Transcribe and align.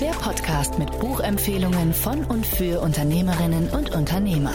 Der 0.00 0.12
Podcast 0.12 0.78
mit 0.78 0.90
Buchempfehlungen 1.00 1.92
von 1.92 2.24
und 2.24 2.46
für 2.46 2.80
Unternehmerinnen 2.80 3.68
und 3.70 3.90
Unternehmer. 3.90 4.54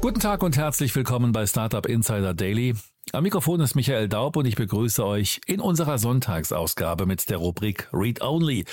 Guten 0.00 0.20
Tag 0.20 0.42
und 0.42 0.56
herzlich 0.56 0.96
willkommen 0.96 1.32
bei 1.32 1.46
Startup 1.46 1.84
Insider 1.84 2.32
Daily. 2.32 2.74
Am 3.12 3.24
Mikrofon 3.24 3.60
ist 3.60 3.74
Michael 3.74 4.08
Daub 4.08 4.36
und 4.36 4.46
ich 4.46 4.56
begrüße 4.56 5.04
euch 5.04 5.42
in 5.46 5.60
unserer 5.60 5.98
Sonntagsausgabe 5.98 7.04
mit 7.04 7.28
der 7.28 7.36
Rubrik 7.36 7.90
Read 7.92 8.22
Only. 8.22 8.64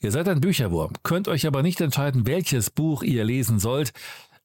Ihr 0.00 0.10
seid 0.10 0.28
ein 0.28 0.40
Bücherwurm, 0.40 0.92
könnt 1.02 1.28
euch 1.28 1.46
aber 1.46 1.62
nicht 1.62 1.80
entscheiden, 1.80 2.26
welches 2.26 2.68
Buch 2.68 3.02
ihr 3.02 3.24
lesen 3.24 3.58
sollt. 3.58 3.92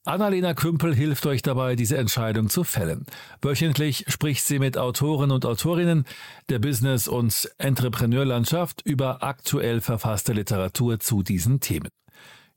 Annalena 0.08 0.54
Kümpel 0.54 0.96
hilft 0.96 1.26
euch 1.26 1.42
dabei, 1.42 1.76
diese 1.76 1.98
Entscheidung 1.98 2.48
zu 2.50 2.64
fällen. 2.64 3.06
Wöchentlich 3.42 4.06
spricht 4.08 4.46
sie 4.46 4.58
mit 4.58 4.78
Autoren 4.78 5.32
und 5.32 5.46
Autorinnen 5.46 6.06
der 6.48 6.60
Business- 6.60 7.10
und 7.10 7.52
Entrepreneurlandschaft 7.58 8.82
über 8.86 9.22
aktuell 9.22 9.82
verfasste 9.82 10.32
Literatur 10.32 11.02
zu 11.02 11.24
diesen 11.24 11.60
Themen. 11.60 11.90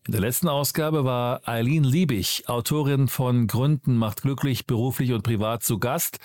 In 0.06 0.12
der 0.12 0.20
letzten 0.20 0.46
Ausgabe 0.46 1.04
war 1.04 1.40
Eileen 1.48 1.82
Liebig, 1.82 2.44
Autorin 2.46 3.08
von 3.08 3.48
Gründen 3.48 3.96
macht 3.96 4.22
glücklich, 4.22 4.68
beruflich 4.68 5.12
und 5.12 5.22
privat 5.22 5.64
zu 5.64 5.80
Gast. 5.80 6.18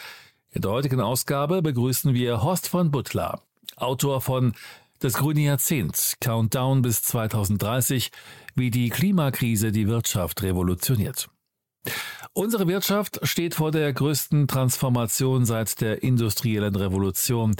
In 0.52 0.62
der 0.62 0.70
heutigen 0.70 1.02
Ausgabe 1.02 1.64
begrüßen 1.64 2.14
wir 2.14 2.44
Horst 2.44 2.70
von 2.70 2.92
Butler, 2.92 3.42
Autor 3.78 4.22
von 4.22 4.54
Das 5.00 5.14
grüne 5.14 5.42
Jahrzehnt, 5.42 6.14
Countdown 6.22 6.84
bis 6.84 7.02
2030, 7.02 8.12
wie 8.56 8.72
die 8.72 8.90
Klimakrise 8.90 9.72
die 9.72 9.88
Wirtschaft 9.88 10.42
revolutioniert. 10.42 11.30
Unsere 12.34 12.68
Wirtschaft 12.68 13.20
steht 13.24 13.56
vor 13.56 13.72
der 13.72 13.94
größten 13.94 14.48
Transformation 14.48 15.46
seit 15.46 15.80
der 15.82 16.04
industriellen 16.04 16.76
Revolution. 16.76 17.56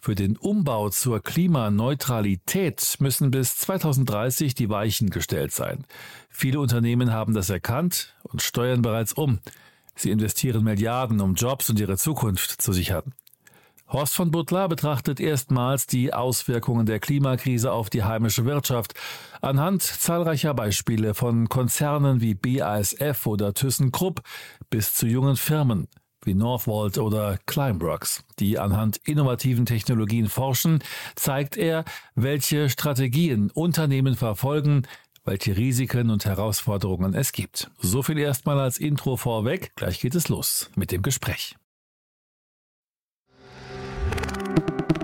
Für 0.00 0.14
den 0.14 0.36
Umbau 0.36 0.90
zur 0.90 1.22
Klimaneutralität 1.22 2.96
müssen 3.00 3.30
bis 3.30 3.56
2030 3.56 4.54
die 4.54 4.68
Weichen 4.68 5.10
gestellt 5.10 5.52
sein. 5.52 5.84
Viele 6.28 6.60
Unternehmen 6.60 7.12
haben 7.12 7.34
das 7.34 7.48
erkannt 7.48 8.14
und 8.22 8.42
steuern 8.42 8.82
bereits 8.82 9.14
um. 9.14 9.40
Sie 9.96 10.10
investieren 10.10 10.64
Milliarden, 10.64 11.20
um 11.20 11.34
Jobs 11.34 11.70
und 11.70 11.80
ihre 11.80 11.96
Zukunft 11.96 12.60
zu 12.60 12.72
sichern. 12.72 13.14
Horst 13.94 14.16
von 14.16 14.32
Butler 14.32 14.68
betrachtet 14.68 15.20
erstmals 15.20 15.86
die 15.86 16.12
Auswirkungen 16.12 16.84
der 16.84 16.98
Klimakrise 16.98 17.70
auf 17.70 17.90
die 17.90 18.02
heimische 18.02 18.44
Wirtschaft 18.44 18.94
anhand 19.40 19.82
zahlreicher 19.82 20.52
Beispiele 20.52 21.14
von 21.14 21.48
Konzernen 21.48 22.20
wie 22.20 22.34
BASF 22.34 23.24
oder 23.24 23.54
ThyssenKrupp 23.54 24.22
bis 24.68 24.94
zu 24.94 25.06
jungen 25.06 25.36
Firmen 25.36 25.86
wie 26.24 26.34
Northvolt 26.34 26.98
oder 26.98 27.38
Climeworks, 27.46 28.24
die 28.40 28.58
anhand 28.58 28.96
innovativen 29.04 29.64
Technologien 29.64 30.28
forschen, 30.28 30.82
zeigt 31.14 31.56
er, 31.56 31.84
welche 32.16 32.70
Strategien 32.70 33.52
Unternehmen 33.52 34.16
verfolgen, 34.16 34.88
welche 35.24 35.56
Risiken 35.56 36.10
und 36.10 36.24
Herausforderungen 36.24 37.14
es 37.14 37.30
gibt. 37.30 37.70
So 37.78 38.02
viel 38.02 38.18
erstmal 38.18 38.58
als 38.58 38.78
Intro 38.78 39.16
vorweg. 39.16 39.70
Gleich 39.76 40.00
geht 40.00 40.16
es 40.16 40.28
los 40.28 40.68
mit 40.74 40.90
dem 40.90 41.02
Gespräch. 41.02 41.54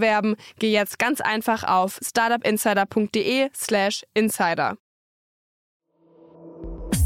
bewerben, 0.00 0.36
geh 0.58 0.72
jetzt 0.72 0.98
ganz 0.98 1.20
einfach 1.20 1.64
auf 1.64 2.00
startupinsider.de/slash 2.02 4.04
insider. 4.14 4.76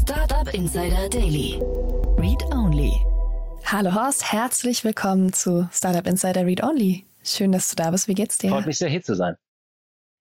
Startup 0.01 0.53
Insider 0.53 1.09
Daily. 1.09 1.59
Read 2.17 2.41
Only. 2.53 2.93
Hallo 3.65 3.93
Horst, 3.93 4.31
herzlich 4.31 4.83
willkommen 4.83 5.33
zu 5.33 5.67
Startup 5.71 6.07
Insider 6.07 6.45
Read 6.45 6.63
Only. 6.63 7.05
Schön, 7.23 7.51
dass 7.51 7.69
du 7.69 7.75
da 7.75 7.91
bist. 7.91 8.07
Wie 8.07 8.13
geht's 8.13 8.37
dir? 8.37 8.51
Freut 8.51 8.67
mich 8.67 8.77
sehr, 8.77 8.89
hier 8.89 9.01
zu 9.01 9.15
sein. 9.15 9.35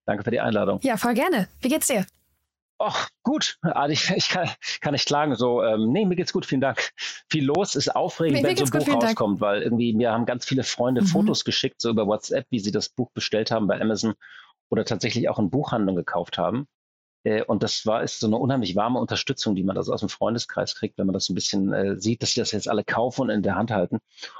Danke 0.06 0.24
für 0.24 0.30
die 0.30 0.40
Einladung. 0.40 0.80
Ja, 0.82 0.96
voll 0.96 1.14
gerne. 1.14 1.48
Wie 1.60 1.68
geht's 1.68 1.86
dir? 1.86 2.06
Ach, 2.78 3.08
gut. 3.22 3.56
Also 3.62 3.92
ich, 3.92 4.10
ich 4.10 4.28
kann, 4.28 4.48
kann 4.80 4.92
nicht 4.92 5.06
klagen. 5.06 5.36
So, 5.36 5.62
ähm, 5.62 5.92
nee, 5.92 6.04
mir 6.04 6.16
geht's 6.16 6.32
gut, 6.32 6.44
vielen 6.44 6.60
Dank. 6.60 6.90
Viel 7.30 7.44
los, 7.44 7.74
ist 7.76 7.94
aufregend, 7.94 8.42
Mir 8.42 8.48
wenn 8.48 8.56
so 8.56 8.64
ein 8.64 8.70
gut, 8.70 8.80
Buch 8.80 8.86
vielen 8.86 9.00
Dank. 9.00 9.18
rauskommt, 9.18 9.40
weil 9.40 9.62
irgendwie 9.62 9.92
mir 9.94 10.12
haben 10.12 10.26
ganz 10.26 10.44
viele 10.44 10.64
Freunde 10.64 11.02
Mhm. 11.02 11.06
Fotos 11.06 11.44
geschickt, 11.44 11.80
so 11.80 11.90
über 11.90 12.06
WhatsApp, 12.06 12.46
wie 12.50 12.58
sie 12.58 12.72
das 12.72 12.88
Buch 12.88 13.10
bestellt 13.12 13.50
haben 13.50 13.66
bei 13.66 13.80
Amazon 13.80 14.14
oder 14.70 14.84
tatsächlich 14.84 15.28
auch 15.28 15.38
in 15.38 15.50
Buchhandlungen 15.50 15.96
gekauft 16.04 16.36
haben. 16.38 16.66
Äh, 17.24 17.42
Und 17.44 17.62
das 17.62 17.86
war 17.86 18.02
ist 18.02 18.20
so 18.20 18.26
eine 18.26 18.36
unheimlich 18.36 18.76
warme 18.76 18.98
Unterstützung, 18.98 19.54
die 19.54 19.62
man 19.64 19.76
also 19.76 19.92
aus 19.92 20.00
dem 20.00 20.08
Freundeskreis 20.08 20.74
kriegt, 20.74 20.98
wenn 20.98 21.06
man 21.06 21.14
das 21.14 21.28
ein 21.28 21.34
bisschen 21.34 21.72
äh, 21.72 22.00
sieht, 22.00 22.22
dass 22.22 22.32
sie 22.32 22.40
das 22.40 22.52
jetzt 22.52 22.68
alle 22.68 22.84
kaufen 22.84 23.22
und 23.22 23.30
in 23.30 23.42
der 23.42 23.54
Hand 23.56 23.70
halten. 23.70 23.96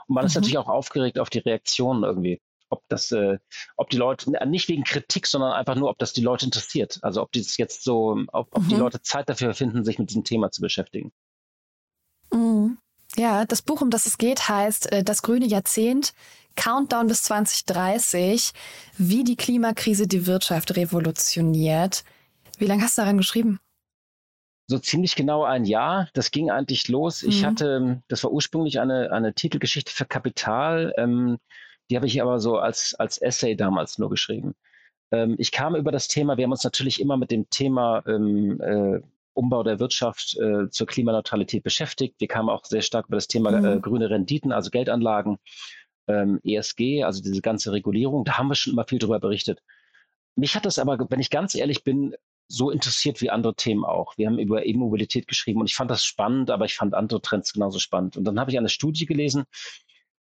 Und 0.06 0.15
man 0.15 0.25
ist 0.27 0.34
Mhm. 0.34 0.41
natürlich 0.41 0.59
auch 0.59 0.69
aufgeregt 0.69 1.19
auf 1.19 1.31
die 1.31 1.39
Reaktionen 1.39 2.05
irgendwie. 2.05 2.41
Ob 2.71 2.83
das, 2.89 3.13
äh, 3.13 3.39
ob 3.77 3.91
die 3.91 3.97
Leute, 3.97 4.31
nicht 4.47 4.69
wegen 4.69 4.85
Kritik, 4.85 5.27
sondern 5.27 5.53
einfach 5.53 5.77
nur, 5.77 5.91
ob 5.91 5.99
das 5.99 6.13
die 6.13 6.23
Leute 6.23 6.47
interessiert. 6.47 6.99
Also 7.03 7.23
ob 7.23 7.33
die 7.33 7.41
es 7.41 7.57
jetzt 7.57 7.85
so, 7.85 8.19
ob, 8.33 8.49
ob 8.53 8.69
die 8.69 8.75
Mhm. 8.75 8.81
Leute 8.81 9.01
Zeit 9.03 9.29
dafür 9.29 9.55
finden, 9.55 9.85
sich 9.85 9.99
mit 9.99 10.11
diesem 10.11 10.25
Thema 10.25 10.51
zu 10.51 10.61
beschäftigen. 10.61 11.13
Mhm. 12.33 12.79
Ja, 13.17 13.45
das 13.45 13.63
Buch, 13.63 13.81
um 13.81 13.91
das 13.91 14.07
es 14.07 14.19
geht, 14.19 14.49
heißt 14.49 14.91
äh, 14.93 15.05
Das 15.05 15.23
grüne 15.23 15.47
Jahrzehnt, 15.47 16.15
Countdown 16.57 17.07
bis 17.07 17.23
2030, 17.25 18.53
wie 18.99 19.25
die 19.25 19.37
Klimakrise 19.37 20.07
die 20.07 20.27
Wirtschaft 20.27 20.77
revolutioniert. 20.77 22.05
Wie 22.59 22.67
lange 22.67 22.83
hast 22.83 22.99
du 22.99 23.03
daran 23.03 23.19
geschrieben? 23.19 23.61
So 24.67 24.79
ziemlich 24.79 25.15
genau 25.15 25.45
ein 25.45 25.65
Jahr. 25.67 26.09
Das 26.15 26.31
ging 26.31 26.51
eigentlich 26.51 26.89
los. 26.89 27.23
Ich 27.23 27.43
Mhm. 27.43 27.47
hatte, 27.47 27.67
ähm, 27.77 28.03
das 28.09 28.25
war 28.25 28.31
ursprünglich 28.33 28.81
eine, 28.81 29.13
eine 29.13 29.35
Titelgeschichte 29.35 29.93
für 29.93 30.07
Kapital. 30.07 30.95
Ähm, 30.97 31.39
die 31.91 31.97
habe 31.97 32.06
ich 32.06 32.21
aber 32.21 32.41
so 32.41 32.59
als, 32.59 32.95
als 32.95 33.19
Essay 33.19 33.56
damals 33.56 33.99
nur 33.99 34.11
geschrieben. 34.11 34.55
Ähm, 35.11 35.37
ich 35.39 35.53
kam 35.53 35.77
über 35.77 35.93
das 35.93 36.09
Thema, 36.09 36.37
wir 36.37 36.45
haben 36.45 36.53
uns 36.53 36.65
natürlich 36.65 37.00
immer 37.00 37.17
mit 37.17 37.31
dem 37.31 37.49
Thema 37.50 38.03
ähm, 38.06 38.61
äh, 38.61 39.00
Umbau 39.34 39.62
der 39.62 39.81
Wirtschaft 39.81 40.37
äh, 40.39 40.71
zur 40.71 40.87
Klimaneutralität 40.87 41.62
beschäftigt. 41.62 42.15
Wir 42.19 42.28
kamen 42.28 42.49
auch 42.49 42.65
sehr 42.65 42.83
stark 42.83 43.06
über 43.09 43.17
das 43.17 43.27
Thema 43.28 43.50
Mhm. 43.50 43.65
äh, 43.65 43.81
grüne 43.81 44.09
Renditen, 44.09 44.53
also 44.53 44.71
Geldanlagen, 44.71 45.39
ähm, 46.06 46.41
ESG, 46.45 47.03
also 47.05 47.22
diese 47.22 47.43
ganze 47.43 47.72
Regulierung. 47.72 48.25
Da 48.25 48.39
haben 48.39 48.48
wir 48.48 48.54
schon 48.54 48.72
immer 48.72 48.86
viel 48.86 48.98
drüber 48.98 49.21
berichtet. 49.21 49.60
Mich 50.36 50.54
hat 50.54 50.66
das 50.66 50.78
aber, 50.78 50.98
wenn 51.10 51.21
ich 51.21 51.31
ganz 51.31 51.54
ehrlich 51.54 51.84
bin, 51.84 52.15
so 52.47 52.71
interessiert 52.71 53.21
wie 53.22 53.31
andere 53.31 53.54
Themen 53.54 53.84
auch. 53.84 54.19
Wir 54.19 54.27
haben 54.27 54.39
über 54.39 54.66
E-Mobilität 54.66 55.27
geschrieben 55.27 55.60
und 55.60 55.71
ich 55.71 55.75
fand 55.75 55.91
das 55.91 56.04
spannend, 56.04 56.51
aber 56.51 56.66
ich 56.66 56.75
fand 56.75 56.95
andere 56.95 57.21
Trends 57.22 57.53
genauso 57.53 57.78
spannend. 57.78 58.16
Und 58.16 58.25
dann 58.25 58.39
habe 58.39 58.51
ich 58.51 58.59
eine 58.59 58.69
Studie 58.69 59.07
gelesen 59.07 59.45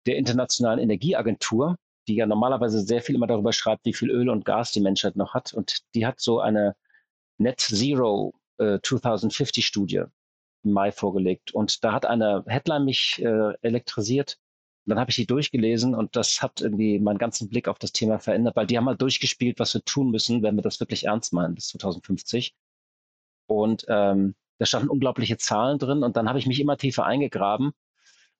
der 0.05 0.17
Internationalen 0.17 0.79
Energieagentur, 0.79 1.77
die 2.07 2.15
ja 2.15 2.25
normalerweise 2.25 2.81
sehr 2.81 3.01
viel 3.01 3.15
immer 3.15 3.27
darüber 3.27 3.53
schreibt, 3.53 3.85
wie 3.85 3.93
viel 3.93 4.09
Öl 4.09 4.29
und 4.29 4.45
Gas 4.45 4.71
die 4.71 4.81
Menschheit 4.81 5.15
noch 5.15 5.33
hat. 5.33 5.53
Und 5.53 5.79
die 5.93 6.05
hat 6.05 6.19
so 6.19 6.39
eine 6.39 6.75
Net 7.37 7.59
Zero 7.59 8.33
äh, 8.57 8.79
2050 8.81 9.65
Studie 9.65 10.03
im 10.63 10.71
Mai 10.71 10.91
vorgelegt. 10.91 11.51
Und 11.53 11.83
da 11.83 11.93
hat 11.93 12.05
eine 12.05 12.43
Headline 12.47 12.85
mich 12.85 13.21
äh, 13.23 13.53
elektrisiert. 13.61 14.37
Und 14.85 14.91
dann 14.91 14.99
habe 14.99 15.11
ich 15.11 15.17
die 15.17 15.27
durchgelesen 15.27 15.93
und 15.93 16.15
das 16.15 16.41
hat 16.41 16.61
irgendwie 16.61 16.99
meinen 16.99 17.19
ganzen 17.19 17.47
Blick 17.47 17.67
auf 17.67 17.77
das 17.77 17.91
Thema 17.91 18.17
verändert, 18.17 18.55
weil 18.55 18.65
die 18.65 18.75
haben 18.75 18.85
mal 18.85 18.97
durchgespielt, 18.97 19.59
was 19.59 19.73
wir 19.75 19.83
tun 19.83 20.09
müssen, 20.09 20.41
wenn 20.41 20.55
wir 20.55 20.63
das 20.63 20.79
wirklich 20.79 21.05
ernst 21.05 21.31
meinen 21.31 21.53
bis 21.53 21.67
2050. 21.67 22.55
Und 23.45 23.85
ähm, 23.87 24.35
da 24.57 24.65
standen 24.65 24.89
unglaubliche 24.89 25.37
Zahlen 25.37 25.77
drin 25.77 26.01
und 26.03 26.17
dann 26.17 26.27
habe 26.27 26.39
ich 26.39 26.47
mich 26.47 26.59
immer 26.59 26.77
tiefer 26.77 27.05
eingegraben 27.05 27.73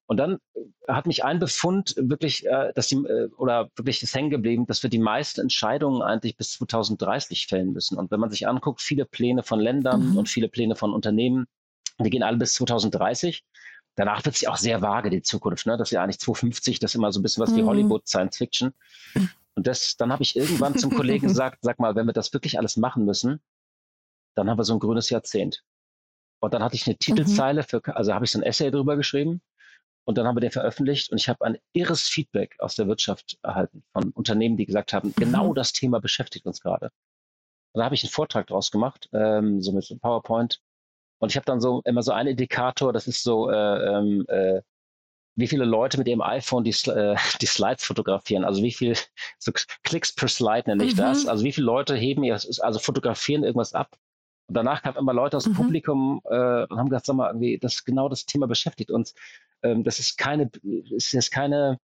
Und 0.10 0.18
dann 0.18 0.40
äh, 0.56 0.92
hat 0.92 1.06
mich 1.06 1.24
ein 1.24 1.38
Befund 1.38 1.94
wirklich, 1.96 2.44
äh, 2.48 2.74
dass 2.74 2.88
die, 2.88 2.96
äh, 2.96 3.30
oder 3.38 3.70
wirklich 3.76 4.02
ist 4.02 4.16
hängen 4.16 4.32
geblieben, 4.32 4.66
dass 4.66 4.82
wir 4.82 4.90
die 4.90 4.98
meisten 4.98 5.40
Entscheidungen 5.40 6.02
eigentlich 6.02 6.36
bis 6.36 6.54
2030 6.54 7.46
fällen 7.46 7.74
müssen. 7.74 7.96
Und 7.96 8.10
wenn 8.10 8.20
man 8.20 8.32
sich 8.32 8.48
anguckt, 8.48 8.82
viele 8.82 9.06
Pläne 9.06 9.44
von 9.44 9.60
Ländern 9.60 10.10
mhm. 10.10 10.18
und 10.18 10.28
viele 10.28 10.50
Pläne 10.50 10.76
von 10.76 10.94
Unternehmen, 10.94 11.46
die 12.00 12.10
gehen 12.10 12.24
alle 12.24 12.38
bis 12.38 12.56
2030. 12.56 13.46
Danach 13.96 14.26
wird 14.26 14.34
es 14.34 14.42
ja 14.42 14.50
auch 14.50 14.58
sehr 14.58 14.82
vage, 14.82 15.12
die 15.12 15.22
Zukunft. 15.22 15.68
Ne? 15.68 15.78
Das 15.78 15.90
ist 15.90 15.92
ja 15.92 16.02
eigentlich 16.02 16.20
2050, 16.20 16.80
das 16.80 16.92
ist 16.92 16.96
immer 16.96 17.12
so 17.12 17.20
ein 17.20 17.24
bisschen 17.24 17.44
was 17.44 17.56
wie 17.56 17.62
mhm. 17.62 17.68
Hollywood 17.68 18.08
Science 18.08 18.38
Fiction. 18.38 18.74
Und 19.54 19.68
das, 19.68 19.96
dann 19.96 20.12
habe 20.12 20.24
ich 20.24 20.36
irgendwann 20.36 20.76
zum 20.76 20.90
Kollegen 20.90 21.28
gesagt, 21.28 21.60
sag 21.62 21.78
mal, 21.78 21.96
wenn 21.96 22.08
wir 22.08 22.14
das 22.14 22.34
wirklich 22.34 22.58
alles 22.58 22.78
machen 22.78 23.06
müssen, 23.06 23.42
dann 24.34 24.50
haben 24.50 24.58
wir 24.58 24.64
so 24.64 24.74
ein 24.74 24.80
grünes 24.80 25.12
Jahrzehnt. 25.12 25.64
Und 26.40 26.52
dann 26.56 26.64
hatte 26.64 26.76
ich 26.76 26.88
eine 26.88 26.96
mhm. 26.96 27.00
Titelzeile 27.00 27.62
für, 27.62 27.80
also 27.96 28.16
habe 28.16 28.26
ich 28.26 28.32
so 28.32 28.40
ein 28.40 28.44
Essay 28.44 28.72
drüber 28.72 28.96
geschrieben 28.98 29.44
und 30.10 30.18
dann 30.18 30.26
haben 30.26 30.36
wir 30.36 30.42
den 30.42 30.50
veröffentlicht 30.50 31.12
und 31.12 31.20
ich 31.20 31.30
habe 31.30 31.46
ein 31.46 31.60
irres 31.72 32.08
Feedback 32.08 32.56
aus 32.58 32.74
der 32.74 32.88
Wirtschaft 32.88 33.38
erhalten 33.44 33.84
von 33.94 34.10
Unternehmen, 34.14 34.58
die 34.58 34.66
gesagt 34.66 34.92
haben, 34.92 35.14
genau 35.16 35.50
mhm. 35.50 35.54
das 35.54 35.72
Thema 35.72 36.00
beschäftigt 36.00 36.48
uns 36.48 36.62
gerade. 36.62 36.88
Und 37.74 37.80
da 37.80 37.86
habe 37.86 37.94
ich 37.94 38.04
einen 38.04 38.10
Vortrag 38.10 38.48
draus 38.48 38.72
gemacht, 38.72 39.08
ähm, 39.14 39.62
so 39.62 39.72
mit 39.72 39.88
PowerPoint. 40.02 40.62
Und 41.20 41.30
ich 41.30 41.36
habe 41.36 41.46
dann 41.46 41.62
so 41.62 41.84
immer 41.86 42.02
so 42.02 42.12
einen 42.12 42.30
Indikator, 42.30 42.92
das 42.92 43.06
ist 43.06 43.22
so, 43.22 43.52
äh, 43.52 43.54
ähm, 43.54 44.26
äh, 44.30 44.64
wie 45.36 45.48
viele 45.48 45.66
Leute 45.66 46.00
mit 46.00 46.08
ihrem 46.08 46.22
iPhone 46.22 46.64
die, 46.64 46.76
äh, 46.90 47.16
die 47.40 47.46
Slides 47.46 47.84
fotografieren. 47.86 48.46
Also 48.46 48.64
wie 48.64 48.74
viel 48.74 48.96
so 49.38 49.52
Klicks 49.84 50.16
per 50.16 50.28
Slide 50.28 50.72
nenne 50.72 50.86
ich 50.86 50.94
mhm. 50.94 51.02
das. 51.02 51.28
Also 51.28 51.44
wie 51.44 51.52
viele 51.52 51.68
Leute 51.68 51.96
heben 51.96 52.24
ihr, 52.24 52.34
also 52.34 52.80
fotografieren 52.80 53.44
irgendwas 53.44 53.76
ab 53.76 53.96
und 54.50 54.56
danach 54.56 54.82
kamen 54.82 54.98
immer 54.98 55.14
Leute 55.14 55.38
aus 55.38 55.44
dem 55.44 55.54
mhm. 55.54 55.58
Publikum 55.58 56.22
äh, 56.26 56.64
und 56.64 56.78
haben 56.80 56.90
gesagt, 56.90 57.06
sag 57.06 57.16
mal, 57.16 57.28
irgendwie, 57.28 57.60
das 57.60 57.86
genau 57.86 58.10
das 58.10 58.26
Thema 58.26 58.48
beschäftigt 58.48 58.90
uns. 58.90 59.14
Ähm, 59.64 59.84
das 59.84 60.00
ist 60.00 60.18
keine, 60.18 60.50
ist 60.92 61.12
jetzt 61.12 61.32
keine, 61.32 61.78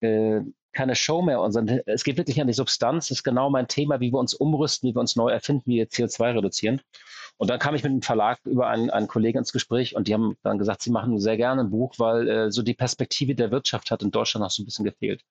äh, 0.00 0.40
keine 0.72 0.94
Show 0.94 1.22
mehr, 1.22 1.38
sondern 1.50 1.80
es 1.86 2.04
geht 2.04 2.16
wirklich 2.16 2.40
an 2.40 2.46
die 2.46 2.52
Substanz. 2.52 3.08
Das 3.08 3.18
ist 3.18 3.24
genau 3.24 3.50
mein 3.50 3.68
Thema, 3.68 4.00
wie 4.00 4.12
wir 4.12 4.18
uns 4.18 4.34
umrüsten, 4.34 4.88
wie 4.88 4.94
wir 4.94 5.00
uns 5.00 5.16
neu 5.16 5.30
erfinden, 5.30 5.64
wie 5.66 5.78
wir 5.78 5.88
CO2 5.88 6.36
reduzieren. 6.36 6.80
Und 7.36 7.48
dann 7.48 7.58
kam 7.58 7.74
ich 7.74 7.82
mit 7.82 7.92
dem 7.92 8.02
Verlag 8.02 8.38
über 8.44 8.68
einen, 8.68 8.90
einen 8.90 9.08
Kollegen 9.08 9.38
ins 9.38 9.52
Gespräch 9.52 9.96
und 9.96 10.08
die 10.08 10.14
haben 10.14 10.36
dann 10.42 10.58
gesagt, 10.58 10.82
sie 10.82 10.90
machen 10.90 11.18
sehr 11.18 11.36
gerne 11.36 11.62
ein 11.62 11.70
Buch, 11.70 11.94
weil 11.96 12.28
äh, 12.28 12.50
so 12.52 12.62
die 12.62 12.74
Perspektive 12.74 13.34
der 13.34 13.50
Wirtschaft 13.50 13.90
hat 13.90 14.02
in 14.02 14.10
Deutschland 14.10 14.42
noch 14.42 14.50
so 14.50 14.62
ein 14.62 14.66
bisschen 14.66 14.84
gefehlt. 14.84 15.22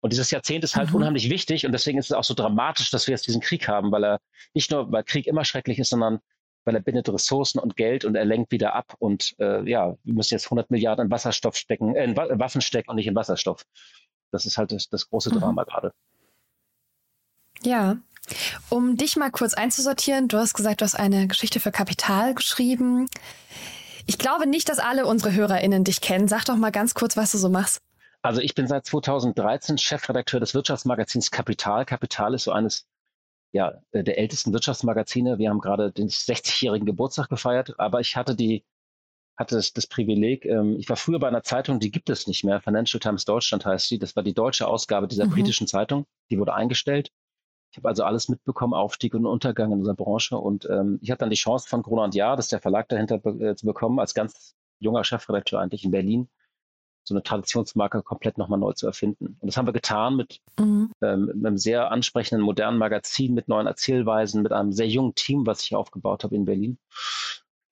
Und 0.00 0.12
dieses 0.12 0.30
Jahrzehnt 0.30 0.64
ist 0.64 0.76
halt 0.76 0.90
mhm. 0.90 0.96
unheimlich 0.96 1.30
wichtig 1.30 1.64
und 1.64 1.72
deswegen 1.72 1.98
ist 1.98 2.10
es 2.10 2.12
auch 2.12 2.24
so 2.24 2.34
dramatisch, 2.34 2.90
dass 2.90 3.06
wir 3.06 3.12
jetzt 3.12 3.26
diesen 3.26 3.40
Krieg 3.40 3.68
haben, 3.68 3.90
weil 3.90 4.04
er 4.04 4.20
nicht 4.54 4.70
nur, 4.70 4.92
weil 4.92 5.02
Krieg 5.02 5.26
immer 5.26 5.44
schrecklich 5.44 5.78
ist, 5.78 5.88
sondern 5.88 6.20
weil 6.66 6.74
er 6.74 6.82
bindet 6.82 7.08
Ressourcen 7.08 7.58
und 7.58 7.76
Geld 7.76 8.04
und 8.04 8.16
er 8.16 8.24
lenkt 8.24 8.50
wieder 8.50 8.74
ab. 8.74 8.94
Und 8.98 9.34
äh, 9.38 9.68
ja, 9.68 9.96
wir 10.02 10.14
müssen 10.14 10.34
jetzt 10.34 10.46
100 10.46 10.70
Milliarden 10.70 11.06
in 11.06 11.10
Wasserstoff 11.10 11.56
stecken, 11.56 11.94
äh, 11.94 12.04
in 12.04 12.16
Waffen 12.16 12.60
stecken 12.60 12.90
und 12.90 12.96
nicht 12.96 13.06
in 13.06 13.14
Wasserstoff. 13.14 13.64
Das 14.32 14.44
ist 14.44 14.58
halt 14.58 14.72
das, 14.72 14.88
das 14.88 15.08
große 15.08 15.32
mhm. 15.32 15.38
Drama 15.38 15.62
mhm. 15.62 15.66
gerade. 15.66 15.92
Ja. 17.62 17.96
Um 18.68 18.96
dich 18.96 19.16
mal 19.16 19.30
kurz 19.30 19.54
einzusortieren, 19.54 20.26
du 20.26 20.38
hast 20.38 20.54
gesagt, 20.54 20.80
du 20.80 20.84
hast 20.84 20.96
eine 20.96 21.28
Geschichte 21.28 21.60
für 21.60 21.70
Kapital 21.70 22.34
geschrieben. 22.34 23.08
Ich 24.06 24.18
glaube 24.18 24.48
nicht, 24.48 24.68
dass 24.68 24.80
alle 24.80 25.06
unsere 25.06 25.32
HörerInnen 25.32 25.84
dich 25.84 26.00
kennen. 26.00 26.26
Sag 26.26 26.44
doch 26.44 26.56
mal 26.56 26.72
ganz 26.72 26.94
kurz, 26.94 27.16
was 27.16 27.30
du 27.30 27.38
so 27.38 27.48
machst. 27.48 27.80
Also 28.22 28.40
ich 28.40 28.56
bin 28.56 28.66
seit 28.66 28.84
2013 28.84 29.78
Chefredakteur 29.78 30.40
des 30.40 30.52
Wirtschaftsmagazins 30.54 31.30
Kapital. 31.30 31.84
Kapital 31.84 32.34
ist 32.34 32.44
so 32.44 32.50
eines 32.50 32.86
ja, 33.52 33.80
der 33.92 34.18
ältesten 34.18 34.52
Wirtschaftsmagazine. 34.52 35.38
Wir 35.38 35.50
haben 35.50 35.60
gerade 35.60 35.92
den 35.92 36.08
60-jährigen 36.08 36.86
Geburtstag 36.86 37.28
gefeiert, 37.28 37.78
aber 37.78 38.00
ich 38.00 38.16
hatte 38.16 38.36
die 38.36 38.64
hatte 39.36 39.56
das, 39.56 39.72
das 39.72 39.86
Privileg, 39.86 40.44
ähm, 40.46 40.76
ich 40.78 40.88
war 40.88 40.96
früher 40.96 41.18
bei 41.18 41.28
einer 41.28 41.42
Zeitung, 41.42 41.78
die 41.78 41.90
gibt 41.90 42.08
es 42.08 42.26
nicht 42.26 42.44
mehr, 42.44 42.60
Financial 42.60 42.98
Times 42.98 43.24
Deutschland 43.24 43.66
heißt 43.66 43.88
sie, 43.88 43.98
das 43.98 44.16
war 44.16 44.22
die 44.22 44.34
deutsche 44.34 44.66
Ausgabe 44.66 45.08
dieser 45.08 45.26
mhm. 45.26 45.30
britischen 45.30 45.66
Zeitung, 45.66 46.06
die 46.30 46.38
wurde 46.38 46.54
eingestellt. 46.54 47.10
Ich 47.70 47.76
habe 47.76 47.88
also 47.88 48.04
alles 48.04 48.28
mitbekommen, 48.28 48.72
Aufstieg 48.72 49.14
und 49.14 49.26
Untergang 49.26 49.72
in 49.72 49.78
unserer 49.78 49.94
Branche 49.94 50.38
und 50.38 50.66
ähm, 50.70 50.98
ich 51.02 51.10
hatte 51.10 51.20
dann 51.20 51.30
die 51.30 51.36
Chance 51.36 51.68
von 51.68 51.82
Gruner 51.82 52.04
und 52.04 52.14
Jahr, 52.14 52.36
das 52.36 52.46
ist 52.46 52.52
der 52.52 52.60
Verlag 52.60 52.88
dahinter, 52.88 53.16
äh, 53.40 53.54
zu 53.54 53.66
bekommen, 53.66 54.00
als 54.00 54.14
ganz 54.14 54.54
junger 54.78 55.04
Chefredakteur 55.04 55.60
eigentlich 55.60 55.84
in 55.84 55.90
Berlin, 55.90 56.28
so 57.06 57.14
eine 57.14 57.22
Traditionsmarke 57.22 58.02
komplett 58.02 58.36
nochmal 58.36 58.58
neu 58.58 58.72
zu 58.72 58.86
erfinden. 58.86 59.36
Und 59.40 59.46
das 59.46 59.56
haben 59.56 59.66
wir 59.66 59.72
getan 59.72 60.16
mit, 60.16 60.40
mhm. 60.58 60.90
ähm, 61.02 61.26
mit 61.26 61.46
einem 61.46 61.56
sehr 61.56 61.90
ansprechenden, 61.92 62.44
modernen 62.44 62.78
Magazin, 62.78 63.32
mit 63.32 63.48
neuen 63.48 63.68
Erzählweisen, 63.68 64.42
mit 64.42 64.52
einem 64.52 64.72
sehr 64.72 64.88
jungen 64.88 65.14
Team, 65.14 65.46
was 65.46 65.62
ich 65.62 65.74
aufgebaut 65.74 66.24
habe 66.24 66.34
in 66.34 66.44
Berlin. 66.44 66.78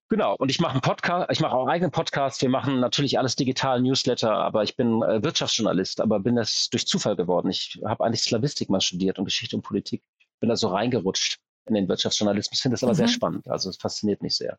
Genau, 0.08 0.36
und 0.36 0.50
ich 0.50 0.60
mache 0.60 0.72
einen 0.72 0.82
Podcast, 0.82 1.30
ich 1.32 1.40
mache 1.40 1.56
auch 1.56 1.62
einen 1.62 1.70
eigenen 1.70 1.90
Podcast. 1.90 2.40
Wir 2.42 2.48
machen 2.48 2.78
natürlich 2.78 3.18
alles 3.18 3.34
digital, 3.34 3.80
Newsletter, 3.80 4.32
aber 4.32 4.62
ich 4.62 4.76
bin 4.76 5.02
äh, 5.02 5.22
Wirtschaftsjournalist, 5.24 6.00
aber 6.00 6.20
bin 6.20 6.36
das 6.36 6.68
durch 6.70 6.86
Zufall 6.86 7.16
geworden. 7.16 7.50
Ich 7.50 7.80
habe 7.84 8.04
eigentlich 8.04 8.22
Slavistik 8.22 8.70
mal 8.70 8.80
studiert 8.80 9.18
und 9.18 9.24
Geschichte 9.24 9.56
und 9.56 9.62
Politik. 9.62 10.04
Bin 10.38 10.50
da 10.50 10.56
so 10.56 10.68
reingerutscht 10.68 11.38
in 11.66 11.74
den 11.74 11.88
Wirtschaftsjournalismus, 11.88 12.60
finde 12.60 12.74
das 12.74 12.84
aber 12.84 12.92
mhm. 12.92 12.98
sehr 12.98 13.08
spannend. 13.08 13.48
Also 13.48 13.70
es 13.70 13.78
fasziniert 13.78 14.22
mich 14.22 14.36
sehr. 14.36 14.58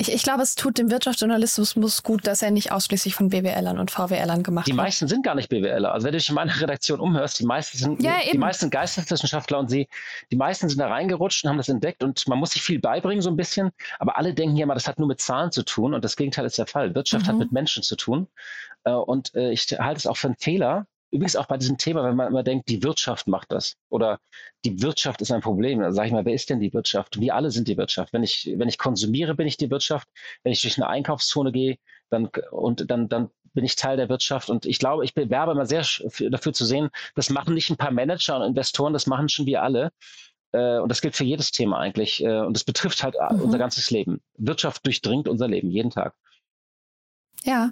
Ich, 0.00 0.12
ich 0.12 0.22
glaube, 0.22 0.42
es 0.42 0.54
tut 0.54 0.78
dem 0.78 0.92
Wirtschaftsjournalismus 0.92 2.04
gut, 2.04 2.24
dass 2.28 2.40
er 2.40 2.52
nicht 2.52 2.70
ausschließlich 2.70 3.16
von 3.16 3.30
BWLern 3.30 3.80
und 3.80 3.90
VWLern 3.90 4.44
gemacht 4.44 4.68
wird. 4.68 4.72
Die 4.72 4.76
meisten 4.76 5.08
sind 5.08 5.24
gar 5.24 5.34
nicht 5.34 5.48
BWLer. 5.48 5.92
Also 5.92 6.04
wenn 6.04 6.12
du 6.12 6.18
dich 6.18 6.28
in 6.28 6.36
meiner 6.36 6.60
Redaktion 6.60 7.00
umhörst, 7.00 7.40
die 7.40 7.44
meisten 7.44 7.78
sind 7.78 8.00
ja, 8.00 8.14
die 8.32 8.38
meisten 8.38 8.70
Geisteswissenschaftler 8.70 9.58
und 9.58 9.68
sie, 9.68 9.88
die 10.30 10.36
meisten 10.36 10.68
sind 10.68 10.78
da 10.78 10.86
reingerutscht 10.86 11.42
und 11.44 11.50
haben 11.50 11.56
das 11.56 11.68
entdeckt 11.68 12.04
und 12.04 12.28
man 12.28 12.38
muss 12.38 12.52
sich 12.52 12.62
viel 12.62 12.78
beibringen 12.78 13.22
so 13.22 13.30
ein 13.30 13.36
bisschen. 13.36 13.72
Aber 13.98 14.16
alle 14.16 14.34
denken 14.34 14.56
ja 14.56 14.62
immer, 14.62 14.74
das 14.74 14.86
hat 14.86 15.00
nur 15.00 15.08
mit 15.08 15.20
Zahlen 15.20 15.50
zu 15.50 15.64
tun 15.64 15.94
und 15.94 16.04
das 16.04 16.16
Gegenteil 16.16 16.46
ist 16.46 16.58
der 16.58 16.66
Fall. 16.66 16.94
Wirtschaft 16.94 17.26
mhm. 17.26 17.30
hat 17.30 17.38
mit 17.38 17.50
Menschen 17.50 17.82
zu 17.82 17.96
tun. 17.96 18.28
Äh, 18.84 18.92
und 18.92 19.34
äh, 19.34 19.50
ich 19.50 19.66
halte 19.80 19.98
es 19.98 20.06
auch 20.06 20.16
für 20.16 20.28
einen 20.28 20.36
Fehler, 20.36 20.86
Übrigens 21.10 21.36
auch 21.36 21.46
bei 21.46 21.56
diesem 21.56 21.78
Thema, 21.78 22.04
wenn 22.04 22.16
man 22.16 22.28
immer 22.28 22.42
denkt, 22.42 22.68
die 22.68 22.82
Wirtschaft 22.82 23.28
macht 23.28 23.50
das 23.50 23.76
oder 23.88 24.20
die 24.64 24.82
Wirtschaft 24.82 25.22
ist 25.22 25.32
ein 25.32 25.40
Problem, 25.40 25.80
dann 25.80 25.92
sage 25.92 26.08
ich 26.08 26.12
mal, 26.12 26.24
wer 26.24 26.34
ist 26.34 26.50
denn 26.50 26.60
die 26.60 26.72
Wirtschaft? 26.74 27.18
Wir 27.20 27.34
alle 27.34 27.50
sind 27.50 27.66
die 27.66 27.78
Wirtschaft. 27.78 28.12
Wenn 28.12 28.22
ich, 28.22 28.52
wenn 28.56 28.68
ich 28.68 28.78
konsumiere, 28.78 29.34
bin 29.34 29.46
ich 29.46 29.56
die 29.56 29.70
Wirtschaft. 29.70 30.08
Wenn 30.42 30.52
ich 30.52 30.60
durch 30.60 30.76
eine 30.76 30.88
Einkaufszone 30.88 31.50
gehe, 31.50 31.78
dann, 32.10 32.28
und 32.50 32.90
dann, 32.90 33.08
dann 33.08 33.30
bin 33.54 33.64
ich 33.64 33.76
Teil 33.76 33.96
der 33.96 34.08
Wirtschaft. 34.08 34.50
Und 34.50 34.66
ich 34.66 34.78
glaube, 34.78 35.04
ich 35.04 35.14
bewerbe 35.14 35.52
immer 35.52 35.66
sehr 35.66 35.84
dafür 36.30 36.52
zu 36.52 36.64
sehen, 36.64 36.90
das 37.14 37.30
machen 37.30 37.54
nicht 37.54 37.70
ein 37.70 37.76
paar 37.76 37.90
Manager 37.90 38.36
und 38.36 38.42
Investoren, 38.42 38.92
das 38.92 39.06
machen 39.06 39.28
schon 39.28 39.46
wir 39.46 39.62
alle. 39.62 39.92
Äh, 40.52 40.78
und 40.78 40.90
das 40.90 41.00
gilt 41.00 41.16
für 41.16 41.24
jedes 41.24 41.50
Thema 41.50 41.78
eigentlich. 41.78 42.22
Äh, 42.22 42.40
und 42.40 42.54
das 42.54 42.64
betrifft 42.64 43.02
halt 43.02 43.16
mhm. 43.30 43.40
unser 43.40 43.58
ganzes 43.58 43.90
Leben. 43.90 44.20
Wirtschaft 44.36 44.84
durchdringt 44.84 45.28
unser 45.28 45.48
Leben 45.48 45.70
jeden 45.70 45.90
Tag. 45.90 46.14
Ja, 47.44 47.70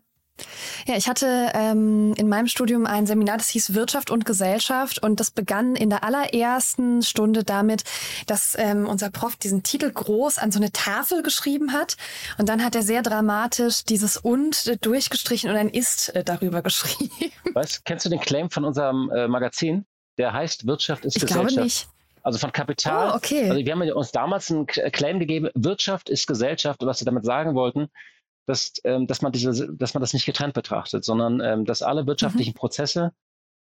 ja, 0.86 0.96
ich 0.96 1.08
hatte 1.08 1.50
ähm, 1.54 2.14
in 2.16 2.28
meinem 2.28 2.46
Studium 2.46 2.86
ein 2.86 3.06
Seminar, 3.06 3.38
das 3.38 3.48
hieß 3.48 3.74
Wirtschaft 3.74 4.10
und 4.10 4.24
Gesellschaft 4.24 5.02
und 5.02 5.20
das 5.20 5.31
begann 5.31 5.76
in 5.76 5.90
der 5.90 6.05
allerersten 6.05 7.02
Stunde 7.02 7.44
damit, 7.44 7.84
dass 8.26 8.56
ähm, 8.58 8.86
unser 8.86 9.10
Prof 9.10 9.36
diesen 9.36 9.62
Titel 9.62 9.90
groß 9.90 10.38
an 10.38 10.52
so 10.52 10.58
eine 10.58 10.72
Tafel 10.72 11.22
geschrieben 11.22 11.72
hat 11.72 11.96
und 12.38 12.48
dann 12.48 12.62
hat 12.64 12.74
er 12.74 12.82
sehr 12.82 13.02
dramatisch 13.02 13.84
dieses 13.84 14.16
und 14.16 14.66
äh, 14.66 14.76
durchgestrichen 14.76 15.50
und 15.50 15.56
ein 15.56 15.69
ist 15.69 16.14
äh, 16.14 16.24
darüber 16.24 16.62
geschrieben. 16.66 17.32
Was? 17.55 17.82
Kennst 17.84 18.05
du 18.06 18.10
den 18.10 18.20
Claim 18.20 18.50
von 18.50 18.64
unserem 18.64 19.10
äh, 19.10 19.28
Magazin? 19.28 19.86
Der 20.19 20.32
heißt 20.32 20.66
Wirtschaft 20.66 21.05
ist 21.05 21.16
ich 21.16 21.22
Gesellschaft. 21.22 21.50
Ich 21.50 21.55
glaube 21.55 21.64
nicht. 21.64 21.88
Also 22.22 22.38
von 22.40 22.50
Kapital. 22.50 23.12
Oh, 23.12 23.16
okay. 23.16 23.48
Also 23.48 23.64
wir 23.64 23.72
haben 23.72 23.82
uns 23.82 24.10
damals 24.10 24.50
einen 24.50 24.66
Claim 24.66 25.20
gegeben, 25.20 25.48
Wirtschaft 25.55 26.10
ist 26.10 26.26
Gesellschaft, 26.26 26.81
was 26.84 26.98
sie 26.98 27.05
damit 27.05 27.24
sagen 27.24 27.55
wollten, 27.55 27.88
dass, 28.46 28.72
ähm, 28.84 29.06
dass, 29.06 29.22
man 29.22 29.32
diese, 29.32 29.72
dass 29.74 29.94
man 29.94 30.00
das 30.00 30.12
nicht 30.12 30.26
getrennt 30.26 30.55
betrachtet, 30.55 31.05
sondern 31.05 31.41
ähm, 31.41 31.65
dass 31.65 31.82
alle 31.82 32.06
wirtschaftlichen 32.06 32.50
mhm. 32.50 32.58
Prozesse, 32.58 33.12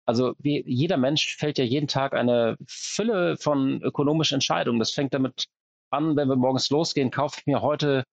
also 0.06 0.34
wie, 0.40 0.64
jeder 0.68 0.98
Mensch 0.98 1.38
fällt 1.38 1.58
ja 1.58 1.64
jeden 1.64 1.88
Tag 1.88 2.14
eine 2.14 2.58
Fülle 2.68 3.38
von 3.38 3.82
ökonomischen 3.82 4.36
Entscheidungen. 4.36 4.80
Das 4.80 4.92
fängt 4.92 5.14
damit 5.14 5.46
an, 5.92 6.16
wenn 6.16 6.28
wir 6.28 6.36
morgens 6.36 6.70
losgehen, 6.70 7.12
kaufe 7.12 7.40
ich 7.40 7.46
mir 7.46 7.62
heute 7.62 8.04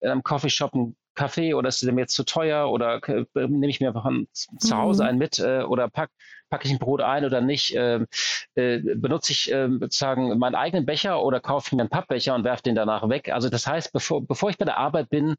in 0.00 0.10
einem 0.10 0.22
Coffeeshop 0.22 0.74
einen 0.74 0.96
Kaffee 1.14 1.54
oder 1.54 1.68
ist 1.68 1.82
der 1.82 1.92
mir 1.92 2.02
jetzt 2.02 2.14
zu 2.14 2.24
teuer 2.24 2.70
oder 2.70 3.00
äh, 3.08 3.24
nehme 3.34 3.68
ich 3.68 3.80
mir 3.80 3.88
einfach 3.88 4.04
ein, 4.04 4.28
zu 4.32 4.76
Hause 4.76 5.02
mhm. 5.02 5.08
einen 5.08 5.18
mit 5.18 5.38
äh, 5.38 5.62
oder 5.62 5.88
pack, 5.88 6.10
packe 6.50 6.66
ich 6.66 6.72
ein 6.72 6.78
Brot 6.78 7.00
ein 7.00 7.24
oder 7.24 7.40
nicht? 7.40 7.74
Äh, 7.74 8.06
äh, 8.54 8.78
benutze 8.94 9.32
ich 9.32 9.50
äh, 9.50 9.68
sozusagen 9.68 10.38
meinen 10.38 10.54
eigenen 10.54 10.86
Becher 10.86 11.22
oder 11.22 11.40
kaufe 11.40 11.68
ich 11.68 11.72
mir 11.72 11.80
einen 11.80 11.90
Pappbecher 11.90 12.34
und 12.34 12.44
werfe 12.44 12.62
den 12.62 12.74
danach 12.74 13.08
weg? 13.08 13.30
Also 13.30 13.48
das 13.48 13.66
heißt, 13.66 13.92
bevor, 13.92 14.24
bevor 14.24 14.50
ich 14.50 14.58
bei 14.58 14.66
der 14.66 14.76
Arbeit 14.76 15.08
bin, 15.08 15.34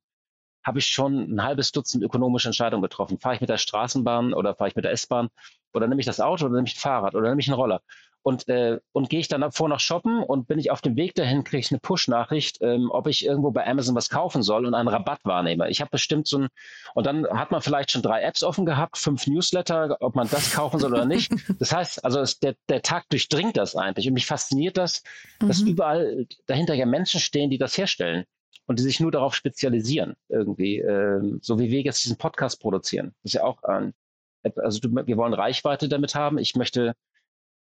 habe 0.68 0.80
ich 0.80 0.88
schon 0.88 1.34
ein 1.34 1.44
halbes 1.44 1.72
Dutzend 1.72 2.04
ökonomische 2.04 2.50
Entscheidungen 2.50 2.84
getroffen. 2.84 3.18
Fahre 3.18 3.36
ich 3.36 3.42
mit 3.42 3.50
der 3.50 3.58
Straßenbahn 3.58 4.34
oder 4.34 4.54
fahre 4.54 4.70
ich 4.70 4.76
mit 4.76 4.86
der 4.86 4.92
S-Bahn 4.92 5.30
oder 5.74 5.88
nehme 5.88 6.02
ich 6.02 6.06
das 6.06 6.20
Auto 6.20 6.46
oder 6.46 6.56
nehme 6.56 6.68
ich 6.68 6.76
ein 6.76 6.80
Fahrrad 6.80 7.16
oder 7.16 7.30
nehme 7.30 7.40
ich 7.40 7.48
einen 7.48 7.56
Roller? 7.56 7.82
Und, 8.24 8.50
äh, 8.50 8.80
und 8.92 9.10
gehe 9.10 9.22
ich 9.22 9.30
dann 9.30 9.40
davor 9.40 9.70
noch 9.70 9.80
shoppen 9.80 10.22
und 10.22 10.50
bin 10.50 10.60
ich 10.60 10.70
auf 10.70 10.82
dem 10.82 10.98
Weg 10.98 11.16
dahin, 11.16 11.46
kriege 11.46 11.62
ich 11.62 11.72
eine 11.72 11.80
Push-Nachricht, 11.80 12.58
ähm, 12.60 12.92
ob 12.92 13.08
ich 13.08 13.26
irgendwo 13.26 13.52
bei 13.52 13.66
Amazon 13.66 13.96
was 13.96 14.10
kaufen 14.10 14.44
soll 14.44 14.66
und 14.66 14.74
einen 14.74 14.90
Rabatt 14.90 15.22
wahrnehme. 15.24 15.70
Ich 15.70 15.80
habe 15.80 15.92
bestimmt 15.92 16.28
so 16.28 16.40
ein, 16.40 16.48
und 16.94 17.06
dann 17.06 17.26
hat 17.26 17.52
man 17.52 17.62
vielleicht 17.62 17.92
schon 17.92 18.02
drei 18.02 18.22
Apps 18.24 18.44
offen 18.44 18.66
gehabt, 18.66 18.98
fünf 18.98 19.28
Newsletter, 19.28 19.96
ob 20.02 20.16
man 20.16 20.28
das 20.30 20.52
kaufen 20.52 20.78
soll 20.78 20.92
oder 20.92 21.06
nicht. 21.06 21.32
Das 21.60 21.72
heißt, 21.72 22.04
also 22.04 22.20
es, 22.20 22.40
der, 22.40 22.56
der 22.68 22.82
Tag 22.82 23.08
durchdringt 23.10 23.56
das 23.56 23.78
eigentlich. 23.78 24.08
Und 24.08 24.14
mich 24.14 24.26
fasziniert 24.26 24.76
das, 24.76 25.04
dass 25.40 25.62
mhm. 25.62 25.70
überall 25.70 26.28
dahinter 26.48 26.74
ja 26.74 26.86
Menschen 26.86 27.22
stehen, 27.22 27.50
die 27.50 27.58
das 27.58 27.78
herstellen. 27.78 28.26
Und 28.68 28.80
die 28.80 28.84
sich 28.84 29.00
nur 29.00 29.12
darauf 29.12 29.34
spezialisieren, 29.34 30.16
irgendwie, 30.30 30.80
ähm, 30.80 31.40
so 31.42 31.58
wie 31.58 31.72
wir 31.72 31.82
jetzt 31.82 32.04
diesen 32.04 32.18
Podcast 32.18 32.60
produzieren. 32.60 33.16
Das 33.24 33.30
ist 33.32 33.34
ja 33.34 33.44
auch 33.44 33.64
ein, 33.64 33.94
also 34.56 34.80
du, 34.80 34.90
wir 34.94 35.18
wollen 35.18 35.34
Reichweite 35.34 35.90
damit 35.90 36.16
haben. 36.16 36.38
Ich 36.38 36.56
möchte, 36.56 36.94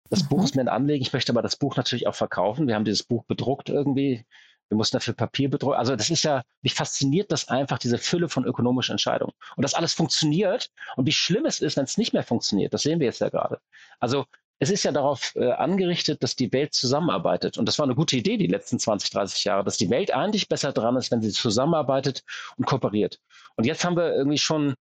das 0.10 0.24
mhm. 0.24 0.30
Buch 0.30 0.44
ist 0.44 0.56
mir 0.56 0.62
ein 0.62 0.70
Anliegen, 0.70 1.02
ich 1.02 1.14
möchte 1.14 1.32
aber 1.32 1.42
das 1.42 1.58
Buch 1.58 1.76
natürlich 1.76 2.08
auch 2.08 2.16
verkaufen. 2.16 2.68
Wir 2.68 2.76
haben 2.76 2.86
dieses 2.86 3.04
Buch 3.04 3.26
bedruckt 3.26 3.70
irgendwie. 3.70 4.26
Wir 4.70 4.76
mussten 4.76 4.98
dafür 4.98 5.14
Papier 5.14 5.50
bedrucken. 5.50 5.78
Also 5.78 5.96
das 5.96 6.10
ist 6.10 6.24
ja, 6.24 6.44
mich 6.62 6.74
fasziniert 6.74 7.32
das 7.32 7.48
einfach, 7.48 7.78
diese 7.80 7.98
Fülle 7.98 8.28
von 8.28 8.46
ökonomischen 8.46 8.94
Entscheidungen. 8.94 9.34
Und 9.56 9.64
das 9.64 9.74
alles 9.74 9.94
funktioniert. 9.94 10.72
Und 10.98 11.06
wie 11.06 11.14
schlimm 11.14 11.46
es 11.46 11.62
ist, 11.62 11.78
wenn 11.78 11.86
es 11.86 11.98
nicht 11.98 12.14
mehr 12.14 12.24
funktioniert, 12.24 12.74
das 12.74 12.82
sehen 12.82 13.00
wir 13.00 13.08
jetzt 13.08 13.22
ja 13.22 13.30
gerade. 13.30 13.62
Also 14.00 14.26
es 14.60 14.70
ist 14.70 14.84
ja 14.84 14.92
darauf 14.92 15.36
äh, 15.36 15.52
angerichtet, 15.52 16.24
dass 16.24 16.36
die 16.36 16.52
Welt 16.52 16.74
zusammenarbeitet. 16.74 17.58
Und 17.58 17.68
das 17.68 17.78
war 17.78 17.86
eine 17.86 17.96
gute 17.96 18.18
Idee 18.18 18.38
die 18.38 18.48
letzten 18.48 18.80
20, 18.80 19.12
30 19.12 19.44
Jahre, 19.44 19.64
dass 19.64 19.78
die 19.78 19.90
Welt 19.90 20.12
eigentlich 20.12 20.50
besser 20.50 20.72
dran 20.74 20.96
ist, 20.96 21.12
wenn 21.12 21.22
sie 21.22 21.32
zusammenarbeitet 21.32 22.24
und 22.58 22.66
kooperiert. 22.66 23.20
Und 23.56 23.66
jetzt 23.66 23.86
haben 23.86 23.96
wir 23.96 24.14
irgendwie 24.14 24.40
schon, 24.40 24.74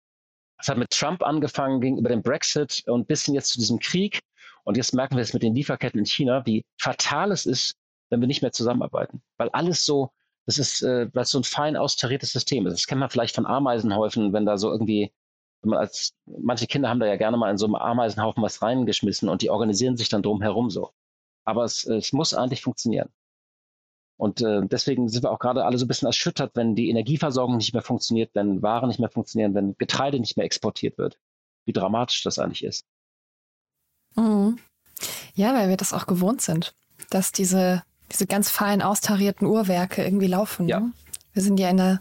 es 0.59 0.69
hat 0.69 0.79
mit 0.79 0.91
Trump 0.91 1.23
angefangen, 1.23 1.81
gegenüber 1.81 2.09
dem 2.09 2.23
Brexit 2.23 2.85
und 2.87 3.09
bis 3.09 3.27
jetzt 3.27 3.51
zu 3.51 3.59
diesem 3.59 3.81
Krieg. 3.81 4.21
Und 4.63 4.77
jetzt 4.77 4.95
merken 4.95 5.17
wir 5.17 5.23
es 5.23 5.35
mit 5.35 5.43
den 5.43 5.55
Lieferketten 5.55 5.99
in 5.99 6.07
China, 6.07 6.47
wie 6.47 6.65
fatal 6.79 7.33
es 7.33 7.45
ist, 7.45 7.75
wenn 8.11 8.21
wir 8.21 8.29
nicht 8.29 8.43
mehr 8.43 8.53
zusammenarbeiten. 8.53 9.23
Weil 9.39 9.49
alles 9.51 9.85
so, 9.85 10.11
das 10.47 10.59
ist, 10.59 10.83
äh, 10.83 11.09
weil 11.13 11.25
es 11.25 11.31
so 11.31 11.41
ein 11.41 11.45
fein 11.45 11.77
austariertes 11.77 12.33
System 12.33 12.67
ist. 12.67 12.75
Das 12.75 12.87
kennt 12.87 13.01
man 13.01 13.11
vielleicht 13.11 13.35
von 13.35 13.45
Ameisenhäufen, 13.47 14.33
wenn 14.33 14.47
da 14.47 14.57
so 14.57 14.71
irgendwie 14.71 15.13
als, 15.73 16.15
manche 16.27 16.67
Kinder 16.67 16.89
haben 16.89 17.01
da 17.01 17.07
ja 17.07 17.17
gerne 17.17 17.37
mal 17.37 17.51
in 17.51 17.59
so 17.59 17.67
einem 17.67 17.75
Ameisenhaufen 17.77 18.43
was 18.43 18.63
reingeschmissen 18.63 19.29
und 19.29 19.43
die 19.43 19.51
organisieren 19.51 19.97
sich 19.97 20.09
dann 20.09 20.23
drumherum 20.23 20.71
so. 20.71 20.91
Aber 21.45 21.65
es, 21.65 21.85
es 21.85 22.13
muss 22.13 22.35
eigentlich 22.35 22.63
funktionieren. 22.63 23.11
Und 24.17 24.43
äh, 24.43 24.61
deswegen 24.67 25.09
sind 25.09 25.25
wir 25.25 25.33
auch 25.33 25.39
gerade 25.39 25.65
alle 25.65 25.77
so 25.77 25.85
ein 25.85 25.89
bisschen 25.89 26.07
erschüttert, 26.07 26.53
wenn 26.55 26.75
die 26.75 26.89
Energieversorgung 26.89 27.57
nicht 27.57 27.73
mehr 27.73 27.83
funktioniert, 27.83 28.31
wenn 28.35 28.63
Waren 28.63 28.89
nicht 28.89 29.01
mehr 29.01 29.11
funktionieren, 29.11 29.55
wenn 29.55 29.77
Getreide 29.77 30.21
nicht 30.21 30.37
mehr 30.37 30.47
exportiert 30.47 30.99
wird. 30.99 31.19
Wie 31.65 31.73
dramatisch 31.73 32.23
das 32.23 32.39
eigentlich 32.39 32.65
ist. 32.65 32.87
Mhm. 34.15 34.59
Ja, 35.35 35.55
weil 35.55 35.69
wir 35.69 35.77
das 35.77 35.93
auch 35.93 36.07
gewohnt 36.07 36.43
sind, 36.43 36.75
dass 37.11 37.33
diese, 37.33 37.83
diese 38.13 38.27
ganz 38.27 38.51
fein 38.51 38.83
austarierten 38.83 39.47
Uhrwerke 39.47 40.05
irgendwie 40.05 40.29
laufen. 40.29 40.69
Ja. 40.69 40.81
Ne? 40.81 40.93
Wir 41.33 41.43
sind 41.43 41.59
ja 41.59 41.69
in 41.69 41.79
der 41.79 42.01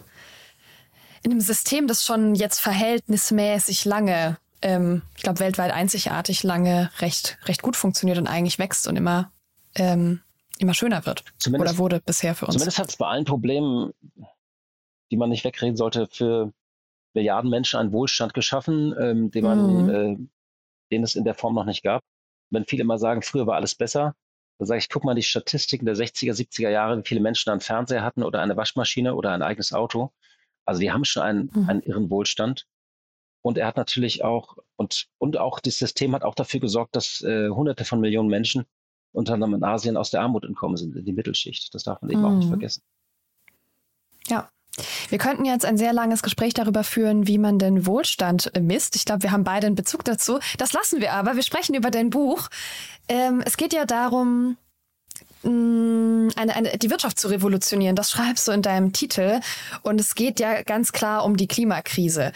in 1.23 1.31
einem 1.31 1.41
System, 1.41 1.87
das 1.87 2.05
schon 2.05 2.35
jetzt 2.35 2.59
verhältnismäßig 2.59 3.85
lange, 3.85 4.37
ähm, 4.61 5.01
ich 5.15 5.23
glaube 5.23 5.39
weltweit 5.39 5.71
einzigartig 5.71 6.43
lange, 6.43 6.91
recht, 6.99 7.37
recht 7.45 7.61
gut 7.61 7.75
funktioniert 7.75 8.17
und 8.17 8.27
eigentlich 8.27 8.59
wächst 8.59 8.87
und 8.87 8.97
immer, 8.97 9.31
ähm, 9.75 10.21
immer 10.59 10.73
schöner 10.73 11.05
wird. 11.05 11.23
Zumindest, 11.37 11.73
Oder 11.73 11.79
wurde 11.79 12.01
bisher 12.05 12.35
für 12.35 12.45
uns. 12.45 12.55
Zumindest 12.55 12.77
hat 12.77 12.89
es 12.89 12.97
bei 12.97 13.07
allen 13.07 13.25
Problemen, 13.25 13.93
die 15.11 15.17
man 15.17 15.29
nicht 15.29 15.43
wegreden 15.43 15.77
sollte, 15.77 16.07
für 16.07 16.51
Milliarden 17.13 17.49
Menschen 17.49 17.79
einen 17.79 17.93
Wohlstand 17.93 18.33
geschaffen, 18.33 18.93
ähm, 18.99 19.31
den 19.31 19.43
man, 19.43 19.83
mhm. 19.83 19.89
äh, 19.89 20.17
den 20.91 21.03
es 21.03 21.15
in 21.15 21.23
der 21.23 21.35
Form 21.35 21.55
noch 21.55 21.65
nicht 21.65 21.83
gab. 21.83 22.01
Wenn 22.49 22.65
viele 22.65 22.81
immer 22.81 22.97
sagen, 22.97 23.21
früher 23.21 23.47
war 23.47 23.55
alles 23.55 23.75
besser, 23.75 24.15
dann 24.57 24.67
sage 24.67 24.79
ich, 24.79 24.89
guck 24.89 25.03
mal 25.03 25.15
die 25.15 25.23
Statistiken 25.23 25.85
der 25.85 25.95
60er, 25.95 26.33
70er 26.33 26.69
Jahre, 26.69 26.97
wie 26.97 27.07
viele 27.07 27.21
Menschen 27.21 27.49
einen 27.49 27.61
Fernseher 27.61 28.03
hatten 28.03 28.23
oder 28.23 28.41
eine 28.41 28.57
Waschmaschine 28.57 29.15
oder 29.15 29.31
ein 29.31 29.41
eigenes 29.41 29.73
Auto. 29.73 30.11
Also 30.65 30.81
die 30.81 30.91
haben 30.91 31.05
schon 31.05 31.23
einen, 31.23 31.51
mhm. 31.53 31.69
einen 31.69 31.81
irren 31.81 32.09
Wohlstand. 32.09 32.65
Und 33.41 33.57
er 33.57 33.67
hat 33.67 33.75
natürlich 33.75 34.23
auch, 34.23 34.57
und, 34.77 35.07
und 35.17 35.37
auch 35.37 35.59
das 35.59 35.77
System 35.77 36.15
hat 36.15 36.23
auch 36.23 36.35
dafür 36.35 36.61
gesorgt, 36.61 36.95
dass 36.95 37.21
äh, 37.21 37.49
hunderte 37.49 37.83
von 37.83 37.99
Millionen 37.99 38.29
Menschen 38.29 38.65
unter 39.11 39.33
anderem 39.33 39.55
in 39.55 39.63
Asien 39.63 39.97
aus 39.97 40.11
der 40.11 40.21
Armut 40.21 40.45
entkommen 40.45 40.77
sind, 40.77 40.95
in 40.95 41.05
die 41.05 41.13
Mittelschicht. 41.13 41.73
Das 41.73 41.83
darf 41.83 42.01
man 42.01 42.11
eben 42.11 42.21
mhm. 42.21 42.25
auch 42.25 42.31
nicht 42.31 42.45
mhm. 42.45 42.51
vergessen. 42.51 42.83
Ja. 44.27 44.49
Wir 45.09 45.19
könnten 45.19 45.45
jetzt 45.45 45.65
ein 45.65 45.77
sehr 45.77 45.93
langes 45.93 46.23
Gespräch 46.23 46.55
darüber 46.55 46.83
führen, 46.83 47.27
wie 47.27 47.37
man 47.37 47.59
den 47.59 47.85
Wohlstand 47.85 48.51
misst. 48.59 48.95
Ich 48.95 49.05
glaube, 49.05 49.21
wir 49.21 49.31
haben 49.31 49.43
beide 49.43 49.67
einen 49.67 49.75
Bezug 49.75 50.03
dazu. 50.03 50.39
Das 50.57 50.73
lassen 50.73 50.99
wir 50.99 51.13
aber. 51.13 51.35
Wir 51.35 51.43
sprechen 51.43 51.75
über 51.75 51.91
dein 51.91 52.09
Buch. 52.09 52.49
Ähm, 53.07 53.43
es 53.45 53.55
geht 53.55 53.71
ja 53.73 53.85
darum, 53.85 54.57
eine, 55.45 56.55
eine, 56.55 56.77
die 56.77 56.89
Wirtschaft 56.89 57.19
zu 57.19 57.27
revolutionieren. 57.27 57.95
Das 57.95 58.11
schreibst 58.11 58.47
du 58.47 58.51
in 58.51 58.61
deinem 58.61 58.93
Titel. 58.93 59.39
Und 59.81 59.99
es 59.99 60.15
geht 60.15 60.39
ja 60.39 60.61
ganz 60.63 60.91
klar 60.91 61.25
um 61.25 61.37
die 61.37 61.47
Klimakrise. 61.47 62.31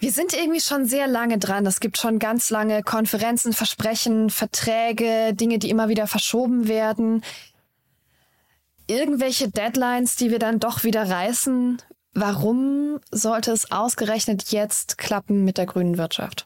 Wir 0.00 0.12
sind 0.12 0.34
irgendwie 0.34 0.60
schon 0.60 0.84
sehr 0.84 1.06
lange 1.06 1.38
dran. 1.38 1.64
Es 1.64 1.80
gibt 1.80 1.98
schon 1.98 2.18
ganz 2.18 2.50
lange 2.50 2.82
Konferenzen, 2.82 3.52
Versprechen, 3.52 4.30
Verträge, 4.30 5.32
Dinge, 5.32 5.58
die 5.58 5.70
immer 5.70 5.88
wieder 5.88 6.06
verschoben 6.06 6.68
werden. 6.68 7.22
Irgendwelche 8.86 9.48
Deadlines, 9.48 10.16
die 10.16 10.30
wir 10.30 10.38
dann 10.38 10.60
doch 10.60 10.84
wieder 10.84 11.08
reißen. 11.08 11.80
Warum 12.12 13.00
sollte 13.10 13.52
es 13.52 13.72
ausgerechnet 13.72 14.50
jetzt 14.50 14.98
klappen 14.98 15.44
mit 15.44 15.58
der 15.58 15.66
grünen 15.66 15.98
Wirtschaft? 15.98 16.45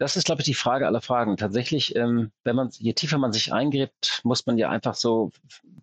Das 0.00 0.16
ist, 0.16 0.24
glaube 0.24 0.40
ich, 0.40 0.46
die 0.46 0.54
Frage 0.54 0.86
aller 0.86 1.02
Fragen. 1.02 1.36
Tatsächlich, 1.36 1.94
ähm, 1.94 2.32
wenn 2.42 2.56
man, 2.56 2.70
je 2.72 2.94
tiefer 2.94 3.18
man 3.18 3.34
sich 3.34 3.52
eingräbt, 3.52 4.22
muss 4.24 4.46
man 4.46 4.56
ja 4.56 4.70
einfach 4.70 4.94
so 4.94 5.30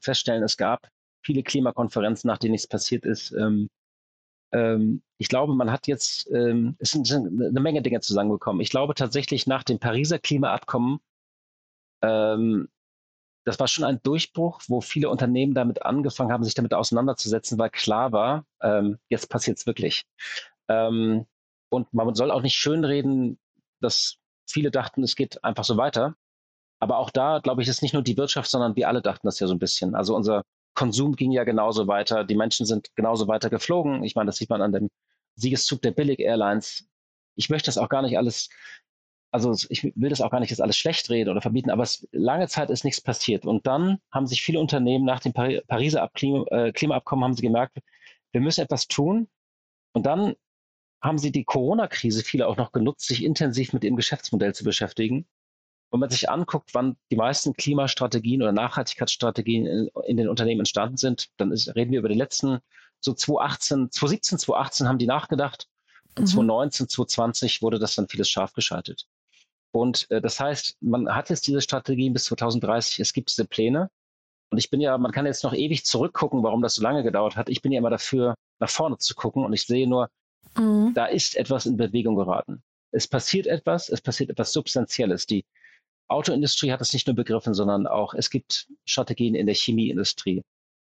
feststellen, 0.01 0.41
es 0.41 0.57
gab 0.57 0.89
viele 1.23 1.43
Klimakonferenzen, 1.43 2.27
nach 2.27 2.39
denen 2.39 2.53
nichts 2.53 2.67
passiert 2.67 3.05
ist. 3.05 3.31
Ähm, 3.33 3.69
ähm, 4.51 5.03
ich 5.19 5.27
glaube, 5.27 5.53
man 5.53 5.71
hat 5.71 5.85
jetzt, 5.85 6.31
ähm, 6.31 6.75
es 6.79 6.91
sind, 6.91 7.05
sind, 7.05 7.27
eine 7.27 7.59
Menge 7.59 7.83
Dinge 7.83 7.99
zusammengekommen. 7.99 8.59
Ich 8.61 8.71
glaube 8.71 8.95
tatsächlich 8.95 9.45
nach 9.45 9.63
dem 9.63 9.77
Pariser 9.77 10.17
Klimaabkommen, 10.17 10.99
ähm, 12.01 12.69
das 13.45 13.59
war 13.59 13.67
schon 13.67 13.85
ein 13.85 14.01
Durchbruch, 14.01 14.61
wo 14.67 14.81
viele 14.81 15.11
Unternehmen 15.11 15.53
damit 15.53 15.83
angefangen 15.83 16.31
haben, 16.31 16.43
sich 16.43 16.55
damit 16.55 16.73
auseinanderzusetzen, 16.73 17.59
weil 17.59 17.69
klar 17.69 18.11
war, 18.13 18.45
ähm, 18.63 18.97
jetzt 19.09 19.29
passiert 19.29 19.59
es 19.59 19.67
wirklich. 19.67 20.05
Und 20.69 21.93
man 21.93 22.15
soll 22.15 22.31
auch 22.31 22.41
nicht 22.41 22.55
schönreden, 22.55 23.39
dass 23.79 24.17
viele 24.49 24.71
dachten, 24.71 25.03
es 25.03 25.15
geht 25.15 25.43
einfach 25.43 25.63
so 25.63 25.77
weiter. 25.77 26.15
Aber 26.79 26.97
auch 26.97 27.09
da, 27.09 27.39
glaube 27.39 27.61
ich, 27.61 27.67
ist 27.67 27.81
nicht 27.81 27.93
nur 27.93 28.03
die 28.03 28.17
Wirtschaft, 28.17 28.49
sondern 28.49 28.75
wir 28.75 28.87
alle 28.87 29.01
dachten 29.01 29.27
das 29.27 29.39
ja 29.39 29.47
so 29.47 29.53
ein 29.53 29.59
bisschen. 29.59 29.95
Also 29.95 30.15
unser 30.15 30.43
Konsum 30.75 31.15
ging 31.15 31.31
ja 31.31 31.43
genauso 31.43 31.87
weiter. 31.87 32.23
Die 32.23 32.35
Menschen 32.35 32.65
sind 32.65 32.95
genauso 32.95 33.27
weiter 33.27 33.49
geflogen. 33.49 34.03
Ich 34.03 34.15
meine, 34.15 34.27
das 34.27 34.37
sieht 34.37 34.49
man 34.49 34.61
an 34.61 34.71
dem 34.71 34.89
Siegeszug 35.35 35.81
der 35.81 35.91
Billig-Airlines. 35.91 36.87
Ich 37.35 37.49
möchte 37.49 37.67
das 37.67 37.77
auch 37.77 37.89
gar 37.89 38.03
nicht 38.03 38.17
alles, 38.17 38.49
also 39.31 39.53
ich 39.69 39.83
will 39.95 40.09
das 40.09 40.21
auch 40.21 40.31
gar 40.31 40.39
nicht 40.39 40.51
jetzt 40.51 40.61
alles 40.61 40.77
schlecht 40.77 41.09
reden 41.09 41.29
oder 41.29 41.41
verbieten, 41.41 41.71
aber 41.71 41.83
es, 41.83 42.07
lange 42.11 42.47
Zeit 42.47 42.69
ist 42.69 42.83
nichts 42.83 43.01
passiert. 43.01 43.45
Und 43.45 43.65
dann 43.65 43.99
haben 44.11 44.27
sich 44.27 44.41
viele 44.43 44.59
Unternehmen 44.59 45.05
nach 45.05 45.19
dem 45.19 45.33
Pariser 45.33 46.09
Klima, 46.13 46.45
äh, 46.51 46.71
Klimaabkommen 46.71 47.25
haben 47.25 47.33
sie 47.33 47.41
gemerkt, 47.41 47.79
wir 48.31 48.41
müssen 48.41 48.61
etwas 48.61 48.87
tun. 48.87 49.27
Und 49.93 50.05
dann 50.05 50.35
haben 51.07 51.17
sie 51.17 51.31
die 51.31 51.43
Corona-Krise 51.43 52.23
viele 52.23 52.47
auch 52.47 52.57
noch 52.57 52.71
genutzt, 52.71 53.07
sich 53.07 53.23
intensiv 53.23 53.73
mit 53.73 53.83
ihrem 53.83 53.95
Geschäftsmodell 53.95 54.53
zu 54.53 54.63
beschäftigen. 54.63 55.25
Wenn 55.89 56.01
man 56.01 56.09
sich 56.09 56.29
anguckt, 56.29 56.73
wann 56.73 56.97
die 57.11 57.15
meisten 57.15 57.53
Klimastrategien 57.53 58.41
oder 58.41 58.51
Nachhaltigkeitsstrategien 58.51 59.65
in, 59.65 59.89
in 60.05 60.17
den 60.17 60.27
Unternehmen 60.27 60.61
entstanden 60.61 60.97
sind, 60.97 61.29
dann 61.37 61.51
ist, 61.51 61.73
reden 61.75 61.91
wir 61.91 61.99
über 61.99 62.09
die 62.09 62.15
letzten, 62.15 62.59
so 62.99 63.13
2018, 63.13 63.91
2017, 63.91 64.39
2018 64.39 64.87
haben 64.87 64.97
die 64.97 65.07
nachgedacht. 65.07 65.67
Und 66.17 66.23
mhm. 66.23 66.27
2019, 66.27 66.89
2020 66.89 67.61
wurde 67.61 67.79
das 67.79 67.95
dann 67.95 68.09
vieles 68.09 68.29
scharf 68.29 68.53
geschaltet. 68.53 69.07
Und 69.71 70.09
äh, 70.11 70.21
das 70.21 70.39
heißt, 70.39 70.77
man 70.81 71.13
hat 71.13 71.29
jetzt 71.29 71.47
diese 71.47 71.61
Strategien 71.61 72.13
bis 72.13 72.25
2030, 72.25 72.99
es 72.99 73.13
gibt 73.13 73.29
diese 73.29 73.45
Pläne. 73.45 73.89
Und 74.49 74.57
ich 74.57 74.69
bin 74.69 74.81
ja, 74.81 74.97
man 74.97 75.11
kann 75.11 75.25
jetzt 75.25 75.43
noch 75.43 75.53
ewig 75.53 75.85
zurückgucken, 75.85 76.43
warum 76.43 76.61
das 76.61 76.75
so 76.75 76.81
lange 76.81 77.03
gedauert 77.03 77.35
hat. 77.35 77.49
Ich 77.49 77.61
bin 77.61 77.71
ja 77.71 77.79
immer 77.79 77.89
dafür, 77.89 78.35
nach 78.59 78.69
vorne 78.69 78.97
zu 78.97 79.13
gucken. 79.15 79.45
Und 79.45 79.53
ich 79.53 79.65
sehe 79.65 79.87
nur, 79.87 80.09
Mhm. 80.57 80.93
Da 80.93 81.05
ist 81.05 81.35
etwas 81.35 81.65
in 81.65 81.77
Bewegung 81.77 82.15
geraten. 82.15 82.63
Es 82.91 83.07
passiert 83.07 83.47
etwas, 83.47 83.89
es 83.89 84.01
passiert 84.01 84.29
etwas 84.29 84.53
Substanzielles. 84.53 85.25
Die 85.25 85.45
Autoindustrie 86.07 86.71
hat 86.71 86.81
es 86.81 86.93
nicht 86.93 87.07
nur 87.07 87.15
begriffen, 87.15 87.53
sondern 87.53 87.85
auch, 87.85 88.13
es 88.13 88.29
gibt 88.29 88.67
Strategien 88.85 89.35
in 89.35 89.45
der 89.45 89.55
Chemieindustrie. 89.55 90.43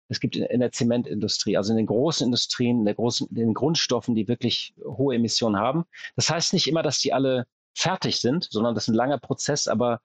Es 0.08 0.20
gibt 0.20 0.36
in 0.36 0.60
der 0.60 0.72
Zementindustrie, 0.72 1.56
also 1.56 1.72
in 1.72 1.78
den 1.78 1.86
großen 1.86 2.26
Industrien, 2.26 2.80
in, 2.80 2.86
der 2.86 2.96
großen, 2.96 3.28
in 3.28 3.36
den 3.36 3.54
Grundstoffen, 3.54 4.16
die 4.16 4.28
wirklich 4.28 4.74
hohe 4.84 5.16
Emissionen 5.16 5.58
haben. 5.58 5.86
Das 6.16 6.30
heißt 6.30 6.54
nicht 6.54 6.68
immer, 6.68 6.82
dass 6.82 7.00
die 7.00 7.14
alle 7.14 7.46
fertig 7.76 8.20
sind, 8.20 8.48
sondern 8.50 8.74
das 8.74 8.86
ist 8.86 8.88
ein 8.90 8.96
langer 8.96 9.20
Prozess, 9.20 9.68
aber 9.68 10.02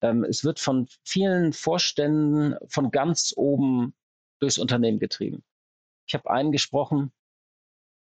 ähm, 0.00 0.24
es 0.24 0.44
wird 0.44 0.58
von 0.58 0.88
vielen 1.04 1.52
Vorständen 1.52 2.56
von 2.66 2.90
ganz 2.90 3.32
oben 3.36 3.94
durchs 4.40 4.58
Unternehmen 4.58 4.98
getrieben. 4.98 5.44
Ich 6.06 6.14
habe 6.14 6.30
einen 6.30 6.50
gesprochen, 6.50 7.12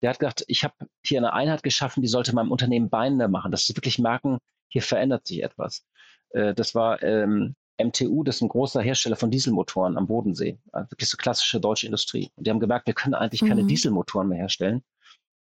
der 0.03 0.11
hat 0.11 0.19
gedacht, 0.19 0.45
ich 0.49 0.65
habe 0.65 0.75
hier 1.05 1.19
eine 1.19 1.33
Einheit 1.33 1.63
geschaffen, 1.63 2.03
die 2.03 2.09
sollte 2.09 2.35
meinem 2.35 2.53
Unternehmen 2.53 2.91
Beine 2.91 3.29
machen, 3.29 3.51
dass 3.51 3.67
sie 3.67 3.77
wirklich 3.77 3.99
merken, 3.99 4.39
hier 4.69 4.83
verändert 4.83 5.27
sich 5.27 5.43
etwas. 5.43 5.87
Äh, 6.31 6.55
das 6.55 6.75
war 6.75 7.03
ähm, 7.03 7.55
MTU, 7.83 8.23
das 8.23 8.37
ist 8.37 8.43
ein 8.43 8.49
großer 8.49 8.83
Hersteller 8.83 9.17
von 9.17 9.31
Dieselmotoren 9.31 9.97
am 9.97 10.07
Bodensee, 10.07 10.59
also 10.73 10.91
wirklich 10.91 11.09
so 11.09 11.17
klassische 11.17 11.61
deutsche 11.61 11.87
Industrie. 11.87 12.31
Und 12.37 12.47
die 12.47 12.51
haben 12.51 12.61
gemerkt, 12.61 12.87
wir 12.87 12.95
können 12.95 13.15
eigentlich 13.15 13.43
mhm. 13.43 13.49
keine 13.49 13.65
Dieselmotoren 13.65 14.29
mehr 14.29 14.39
herstellen, 14.39 14.83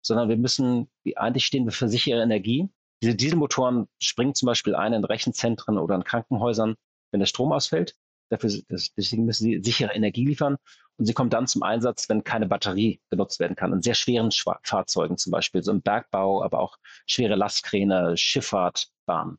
sondern 0.02 0.28
wir 0.28 0.36
müssen, 0.36 0.88
eigentlich 1.16 1.46
stehen 1.46 1.64
wir 1.64 1.72
für 1.72 1.88
sichere 1.88 2.22
Energie. 2.22 2.68
Diese 3.02 3.14
Dieselmotoren 3.14 3.86
springen 4.00 4.34
zum 4.34 4.46
Beispiel 4.46 4.74
ein 4.74 4.92
in 4.92 5.04
Rechenzentren 5.04 5.78
oder 5.78 5.94
in 5.94 6.04
Krankenhäusern, 6.04 6.74
wenn 7.12 7.20
der 7.20 7.26
Strom 7.26 7.52
ausfällt. 7.52 7.94
Dafür, 8.30 8.50
deswegen 8.68 9.24
müssen 9.24 9.44
sie 9.44 9.60
sichere 9.62 9.94
Energie 9.94 10.24
liefern. 10.24 10.56
Und 10.96 11.06
sie 11.06 11.14
kommt 11.14 11.32
dann 11.32 11.46
zum 11.46 11.62
Einsatz, 11.62 12.08
wenn 12.08 12.24
keine 12.24 12.46
Batterie 12.46 13.00
genutzt 13.10 13.40
werden 13.40 13.56
kann. 13.56 13.72
In 13.72 13.82
sehr 13.82 13.94
schweren 13.94 14.30
Schwa 14.30 14.58
Fahrzeugen 14.64 15.16
zum 15.16 15.30
Beispiel, 15.30 15.62
so 15.62 15.70
im 15.70 15.80
Bergbau, 15.80 16.42
aber 16.42 16.60
auch 16.60 16.76
schwere 17.06 17.36
Lastkräne, 17.36 18.16
Schifffahrt, 18.16 18.88
Bahn. 19.06 19.38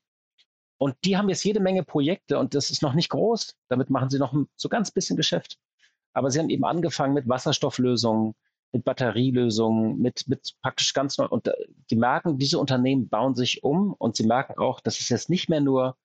Und 0.78 0.96
die 1.04 1.18
haben 1.18 1.28
jetzt 1.28 1.44
jede 1.44 1.60
Menge 1.60 1.84
Projekte 1.84 2.40
und 2.40 2.56
das 2.56 2.72
ist 2.72 2.82
noch 2.82 2.94
nicht 2.94 3.10
groß. 3.10 3.56
Damit 3.68 3.90
machen 3.90 4.10
sie 4.10 4.18
noch 4.18 4.34
so 4.56 4.70
ganz 4.70 4.92
bisschen 4.92 5.18
Geschäft. 5.18 5.58
Aber 6.14 6.32
sie 6.32 6.40
haben 6.40 6.50
eben 6.50 6.64
angefangen 6.64 7.14
mit 7.14 7.28
Wasserstofflösungen, 7.28 8.34
mit 8.72 8.86
Batterielösungen, 8.86 10.00
mit, 10.00 10.28
mit 10.28 10.56
praktisch 10.62 10.94
ganz 10.94 11.18
neu. 11.18 11.28
Und 11.28 11.48
äh, 11.48 11.54
die 11.90 11.98
merken, 11.98 12.38
diese 12.38 12.60
Unternehmen 12.60 13.10
bauen 13.10 13.36
sich 13.36 13.64
um 13.64 13.94
und 13.94 14.16
sie 14.16 14.26
merken 14.26 14.58
auch, 14.58 14.80
dass 14.80 15.00
es 15.00 15.10
jetzt 15.10 15.30
nicht 15.30 15.50
mehr 15.50 15.60
nur 15.60 15.98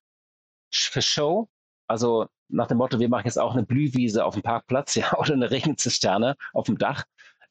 für 0.73 1.03
Show, 1.03 1.49
also 1.87 2.27
nach 2.49 2.67
dem 2.67 2.79
Motto, 2.79 2.99
wir 2.99 3.09
machen 3.09 3.27
jetzt 3.27 3.39
auch 3.39 3.53
eine 3.53 3.65
Blühwiese 3.65 4.25
auf 4.25 4.35
dem 4.35 4.43
Parkplatz, 4.43 4.95
ja, 4.95 5.17
oder 5.19 5.33
eine 5.33 5.51
Regenzisterne 5.51 6.37
auf 6.53 6.67
dem 6.67 6.79
Dach, 6.79 7.05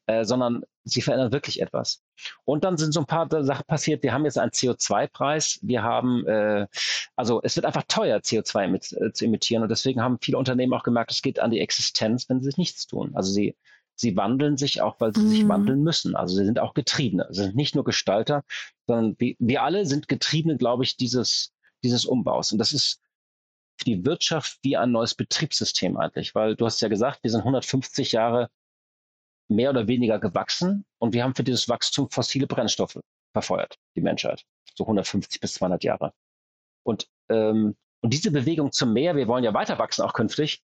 äh, 0.06 0.24
sondern 0.24 0.62
sie 0.84 1.00
verändern 1.00 1.32
wirklich 1.32 1.62
etwas. 1.62 2.02
Und 2.44 2.64
dann 2.64 2.76
sind 2.76 2.92
so 2.92 3.00
ein 3.00 3.06
paar 3.06 3.28
Sachen 3.42 3.64
passiert. 3.66 4.02
Wir 4.02 4.12
haben 4.12 4.24
jetzt 4.24 4.38
einen 4.38 4.50
CO2-Preis. 4.50 5.58
Wir 5.62 5.82
haben, 5.82 6.26
äh, 6.26 6.66
also 7.16 7.40
es 7.42 7.56
wird 7.56 7.64
einfach 7.66 7.84
teuer, 7.88 8.18
CO2 8.18 8.68
mit, 8.68 8.92
äh, 8.92 9.12
zu 9.12 9.24
emittieren. 9.24 9.62
Und 9.62 9.70
deswegen 9.70 10.02
haben 10.02 10.18
viele 10.20 10.38
Unternehmen 10.38 10.74
auch 10.74 10.82
gemerkt, 10.82 11.10
es 11.10 11.22
geht 11.22 11.40
an 11.40 11.50
die 11.50 11.60
Existenz, 11.60 12.28
wenn 12.28 12.42
sie 12.42 12.52
nichts 12.56 12.86
tun. 12.86 13.12
Also 13.14 13.32
sie, 13.32 13.56
sie 13.94 14.16
wandeln 14.16 14.56
sich 14.58 14.82
auch, 14.82 14.96
weil 15.00 15.14
sie 15.14 15.22
mhm. 15.22 15.28
sich 15.30 15.48
wandeln 15.48 15.82
müssen. 15.82 16.16
Also 16.16 16.36
sie 16.36 16.44
sind 16.44 16.58
auch 16.58 16.74
Getriebene. 16.74 17.26
Sie 17.30 17.44
sind 17.44 17.56
nicht 17.56 17.74
nur 17.74 17.84
Gestalter, 17.84 18.44
sondern 18.86 19.16
wir, 19.18 19.36
wir 19.38 19.62
alle 19.62 19.86
sind 19.86 20.08
Getriebene, 20.08 20.58
glaube 20.58 20.84
ich, 20.84 20.98
dieses, 20.98 21.52
dieses 21.82 22.04
Umbaus. 22.04 22.52
Und 22.52 22.58
das 22.58 22.72
ist 22.72 23.00
für 23.78 23.84
die 23.84 24.04
Wirtschaft 24.04 24.58
wie 24.62 24.76
ein 24.76 24.92
neues 24.92 25.14
Betriebssystem 25.14 25.96
eigentlich, 25.96 26.34
weil 26.34 26.56
du 26.56 26.66
hast 26.66 26.80
ja 26.80 26.88
gesagt, 26.88 27.22
wir 27.22 27.30
sind 27.30 27.40
150 27.40 28.12
Jahre 28.12 28.50
mehr 29.48 29.70
oder 29.70 29.88
weniger 29.88 30.18
gewachsen 30.18 30.84
und 30.98 31.12
wir 31.12 31.22
haben 31.22 31.34
für 31.34 31.44
dieses 31.44 31.68
Wachstum 31.68 32.10
fossile 32.10 32.46
Brennstoffe 32.46 33.00
verfeuert, 33.32 33.76
die 33.96 34.00
Menschheit, 34.00 34.44
so 34.74 34.84
150 34.84 35.40
bis 35.40 35.54
200 35.54 35.84
Jahre. 35.84 36.12
Und, 36.84 37.08
ähm, 37.28 37.76
und 38.00 38.12
diese 38.12 38.30
Bewegung 38.30 38.72
zum 38.72 38.92
Meer, 38.92 39.16
wir 39.16 39.28
wollen 39.28 39.44
ja 39.44 39.54
weiter 39.54 39.78
wachsen, 39.78 40.02
auch 40.02 40.12
künftig, 40.12 40.62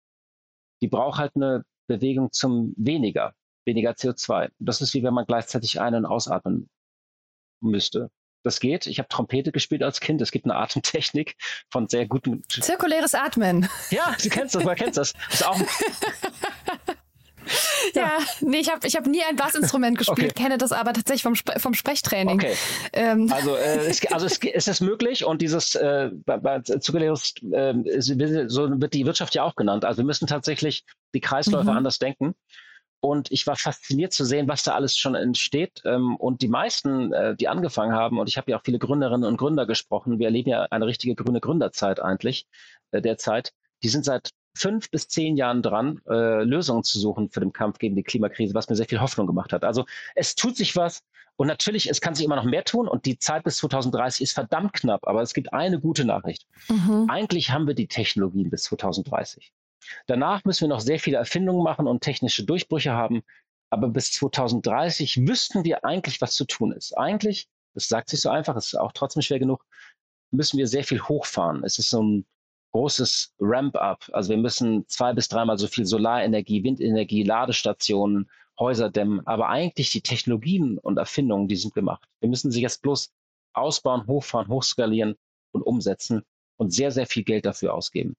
die 0.81 0.89
braucht 0.89 1.19
halt 1.19 1.37
eine 1.37 1.65
Bewegung 1.89 2.33
zum 2.33 2.75
weniger, 2.77 3.35
weniger 3.65 3.93
CO2. 3.93 4.51
Das 4.59 4.81
ist 4.81 4.95
wie 4.95 5.03
wenn 5.03 5.15
man 5.15 5.27
gleichzeitig 5.27 5.81
ein- 5.81 5.95
und 5.95 6.07
ausatmen 6.07 6.69
müsste. 7.61 8.11
Das 8.43 8.61
geht. 8.61 8.87
Ich 8.87 8.99
habe 8.99 9.09
Trompete 9.09 9.53
gespielt 9.53 9.83
als 9.83 10.01
Kind. 10.01 10.21
Es 10.21 10.33
gibt 10.33 10.47
eine 10.47 10.57
Atemtechnik 10.57 11.37
von 11.71 11.89
sehr 11.89 12.07
guten. 12.07 12.43
Zirkuläres 12.49 13.15
Atmen. 13.15 13.69
Ja, 13.91 14.15
du 14.21 14.29
kennst 14.29 14.55
das, 14.55 14.65
man 14.65 14.77
kennt 14.77 14.97
das. 14.97 15.13
ist 15.31 15.47
auch 15.47 15.59
ja. 15.59 16.95
ja, 17.95 18.19
nee, 18.41 18.59
ich 18.59 18.71
habe 18.71 18.87
ich 18.87 18.97
hab 18.97 19.07
nie 19.07 19.23
ein 19.23 19.37
Bassinstrument 19.37 19.99
gespielt, 19.99 20.33
okay. 20.33 20.43
kenne 20.43 20.59
das 20.59 20.73
aber 20.73 20.93
tatsächlich 20.93 21.23
vom, 21.23 21.35
Spre 21.35 21.59
vom 21.59 21.75
Sprechtraining. 21.75 22.37
Okay. 22.37 22.55
Ähm. 22.93 23.33
Also, 23.33 23.57
äh, 23.57 23.87
es, 23.87 24.05
also 24.07 24.27
es, 24.27 24.39
es 24.39 24.69
ist 24.69 24.81
möglich 24.81 25.25
und 25.25 25.43
dieses 25.43 25.75
äh, 25.75 26.11
bei, 26.25 26.57
äh, 26.57 26.81
so 26.81 26.95
wird 26.95 28.95
die 28.95 29.07
Wirtschaft 29.07 29.35
ja 29.35 29.45
auch 29.45 29.57
genannt. 29.57 29.85
Also 29.85 29.99
wir 29.99 30.05
müssen 30.05 30.27
tatsächlich 30.27 30.85
die 31.15 31.21
Kreisläufe 31.21 31.71
mhm. 31.71 31.77
anders 31.77 31.99
denken. 31.99 32.35
Und 33.05 33.33
ich 33.33 33.49
war 33.49 33.57
fasziniert 33.57 34.13
zu 34.13 34.25
sehen, 34.25 34.47
was 34.47 34.63
da 34.63 34.75
alles 34.75 34.97
schon 34.97 35.17
entsteht. 35.17 35.83
Ähm, 35.85 36.15
und 36.17 36.41
die 36.41 36.47
meisten, 36.47 37.13
äh, 37.13 37.35
die 37.35 37.49
angefangen 37.49 37.93
haben, 37.93 38.21
und 38.21 38.29
ich 38.29 38.37
habe 38.37 38.53
ja 38.53 38.59
auch 38.59 38.63
viele 38.65 38.79
Gründerinnen 38.79 39.29
und 39.29 39.39
Gründer 39.39 39.67
gesprochen, 39.67 40.21
wir 40.21 40.27
erleben 40.27 40.51
ja 40.51 40.69
eine 40.71 40.87
richtige 40.87 41.17
grüne 41.17 41.41
Gründerzeit 41.41 41.99
eigentlich 41.99 42.47
äh, 42.93 43.03
derzeit, 43.03 43.53
die 43.83 43.89
sind 43.89 44.05
seit 44.05 44.31
fünf 44.55 44.89
bis 44.89 45.09
zehn 45.09 45.37
Jahren 45.37 45.63
dran, 45.63 46.01
äh, 46.09 46.45
Lösungen 46.45 46.85
zu 46.85 47.01
suchen 47.01 47.29
für 47.31 47.41
den 47.41 47.53
Kampf 47.53 47.79
gegen 47.79 47.97
die 47.97 48.05
Klimakrise, 48.05 48.55
was 48.55 48.69
mir 48.69 48.77
sehr 48.77 48.87
viel 48.87 49.01
Hoffnung 49.01 49.27
gemacht 49.27 49.53
hat. 49.53 49.65
Also 49.65 49.85
es 50.15 50.37
tut 50.37 50.57
sich 50.57 50.77
was 50.77 51.03
und 51.35 51.49
natürlich, 51.49 51.91
es 51.91 52.01
kann 52.01 52.15
sich 52.15 52.25
immer 52.25 52.37
noch 52.37 52.45
mehr 52.45 52.63
tun 52.63 52.87
und 52.87 53.05
die 53.05 53.19
Zeit 53.19 53.43
bis 53.43 53.57
2030 53.57 54.23
ist 54.23 54.33
verdammt 54.35 54.75
knapp, 54.75 55.09
aber 55.09 55.23
es 55.23 55.35
gibt 55.35 55.53
eine 55.53 55.81
gute 55.81 56.05
Nachricht. 56.05 56.47
Mhm. 56.69 57.07
Eigentlich 57.09 57.51
haben 57.51 57.67
wir 57.67 57.75
die 57.75 57.89
Technologien 57.89 58.49
bis 58.49 58.63
2030. 58.65 59.53
Danach 60.07 60.45
müssen 60.45 60.63
wir 60.63 60.69
noch 60.69 60.81
sehr 60.81 60.99
viele 60.99 61.19
Erfindungen 61.19 61.63
machen 61.63 61.87
und 61.87 62.03
technische 62.03 62.45
Durchbrüche 62.45 62.93
haben, 62.93 63.23
aber 63.71 63.89
bis 63.89 64.13
2030 64.13 65.27
wüssten 65.27 65.65
wir 65.65 65.85
eigentlich, 65.85 66.21
was 66.21 66.35
zu 66.35 66.45
tun 66.45 66.73
ist. 66.73 66.97
Eigentlich, 66.97 67.49
das 67.75 67.89
sagt 67.89 68.11
sich 68.11 68.21
so 68.21 68.29
einfach, 68.29 68.57
ist 68.57 68.79
auch 68.79 68.93
trotzdem 68.93 69.23
schwer 69.23 69.39
genug, 69.39 69.65
müssen 70.31 70.59
wir 70.59 70.67
sehr 70.67 70.85
viel 70.85 71.01
hochfahren. 71.03 71.65
Es 71.65 71.79
ist 71.79 71.91
so 71.91 72.03
ein 72.03 72.27
großes 72.73 73.35
Ramp-up. 73.39 74.11
Also 74.13 74.31
wir 74.31 74.39
müssen 74.39 74.87
zwei 74.89 75.13
bis 75.13 75.29
dreimal 75.29 75.59
so 75.59 75.67
viel 75.69 75.85
Solarenergie, 75.85 76.65
Windenergie, 76.65 77.23
Ladestationen, 77.23 78.31
Häuser 78.59 78.91
dämmen. 78.91 79.27
Aber 79.27 79.49
eigentlich 79.49 79.91
die 79.91 80.01
Technologien 80.01 80.79
und 80.79 80.99
Erfindungen, 80.99 81.49
die 81.49 81.57
sind 81.57 81.75
gemacht. 81.75 82.07
Wir 82.21 82.29
müssen 82.29 82.51
sie 82.51 82.63
jetzt 82.63 82.83
bloß 82.83 83.13
ausbauen, 83.55 84.07
hochfahren, 84.07 84.49
hochskalieren 84.49 85.17
und 85.53 85.63
umsetzen 85.63 86.25
und 86.57 86.73
sehr, 86.73 86.91
sehr 86.91 87.07
viel 87.07 87.25
Geld 87.25 87.45
dafür 87.47 87.75
ausgeben. 87.75 88.17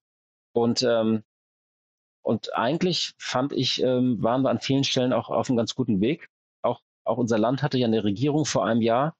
Und, 0.54 0.84
ähm, 0.84 1.24
und 2.24 2.56
eigentlich 2.56 3.14
fand 3.18 3.54
ich, 3.54 3.82
ähm, 3.84 4.22
waren 4.24 4.42
wir 4.42 4.50
an 4.50 4.60
vielen 4.60 4.84
Stellen 4.84 5.14
auch 5.14 5.30
auf 5.30 5.50
einem 5.50 5.58
ganz 5.58 5.76
guten 5.76 6.02
Weg. 6.02 6.30
Auch, 6.62 6.82
auch 7.04 7.18
unser 7.18 7.38
Land 7.38 7.62
hatte 7.62 7.78
ja 7.78 7.86
eine 7.86 8.04
Regierung 8.04 8.46
vor 8.46 8.66
einem 8.66 8.82
Jahr, 8.82 9.16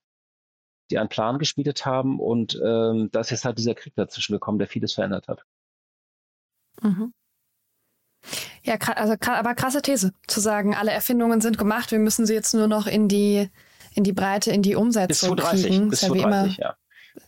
die 0.90 0.98
einen 0.98 1.10
Plan 1.10 1.38
geschmiedet 1.38 1.86
haben 1.86 2.18
und 2.18 2.60
ähm, 2.64 3.10
da 3.12 3.20
ist 3.20 3.30
jetzt 3.30 3.44
halt 3.44 3.58
dieser 3.58 3.74
Krieg 3.74 3.94
dazwischen 3.94 4.32
gekommen, 4.32 4.58
der 4.58 4.68
vieles 4.68 4.94
verändert 4.94 5.28
hat. 5.28 5.44
Mhm. 6.82 7.12
Ja, 8.62 8.76
also 8.76 9.14
aber 9.20 9.54
krasse 9.54 9.82
These, 9.82 10.12
zu 10.26 10.40
sagen, 10.40 10.74
alle 10.74 10.90
Erfindungen 10.90 11.42
sind 11.42 11.58
gemacht, 11.58 11.90
wir 11.90 11.98
müssen 11.98 12.24
sie 12.24 12.32
jetzt 12.32 12.54
nur 12.54 12.68
noch 12.68 12.86
in 12.86 13.08
die 13.08 13.50
in 13.94 14.02
die 14.02 14.12
Breite, 14.12 14.50
in 14.50 14.62
die 14.62 14.74
Umsetzung 14.74 15.36
bis 15.36 15.44
2030, 15.44 15.66
kriegen. 15.66 15.90
Bis 15.90 16.00
2030, 16.00 16.56
ja. 16.56 16.76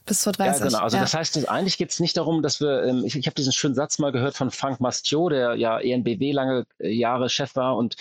Bis 0.04 0.20
2030. 0.20 0.60
Ja, 0.60 0.66
genau. 0.66 0.78
Also 0.82 0.96
ja. 0.96 1.02
das 1.02 1.14
heißt, 1.14 1.48
eigentlich 1.48 1.78
geht 1.78 1.90
es 1.90 2.00
nicht 2.00 2.16
darum, 2.16 2.42
dass 2.42 2.60
wir, 2.60 2.84
ähm, 2.84 3.04
ich, 3.04 3.16
ich 3.16 3.26
habe 3.26 3.34
diesen 3.34 3.52
schönen 3.52 3.74
Satz 3.74 3.98
mal 3.98 4.12
gehört 4.12 4.36
von 4.36 4.50
Frank 4.50 4.80
Mastiot, 4.80 5.32
der 5.32 5.54
ja 5.54 5.78
ENBW 5.78 6.32
lange 6.32 6.66
äh, 6.78 6.90
Jahre 6.90 7.28
Chef 7.28 7.54
war 7.54 7.76
und 7.76 7.96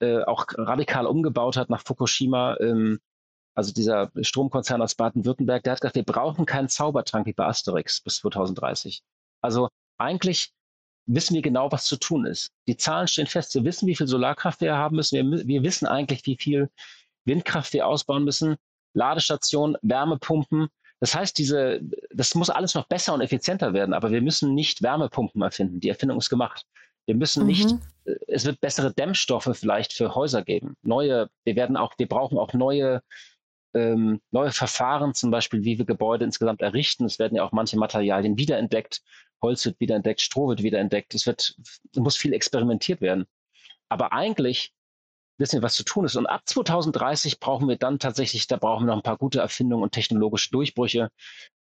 äh, 0.00 0.22
auch 0.24 0.46
radikal 0.56 1.06
umgebaut 1.06 1.56
hat 1.56 1.70
nach 1.70 1.82
Fukushima. 1.82 2.56
Ähm, 2.60 3.00
also 3.54 3.72
dieser 3.72 4.10
Stromkonzern 4.20 4.82
aus 4.82 4.94
Baden-Württemberg, 4.94 5.62
der 5.62 5.72
hat 5.72 5.80
gesagt, 5.80 5.96
wir 5.96 6.04
brauchen 6.04 6.46
keinen 6.46 6.68
Zaubertrank 6.68 7.26
wie 7.26 7.32
bei 7.32 7.46
Asterix 7.46 8.00
bis 8.00 8.16
2030. 8.16 9.02
Also 9.40 9.68
eigentlich 9.98 10.52
wissen 11.06 11.34
wir 11.34 11.42
genau, 11.42 11.70
was 11.72 11.84
zu 11.84 11.96
tun 11.96 12.26
ist. 12.26 12.50
Die 12.68 12.76
Zahlen 12.76 13.08
stehen 13.08 13.26
fest. 13.26 13.54
Wir 13.54 13.64
wissen, 13.64 13.86
wie 13.86 13.96
viel 13.96 14.06
Solarkraft 14.06 14.60
wir 14.60 14.76
haben 14.76 14.96
müssen. 14.96 15.30
Wir, 15.30 15.46
wir 15.46 15.62
wissen 15.62 15.86
eigentlich, 15.86 16.24
wie 16.26 16.36
viel 16.36 16.70
Windkraft 17.24 17.72
wir 17.72 17.86
ausbauen 17.86 18.24
müssen. 18.24 18.56
Ladestationen, 18.94 19.76
Wärmepumpen. 19.82 20.68
Das 21.00 21.14
heißt, 21.14 21.36
diese, 21.38 21.80
das 22.14 22.34
muss 22.34 22.50
alles 22.50 22.74
noch 22.74 22.86
besser 22.86 23.14
und 23.14 23.22
effizienter 23.22 23.72
werden, 23.72 23.94
aber 23.94 24.10
wir 24.10 24.20
müssen 24.20 24.54
nicht 24.54 24.82
Wärmepumpen 24.82 25.42
erfinden. 25.42 25.80
Die 25.80 25.88
Erfindung 25.88 26.18
ist 26.18 26.30
gemacht. 26.30 26.64
Wir 27.06 27.14
müssen 27.16 27.42
mhm. 27.42 27.46
nicht, 27.48 27.70
äh, 28.04 28.14
es 28.28 28.44
wird 28.44 28.60
bessere 28.60 28.92
Dämmstoffe 28.92 29.50
vielleicht 29.54 29.92
für 29.92 30.14
Häuser 30.14 30.42
geben. 30.42 30.76
Neue, 30.82 31.28
wir 31.44 31.56
werden 31.56 31.76
auch, 31.76 31.94
wir 31.98 32.06
brauchen 32.06 32.38
auch 32.38 32.52
neue 32.52 33.02
ähm, 33.74 34.20
neue 34.30 34.50
Verfahren, 34.50 35.14
zum 35.14 35.30
Beispiel, 35.30 35.62
wie 35.64 35.78
wir 35.78 35.84
Gebäude 35.84 36.24
insgesamt 36.24 36.60
errichten. 36.62 37.04
Es 37.04 37.18
werden 37.18 37.36
ja 37.36 37.44
auch 37.44 37.52
manche 37.52 37.78
Materialien 37.78 38.36
wiederentdeckt. 38.36 39.02
Holz 39.42 39.64
wird 39.64 39.78
wiederentdeckt, 39.80 40.20
Stroh 40.20 40.48
wird 40.48 40.62
wiederentdeckt. 40.62 41.14
Es 41.14 41.26
wird, 41.26 41.54
es 41.92 41.98
muss 41.98 42.16
viel 42.16 42.32
experimentiert 42.32 43.00
werden. 43.00 43.26
Aber 43.88 44.12
eigentlich 44.12 44.72
wir, 45.40 45.62
was 45.62 45.74
zu 45.74 45.84
tun 45.84 46.04
ist. 46.04 46.16
Und 46.16 46.26
ab 46.26 46.42
2030 46.44 47.40
brauchen 47.40 47.68
wir 47.68 47.76
dann 47.76 47.98
tatsächlich, 47.98 48.46
da 48.46 48.56
brauchen 48.56 48.84
wir 48.84 48.88
noch 48.88 48.96
ein 48.96 49.02
paar 49.02 49.16
gute 49.16 49.40
Erfindungen 49.40 49.82
und 49.82 49.92
technologische 49.92 50.50
Durchbrüche. 50.50 51.10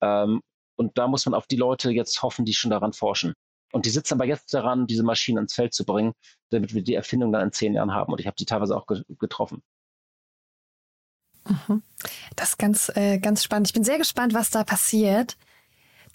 Ähm, 0.01 0.41
und 0.75 0.97
da 0.97 1.07
muss 1.07 1.25
man 1.25 1.33
auf 1.33 1.47
die 1.47 1.55
Leute 1.55 1.91
jetzt 1.91 2.21
hoffen, 2.21 2.45
die 2.45 2.53
schon 2.53 2.71
daran 2.71 2.93
forschen. 2.93 3.33
Und 3.71 3.86
die 3.86 3.89
sitzen 3.89 4.13
aber 4.13 4.25
jetzt 4.25 4.53
daran, 4.53 4.86
diese 4.86 5.03
Maschinen 5.03 5.39
ins 5.39 5.55
Feld 5.55 5.73
zu 5.73 5.86
bringen, 5.86 6.13
damit 6.51 6.73
wir 6.73 6.83
die 6.83 6.93
Erfindung 6.93 7.31
dann 7.31 7.41
in 7.41 7.51
zehn 7.51 7.73
Jahren 7.73 7.93
haben. 7.93 8.13
Und 8.13 8.19
ich 8.19 8.27
habe 8.27 8.36
die 8.36 8.45
teilweise 8.45 8.77
auch 8.77 8.86
getroffen. 9.19 9.63
Mhm. 11.47 11.81
Das 12.36 12.49
ist 12.49 12.57
ganz, 12.59 12.91
äh, 12.95 13.17
ganz 13.17 13.43
spannend. 13.43 13.67
Ich 13.67 13.73
bin 13.73 13.83
sehr 13.83 13.97
gespannt, 13.97 14.33
was 14.33 14.51
da 14.51 14.63
passiert. 14.63 15.36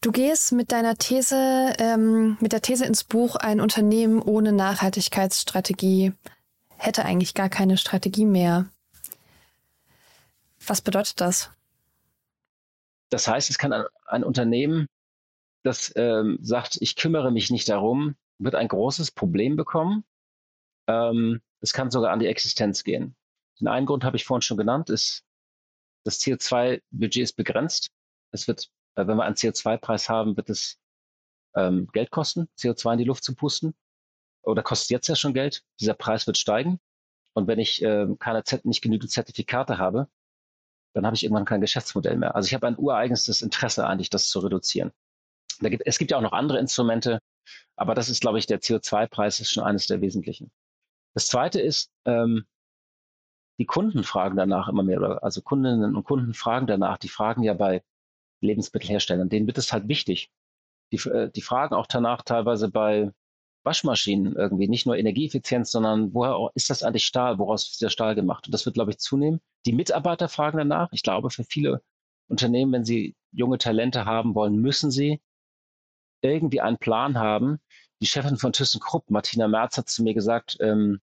Du 0.01 0.13
gehst 0.13 0.53
mit 0.53 0.71
deiner 0.71 0.97
These, 0.97 1.75
ähm, 1.79 2.37
mit 2.41 2.53
der 2.53 2.63
These 2.63 2.85
ins 2.85 3.03
Buch, 3.03 3.35
ein 3.35 3.61
Unternehmen 3.61 4.23
ohne 4.23 4.53
Nachhaltigkeitsstrategie 4.53 6.13
hätte 6.79 7.05
eigentlich 7.05 7.35
gar 7.35 7.49
keine 7.49 7.77
Strategie 7.77 8.25
mehr. 8.25 8.71
Was 10.67 10.81
bedeutet 10.81 11.21
das? 11.21 11.51
Das 13.11 13.27
heißt, 13.27 13.51
es 13.51 13.59
kann 13.59 13.73
ein, 13.73 13.85
ein 14.07 14.25
Unternehmen, 14.25 14.87
das 15.63 15.93
ähm, 15.97 16.39
sagt, 16.41 16.79
ich 16.81 16.97
kümmere 16.97 17.31
mich 17.31 17.51
nicht 17.51 17.69
darum, 17.69 18.17
wird 18.39 18.55
ein 18.55 18.69
großes 18.69 19.11
Problem 19.11 19.57
bekommen. 19.57 20.05
Ähm, 20.87 21.41
es 21.61 21.73
kann 21.73 21.91
sogar 21.91 22.13
an 22.13 22.21
die 22.21 22.27
Existenz 22.27 22.85
gehen. 22.85 23.17
Den 23.61 23.69
einen 23.69 23.87
Grund 23.87 24.05
habe 24.05 24.17
ich 24.17 24.25
vorhin 24.25 24.43
schon 24.43 24.57
genannt, 24.57 24.91
ist, 24.91 25.25
das 26.05 26.21
CO2-Budget 26.21 27.23
ist 27.23 27.37
begrenzt. 27.37 27.91
Es 28.31 28.47
wird, 28.47 28.69
äh, 28.95 29.07
wenn 29.07 29.17
wir 29.17 29.25
einen 29.25 29.35
CO2-Preis 29.35 30.09
haben, 30.09 30.37
wird 30.37 30.49
es 30.49 30.79
ähm, 31.57 31.89
Geld 31.93 32.11
kosten, 32.11 32.49
CO2 32.57 32.93
in 32.93 32.99
die 32.99 33.05
Luft 33.05 33.25
zu 33.25 33.35
pusten. 33.35 33.75
Oder 34.43 34.63
kostet 34.63 34.91
jetzt 34.91 35.09
ja 35.09 35.17
schon 35.17 35.35
Geld. 35.35 35.63
Dieser 35.81 35.95
Preis 35.95 36.27
wird 36.27 36.39
steigen. 36.39 36.81
Und 37.35 37.47
wenn 37.47 37.59
ich 37.59 37.83
äh, 37.83 38.07
keine 38.19 38.45
Z 38.45 38.65
nicht 38.65 38.83
genügend 38.83 39.11
Zertifikate 39.11 39.79
habe, 39.79 40.09
dann 40.95 41.07
habe 41.07 41.15
ich 41.15 41.23
irgendwann 41.23 41.45
kein 41.45 41.61
Geschäftsmodell 41.61 42.17
mehr. 42.17 42.35
Also 42.35 42.47
ich 42.47 42.55
habe 42.55 42.67
ein 42.67 42.77
ureigenes 42.77 43.43
Interesse 43.43 43.87
eigentlich, 43.87 44.11
das 44.11 44.29
zu 44.29 44.41
reduzieren. 44.41 44.93
Da 45.61 45.69
gibt, 45.69 45.85
es 45.87 45.99
gibt 45.99 46.11
ja 46.11 46.17
auch 46.17 46.23
noch 46.23 46.33
andere 46.33 46.59
Instrumente, 46.59 47.21
aber 47.77 47.95
das 47.95 48.09
ist, 48.09 48.21
glaube 48.21 48.39
ich, 48.39 48.47
der 48.47 48.61
CO2-Preis 48.61 49.41
ist 49.41 49.53
schon 49.53 49.65
eines 49.65 49.87
der 49.87 50.01
wesentlichen. 50.01 50.51
Das 51.15 51.27
zweite 51.27 51.61
ist, 51.61 51.91
ähm, 52.05 52.47
die 53.59 53.67
Kunden 53.67 54.05
fragen 54.05 54.37
danach 54.37 54.69
immer 54.69 54.85
mehr, 54.85 55.23
also 55.23 55.43
Kundinnen 55.43 55.97
und 55.97 56.05
Kunden 56.05 56.35
fragen 56.35 56.67
danach, 56.67 56.99
die 56.99 57.09
fragen 57.09 57.43
ja 57.43 57.55
bei 57.55 57.83
Lebensmittelherstellern, 58.41 59.29
denen 59.29 59.47
wird 59.47 59.59
es 59.59 59.73
halt 59.73 59.89
wichtig. 59.89 60.31
Die, 60.93 60.97
äh, 61.09 61.31
die 61.31 61.43
fragen 61.43 61.75
auch 61.75 61.87
danach 61.87 62.23
teilweise 62.23 62.71
bei 62.71 63.13
Waschmaschinen 63.69 64.35
irgendwie, 64.35 64.67
nicht 64.67 64.87
nur 64.87 64.97
Energieeffizienz, 64.97 65.71
sondern 65.71 66.15
woher 66.15 66.51
ist 66.55 66.71
das 66.71 66.83
eigentlich 66.83 67.05
Stahl, 67.05 67.39
woraus 67.39 67.69
ist 67.71 67.83
der 67.83 67.91
Stahl 67.91 68.15
gemacht? 68.15 68.47
Und 68.47 68.53
das 68.55 68.65
wird, 68.65 68.75
glaube 68.75 68.93
ich, 68.93 68.99
zunehmen. 68.99 69.41
Die 69.67 69.75
Mitarbeiter 69.75 70.31
fragen 70.31 70.57
danach. 70.57 70.89
Ich 70.93 71.03
glaube, 71.03 71.29
für 71.29 71.45
viele 71.45 71.83
Unternehmen, 72.29 72.73
wenn 72.73 72.87
sie 72.87 73.15
junge 73.31 73.59
Talente 73.59 74.07
haben 74.07 74.35
wollen, 74.35 74.57
müssen 74.57 74.91
sie 74.91 75.21
irgendwie 76.23 76.63
einen 76.63 76.79
Plan 76.79 77.19
haben. 77.19 77.59
Die 78.01 78.07
Chefin 78.07 78.39
von 78.39 78.55
ThyssenKrupp, 78.55 79.11
Martina 79.11 79.49
Merz, 79.49 79.77
hat 79.77 79.91
zu 79.91 80.03
mir 80.03 80.15
gesagt, 80.15 80.57
ähm, 80.61 81.01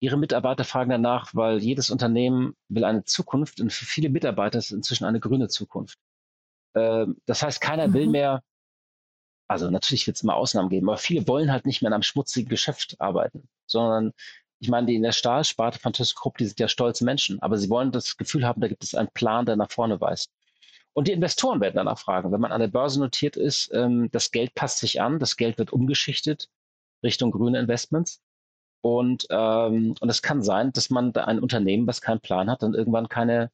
ihre 0.00 0.16
Mitarbeiter 0.16 0.64
fragen 0.64 0.90
danach, 0.90 1.34
weil 1.34 1.58
jedes 1.58 1.90
Unternehmen 1.90 2.54
will 2.68 2.84
eine 2.84 3.04
Zukunft 3.04 3.60
und 3.60 3.72
für 3.72 3.84
viele 3.84 4.08
Mitarbeiter 4.08 4.58
ist 4.58 4.66
es 4.66 4.72
inzwischen 4.72 5.04
eine 5.04 5.20
grüne 5.20 5.46
Zukunft. 5.48 5.98
Ähm, 6.74 7.20
das 7.26 7.42
heißt, 7.44 7.60
keiner 7.60 7.88
mhm. 7.88 7.92
will 7.94 8.06
mehr, 8.08 8.42
also 9.48 9.70
natürlich 9.70 10.06
wird 10.06 10.16
es 10.16 10.22
immer 10.22 10.36
Ausnahmen 10.36 10.68
geben, 10.68 10.88
aber 10.88 10.98
viele 10.98 11.26
wollen 11.26 11.50
halt 11.50 11.66
nicht 11.66 11.82
mehr 11.82 11.88
in 11.88 11.94
einem 11.94 12.02
schmutzigen 12.02 12.48
Geschäft 12.48 12.96
arbeiten, 13.00 13.48
sondern 13.66 14.12
ich 14.60 14.68
meine, 14.68 14.86
die 14.86 14.96
in 14.96 15.02
der 15.02 15.12
Stahlsparte 15.12 15.78
von 15.78 15.92
ThyssenKrupp, 15.92 16.36
die 16.38 16.46
sind 16.46 16.60
ja 16.60 16.68
stolze 16.68 17.04
Menschen, 17.04 17.40
aber 17.42 17.58
sie 17.58 17.70
wollen 17.70 17.92
das 17.92 18.16
Gefühl 18.16 18.46
haben, 18.46 18.60
da 18.60 18.68
gibt 18.68 18.84
es 18.84 18.94
einen 18.94 19.08
Plan, 19.14 19.46
der 19.46 19.56
nach 19.56 19.70
vorne 19.70 20.00
weist. 20.00 20.30
Und 20.92 21.06
die 21.06 21.12
Investoren 21.12 21.60
werden 21.60 21.76
danach 21.76 21.98
fragen, 21.98 22.32
wenn 22.32 22.40
man 22.40 22.50
an 22.50 22.60
der 22.60 22.68
Börse 22.68 22.98
notiert 22.98 23.36
ist, 23.36 23.72
ähm, 23.72 24.10
das 24.10 24.32
Geld 24.32 24.54
passt 24.54 24.78
sich 24.78 25.00
an, 25.00 25.18
das 25.20 25.36
Geld 25.36 25.58
wird 25.58 25.72
umgeschichtet 25.72 26.48
Richtung 27.04 27.30
grüne 27.30 27.60
Investments. 27.60 28.20
Und, 28.80 29.26
ähm, 29.30 29.94
und 30.00 30.08
es 30.08 30.22
kann 30.22 30.42
sein, 30.42 30.72
dass 30.72 30.90
man 30.90 31.12
da 31.12 31.24
ein 31.24 31.40
Unternehmen, 31.40 31.86
was 31.86 32.00
keinen 32.00 32.20
Plan 32.20 32.50
hat, 32.50 32.62
dann 32.62 32.74
irgendwann 32.74 33.08
keine, 33.08 33.50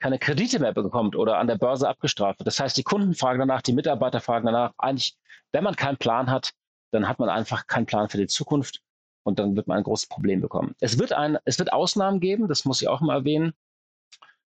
keine 0.00 0.18
Kredite 0.18 0.60
mehr 0.60 0.72
bekommt 0.72 1.16
oder 1.16 1.38
an 1.38 1.46
der 1.46 1.56
Börse 1.56 1.88
abgestraft 1.88 2.40
wird. 2.40 2.46
Das 2.46 2.60
heißt, 2.60 2.76
die 2.76 2.84
Kunden 2.84 3.14
fragen 3.14 3.40
danach, 3.40 3.62
die 3.62 3.72
Mitarbeiter 3.72 4.20
fragen 4.20 4.46
danach. 4.46 4.72
Eigentlich, 4.78 5.16
wenn 5.52 5.64
man 5.64 5.76
keinen 5.76 5.96
Plan 5.96 6.30
hat, 6.30 6.52
dann 6.92 7.08
hat 7.08 7.18
man 7.18 7.28
einfach 7.28 7.66
keinen 7.66 7.86
Plan 7.86 8.08
für 8.08 8.18
die 8.18 8.26
Zukunft 8.26 8.80
und 9.24 9.38
dann 9.38 9.56
wird 9.56 9.66
man 9.66 9.78
ein 9.78 9.84
großes 9.84 10.08
Problem 10.08 10.40
bekommen. 10.40 10.74
Es 10.80 10.98
wird 10.98 11.12
ein, 11.12 11.38
es 11.44 11.58
wird 11.58 11.72
Ausnahmen 11.72 12.20
geben, 12.20 12.48
das 12.48 12.64
muss 12.64 12.82
ich 12.82 12.88
auch 12.88 13.00
mal 13.00 13.18
erwähnen. 13.18 13.52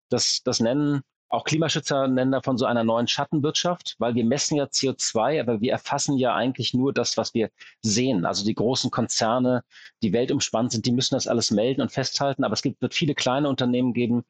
Das, 0.10 0.42
das 0.44 0.60
nennen 0.60 1.04
auch 1.32 1.46
Klimaschützer 1.46 2.08
nennen 2.08 2.34
davon 2.34 2.58
so 2.58 2.66
einer 2.66 2.84
neuen 2.84 3.08
Schattenwirtschaft, 3.08 3.96
weil 4.00 4.16
wir 4.16 4.26
messen 4.26 4.58
ja 4.58 4.66
CO2, 4.66 5.40
aber 5.40 5.62
wir 5.62 5.72
erfassen 5.72 6.18
ja 6.18 6.36
eigentlich 6.36 6.74
nur 6.74 6.94
das, 6.94 7.16
was 7.16 7.34
wir 7.34 7.50
sehen. 7.82 8.26
Also 8.26 8.44
die 8.44 8.54
großen 8.54 8.92
Konzerne, 8.92 9.64
die 10.04 10.12
weltumspannt 10.12 10.74
sind, 10.74 10.86
die 10.86 10.92
müssen 10.92 11.16
das 11.16 11.28
alles 11.28 11.50
melden 11.52 11.82
und 11.82 11.92
festhalten. 11.92 12.44
Aber 12.44 12.54
es 12.54 12.62
gibt, 12.62 12.82
wird 12.82 12.94
viele 12.94 13.16
kleine 13.16 13.48
Unternehmen 13.48 13.94
geben, 13.94 14.24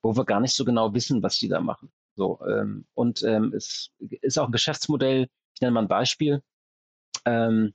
wo 0.00 0.16
wir 0.16 0.24
gar 0.24 0.40
nicht 0.40 0.54
so 0.54 0.64
genau 0.64 0.94
wissen, 0.94 1.22
was 1.22 1.38
die 1.38 1.48
da 1.48 1.60
machen. 1.60 1.92
So, 2.16 2.40
ähm, 2.48 2.86
und 2.94 3.22
ähm, 3.24 3.52
es 3.54 3.90
ist 4.22 4.38
auch 4.38 4.46
ein 4.46 4.52
Geschäftsmodell, 4.52 5.28
ich 5.58 5.60
nenne 5.60 5.72
mal 5.72 5.82
ein 5.82 5.88
Beispiel. 5.88 6.42
Ähm, 7.24 7.74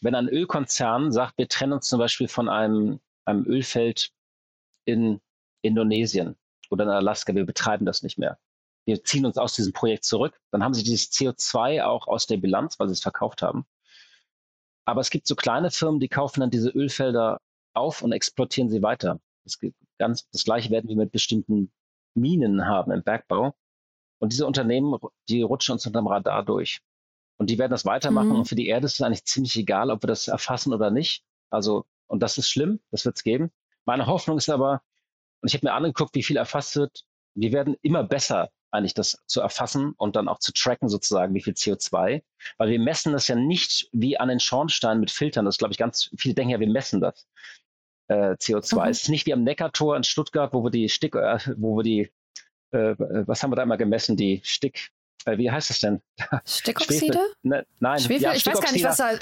wenn 0.00 0.14
ein 0.14 0.28
Ölkonzern 0.28 1.12
sagt, 1.12 1.36
wir 1.36 1.48
trennen 1.48 1.74
uns 1.74 1.88
zum 1.88 1.98
Beispiel 1.98 2.26
von 2.26 2.48
einem, 2.48 3.00
einem 3.26 3.44
Ölfeld 3.44 4.12
in 4.86 5.20
Indonesien, 5.60 6.36
oder 6.70 6.84
in 6.84 6.90
Alaska, 6.90 7.34
wir 7.34 7.44
betreiben 7.44 7.86
das 7.86 8.02
nicht 8.02 8.18
mehr. 8.18 8.38
Wir 8.86 9.02
ziehen 9.04 9.26
uns 9.26 9.36
aus 9.36 9.54
diesem 9.54 9.72
Projekt 9.72 10.04
zurück. 10.04 10.40
Dann 10.50 10.62
haben 10.62 10.74
sie 10.74 10.82
dieses 10.82 11.10
CO2 11.12 11.84
auch 11.84 12.08
aus 12.08 12.26
der 12.26 12.38
Bilanz, 12.38 12.78
weil 12.78 12.88
sie 12.88 12.94
es 12.94 13.02
verkauft 13.02 13.42
haben. 13.42 13.66
Aber 14.86 15.02
es 15.02 15.10
gibt 15.10 15.26
so 15.26 15.36
kleine 15.36 15.70
Firmen, 15.70 16.00
die 16.00 16.08
kaufen 16.08 16.40
dann 16.40 16.50
diese 16.50 16.70
Ölfelder 16.70 17.40
auf 17.74 18.00
und 18.00 18.12
exportieren 18.12 18.70
sie 18.70 18.82
weiter. 18.82 19.20
Das, 19.44 19.58
ganz, 19.98 20.28
das 20.30 20.44
gleiche 20.44 20.70
werden 20.70 20.88
wir 20.88 20.96
mit 20.96 21.12
bestimmten 21.12 21.70
Minen 22.14 22.66
haben 22.66 22.92
im 22.92 23.02
Bergbau. 23.02 23.54
Und 24.18 24.32
diese 24.32 24.46
Unternehmen, 24.46 24.98
die 25.28 25.42
rutschen 25.42 25.74
uns 25.74 25.86
unter 25.86 26.00
dem 26.00 26.06
Radar 26.06 26.42
durch. 26.44 26.80
Und 27.38 27.50
die 27.50 27.58
werden 27.58 27.70
das 27.70 27.84
weitermachen. 27.84 28.30
Mhm. 28.30 28.36
Und 28.36 28.44
für 28.48 28.56
die 28.56 28.66
Erde 28.66 28.86
ist 28.86 28.94
es 28.94 29.00
eigentlich 29.00 29.24
ziemlich 29.24 29.56
egal, 29.56 29.90
ob 29.90 30.02
wir 30.02 30.08
das 30.08 30.28
erfassen 30.28 30.74
oder 30.74 30.90
nicht. 30.90 31.24
Also, 31.50 31.86
und 32.06 32.22
das 32.22 32.36
ist 32.36 32.50
schlimm, 32.50 32.80
das 32.90 33.04
wird 33.04 33.16
es 33.16 33.22
geben. 33.22 33.50
Meine 33.84 34.06
Hoffnung 34.06 34.36
ist 34.36 34.50
aber, 34.50 34.82
und 35.40 35.48
ich 35.48 35.54
habe 35.54 35.66
mir 35.66 35.72
angeguckt, 35.72 36.14
wie 36.14 36.22
viel 36.22 36.36
erfasst 36.36 36.76
wird. 36.76 37.04
Wir 37.34 37.52
werden 37.52 37.76
immer 37.82 38.02
besser, 38.02 38.50
eigentlich 38.70 38.94
das 38.94 39.22
zu 39.26 39.40
erfassen 39.40 39.94
und 39.96 40.16
dann 40.16 40.28
auch 40.28 40.40
zu 40.40 40.52
tracken 40.52 40.88
sozusagen, 40.88 41.34
wie 41.34 41.40
viel 41.40 41.54
CO2. 41.54 42.22
Weil 42.58 42.70
wir 42.70 42.80
messen 42.80 43.12
das 43.12 43.28
ja 43.28 43.36
nicht 43.36 43.88
wie 43.92 44.18
an 44.18 44.28
den 44.28 44.40
Schornstein 44.40 45.00
mit 45.00 45.10
Filtern. 45.10 45.44
Das 45.44 45.58
glaube 45.58 45.72
ich 45.72 45.78
ganz, 45.78 46.10
viele 46.18 46.34
denken 46.34 46.50
ja, 46.50 46.60
wir 46.60 46.68
messen 46.68 47.00
das. 47.00 47.26
Äh, 48.08 48.32
CO2. 48.32 48.74
Mhm. 48.76 48.90
Es 48.90 49.02
ist 49.02 49.08
nicht 49.08 49.26
wie 49.26 49.32
am 49.32 49.44
Neckartor 49.44 49.96
in 49.96 50.02
Stuttgart, 50.02 50.52
wo 50.52 50.64
wir 50.64 50.70
die 50.70 50.88
Stick, 50.88 51.14
äh, 51.14 51.38
wo 51.56 51.76
wir 51.76 51.82
die, 51.84 52.10
äh, 52.72 52.94
was 52.98 53.42
haben 53.42 53.52
wir 53.52 53.56
da 53.56 53.62
immer 53.62 53.76
gemessen? 53.76 54.16
Die 54.16 54.40
Stick, 54.44 54.90
äh, 55.24 55.38
wie 55.38 55.50
heißt 55.50 55.70
das 55.70 55.80
denn? 55.80 56.00
Stickoxide? 56.46 57.20
Ne, 57.42 57.66
nein, 57.80 57.98
Schwefel? 57.98 58.22
Ja, 58.22 58.34
ich 58.34 58.46
weiß 58.46 58.60
gar 58.60 58.72
nicht, 58.72 58.84
was 58.84 58.96
da 58.96 59.12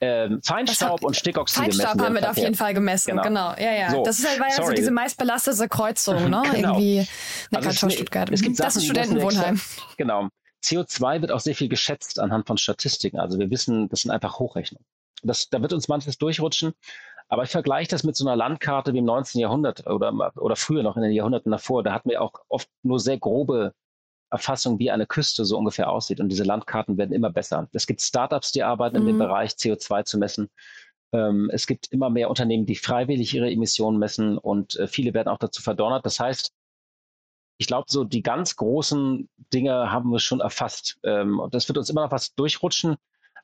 ähm, 0.00 0.40
Feinstaub 0.42 1.02
und 1.04 1.16
Stickoxid 1.16 1.62
Feinstaub 1.62 2.00
haben 2.00 2.14
wir 2.14 2.20
da 2.20 2.30
auf 2.30 2.36
jeden 2.36 2.54
Fall 2.54 2.74
gemessen, 2.74 3.10
genau. 3.10 3.22
genau. 3.22 3.54
Ja, 3.58 3.72
ja. 3.72 3.90
So, 3.90 4.02
das 4.02 4.18
ist 4.18 4.28
halt, 4.28 4.40
war 4.40 4.48
ja 4.48 4.62
so 4.62 4.72
diese 4.72 4.90
meistbelastete 4.90 5.68
Kreuzung, 5.68 6.28
ne? 6.30 6.42
genau. 6.52 6.78
Irgendwie 6.78 7.08
also 7.52 7.88
Stuttgart. 7.88 8.30
Es 8.30 8.42
gibt 8.42 8.58
das 8.58 8.74
Sachen, 8.74 8.82
ist 8.82 8.86
Studentenwohnheim. 8.86 9.60
Genau. 9.96 10.28
CO2 10.62 11.20
wird 11.20 11.30
auch 11.30 11.40
sehr 11.40 11.54
viel 11.54 11.68
geschätzt 11.68 12.18
anhand 12.18 12.46
von 12.46 12.58
Statistiken. 12.58 13.18
Also 13.18 13.38
wir 13.38 13.50
wissen, 13.50 13.88
das 13.88 14.00
sind 14.00 14.10
einfach 14.10 14.38
Hochrechnungen. 14.38 14.84
Das, 15.22 15.48
da 15.48 15.62
wird 15.62 15.72
uns 15.72 15.88
manches 15.88 16.18
durchrutschen. 16.18 16.72
Aber 17.28 17.42
ich 17.44 17.50
vergleiche 17.50 17.90
das 17.90 18.04
mit 18.04 18.16
so 18.16 18.26
einer 18.26 18.36
Landkarte 18.36 18.92
wie 18.92 18.98
im 18.98 19.04
19. 19.06 19.40
Jahrhundert 19.40 19.86
oder, 19.86 20.32
oder 20.36 20.56
früher 20.56 20.82
noch 20.82 20.96
in 20.96 21.02
den 21.02 21.12
Jahrhunderten 21.12 21.50
davor. 21.50 21.82
Da 21.82 21.92
hatten 21.92 22.10
wir 22.10 22.20
auch 22.20 22.32
oft 22.48 22.68
nur 22.82 23.00
sehr 23.00 23.18
grobe 23.18 23.74
Erfassung, 24.34 24.78
wie 24.78 24.90
eine 24.90 25.06
Küste 25.06 25.44
so 25.44 25.56
ungefähr 25.56 25.90
aussieht. 25.90 26.20
Und 26.20 26.28
diese 26.28 26.44
Landkarten 26.44 26.98
werden 26.98 27.12
immer 27.12 27.30
besser. 27.30 27.68
Es 27.72 27.86
gibt 27.86 28.02
Startups, 28.02 28.52
die 28.52 28.64
arbeiten 28.64 28.96
mhm. 28.96 29.02
in 29.02 29.06
dem 29.06 29.16
mhm. 29.16 29.20
Bereich, 29.20 29.52
CO2 29.52 30.04
zu 30.04 30.18
messen. 30.18 30.50
Ähm, 31.12 31.50
es 31.52 31.66
gibt 31.66 31.92
immer 31.92 32.10
mehr 32.10 32.28
Unternehmen, 32.28 32.66
die 32.66 32.74
freiwillig 32.74 33.32
ihre 33.32 33.50
Emissionen 33.50 33.98
messen 33.98 34.36
und 34.36 34.76
äh, 34.76 34.88
viele 34.88 35.14
werden 35.14 35.28
auch 35.28 35.38
dazu 35.38 35.62
verdonnert. 35.62 36.04
Das 36.04 36.18
heißt, 36.18 36.52
ich 37.58 37.68
glaube, 37.68 37.86
so 37.88 38.02
die 38.02 38.22
ganz 38.22 38.56
großen 38.56 39.28
Dinge 39.52 39.92
haben 39.92 40.10
wir 40.10 40.18
schon 40.18 40.40
erfasst. 40.40 40.98
Ähm, 41.04 41.38
und 41.38 41.54
das 41.54 41.68
wird 41.68 41.78
uns 41.78 41.88
immer 41.88 42.02
noch 42.02 42.10
was 42.10 42.34
durchrutschen. 42.34 42.96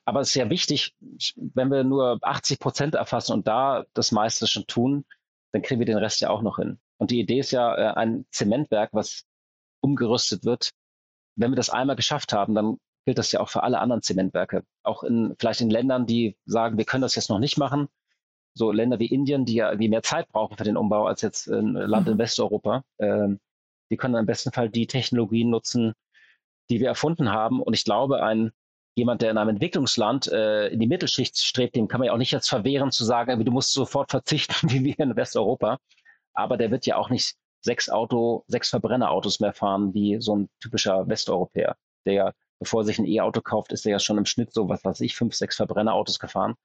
Aber 0.03 0.19
es 0.19 0.29
ist 0.29 0.35
ja 0.35 0.49
wichtig, 0.49 0.95
wenn 1.35 1.71
wir 1.71 1.83
nur 1.85 2.19
80 2.21 2.59
Prozent 2.59 2.95
erfassen 2.95 3.33
und 3.33 3.47
da 3.47 3.85
das 3.93 4.11
meiste 4.11 4.47
schon 4.47 4.67
tun, 4.67 5.05
dann 5.53 5.61
kriegen 5.61 5.79
wir 5.79 5.85
den 5.85 5.97
Rest 5.97 6.21
ja 6.21 6.29
auch 6.29 6.41
noch 6.41 6.57
hin. 6.57 6.79
Und 6.97 7.11
die 7.11 7.19
Idee 7.19 7.39
ist 7.39 7.51
ja 7.51 7.75
äh, 7.75 7.93
ein 7.93 8.25
Zementwerk, 8.31 8.89
was 8.93 9.25
umgerüstet 9.81 10.43
wird, 10.43 10.71
wenn 11.35 11.51
wir 11.51 11.55
das 11.55 11.69
einmal 11.69 11.95
geschafft 11.95 12.33
haben, 12.33 12.55
dann 12.55 12.77
gilt 13.05 13.17
das 13.17 13.31
ja 13.31 13.39
auch 13.39 13.49
für 13.49 13.63
alle 13.63 13.79
anderen 13.79 14.01
Zementwerke. 14.01 14.63
Auch 14.83 15.03
in, 15.03 15.35
vielleicht 15.39 15.61
in 15.61 15.69
Ländern, 15.69 16.05
die 16.05 16.37
sagen, 16.45 16.77
wir 16.77 16.85
können 16.85 17.01
das 17.01 17.15
jetzt 17.15 17.29
noch 17.29 17.39
nicht 17.39 17.57
machen. 17.57 17.87
So 18.53 18.71
Länder 18.71 18.99
wie 18.99 19.07
Indien, 19.07 19.45
die 19.45 19.55
ja 19.55 19.79
wie 19.79 19.89
mehr 19.89 20.03
Zeit 20.03 20.27
brauchen 20.29 20.57
für 20.57 20.63
den 20.63 20.77
Umbau 20.77 21.05
als 21.05 21.21
jetzt 21.21 21.47
ein 21.47 21.73
Land 21.73 22.07
in 22.07 22.15
mhm. 22.15 22.19
Westeuropa. 22.19 22.83
Ähm, 22.99 23.39
die 23.89 23.97
können 23.97 24.15
im 24.15 24.25
besten 24.25 24.51
Fall 24.51 24.69
die 24.69 24.87
Technologien 24.87 25.49
nutzen, 25.49 25.93
die 26.69 26.79
wir 26.79 26.87
erfunden 26.87 27.31
haben. 27.31 27.61
Und 27.61 27.73
ich 27.73 27.85
glaube, 27.85 28.23
ein 28.23 28.51
jemand, 28.95 29.21
der 29.21 29.31
in 29.31 29.37
einem 29.37 29.51
Entwicklungsland 29.51 30.27
äh, 30.27 30.67
in 30.67 30.79
die 30.79 30.87
Mittelschicht 30.87 31.37
strebt, 31.37 31.75
dem 31.75 31.87
kann 31.87 31.99
man 31.99 32.07
ja 32.07 32.13
auch 32.13 32.17
nicht 32.17 32.31
jetzt 32.31 32.49
verwehren 32.49 32.91
zu 32.91 33.05
sagen, 33.05 33.43
du 33.43 33.51
musst 33.51 33.73
sofort 33.73 34.11
verzichten, 34.11 34.53
wie 34.71 34.83
wir 34.83 34.99
in 34.99 35.15
Westeuropa. 35.15 35.79
Aber 36.33 36.57
der 36.57 36.71
wird 36.71 36.85
ja 36.85 36.97
auch 36.97 37.09
nicht 37.09 37.35
sechs 37.61 37.89
Auto, 37.89 38.43
sechs 38.47 38.69
Verbrennerautos 38.69 39.39
mehr 39.39 39.53
fahren 39.53 39.93
wie 39.93 40.19
so 40.19 40.35
ein 40.35 40.49
typischer 40.59 41.07
Westeuropäer, 41.07 41.75
der 42.05 42.13
ja, 42.13 42.33
bevor 42.59 42.81
er 42.81 42.85
sich 42.85 42.99
ein 42.99 43.05
E-Auto 43.05 43.41
kauft, 43.41 43.71
ist 43.71 43.85
er 43.85 43.93
ja 43.93 43.99
schon 43.99 44.17
im 44.17 44.25
Schnitt 44.25 44.53
so, 44.53 44.67
was 44.67 44.83
weiß 44.83 45.01
ich, 45.01 45.15
fünf, 45.15 45.35
sechs 45.35 45.55
Verbrennerautos 45.55 46.19
gefahren. 46.19 46.55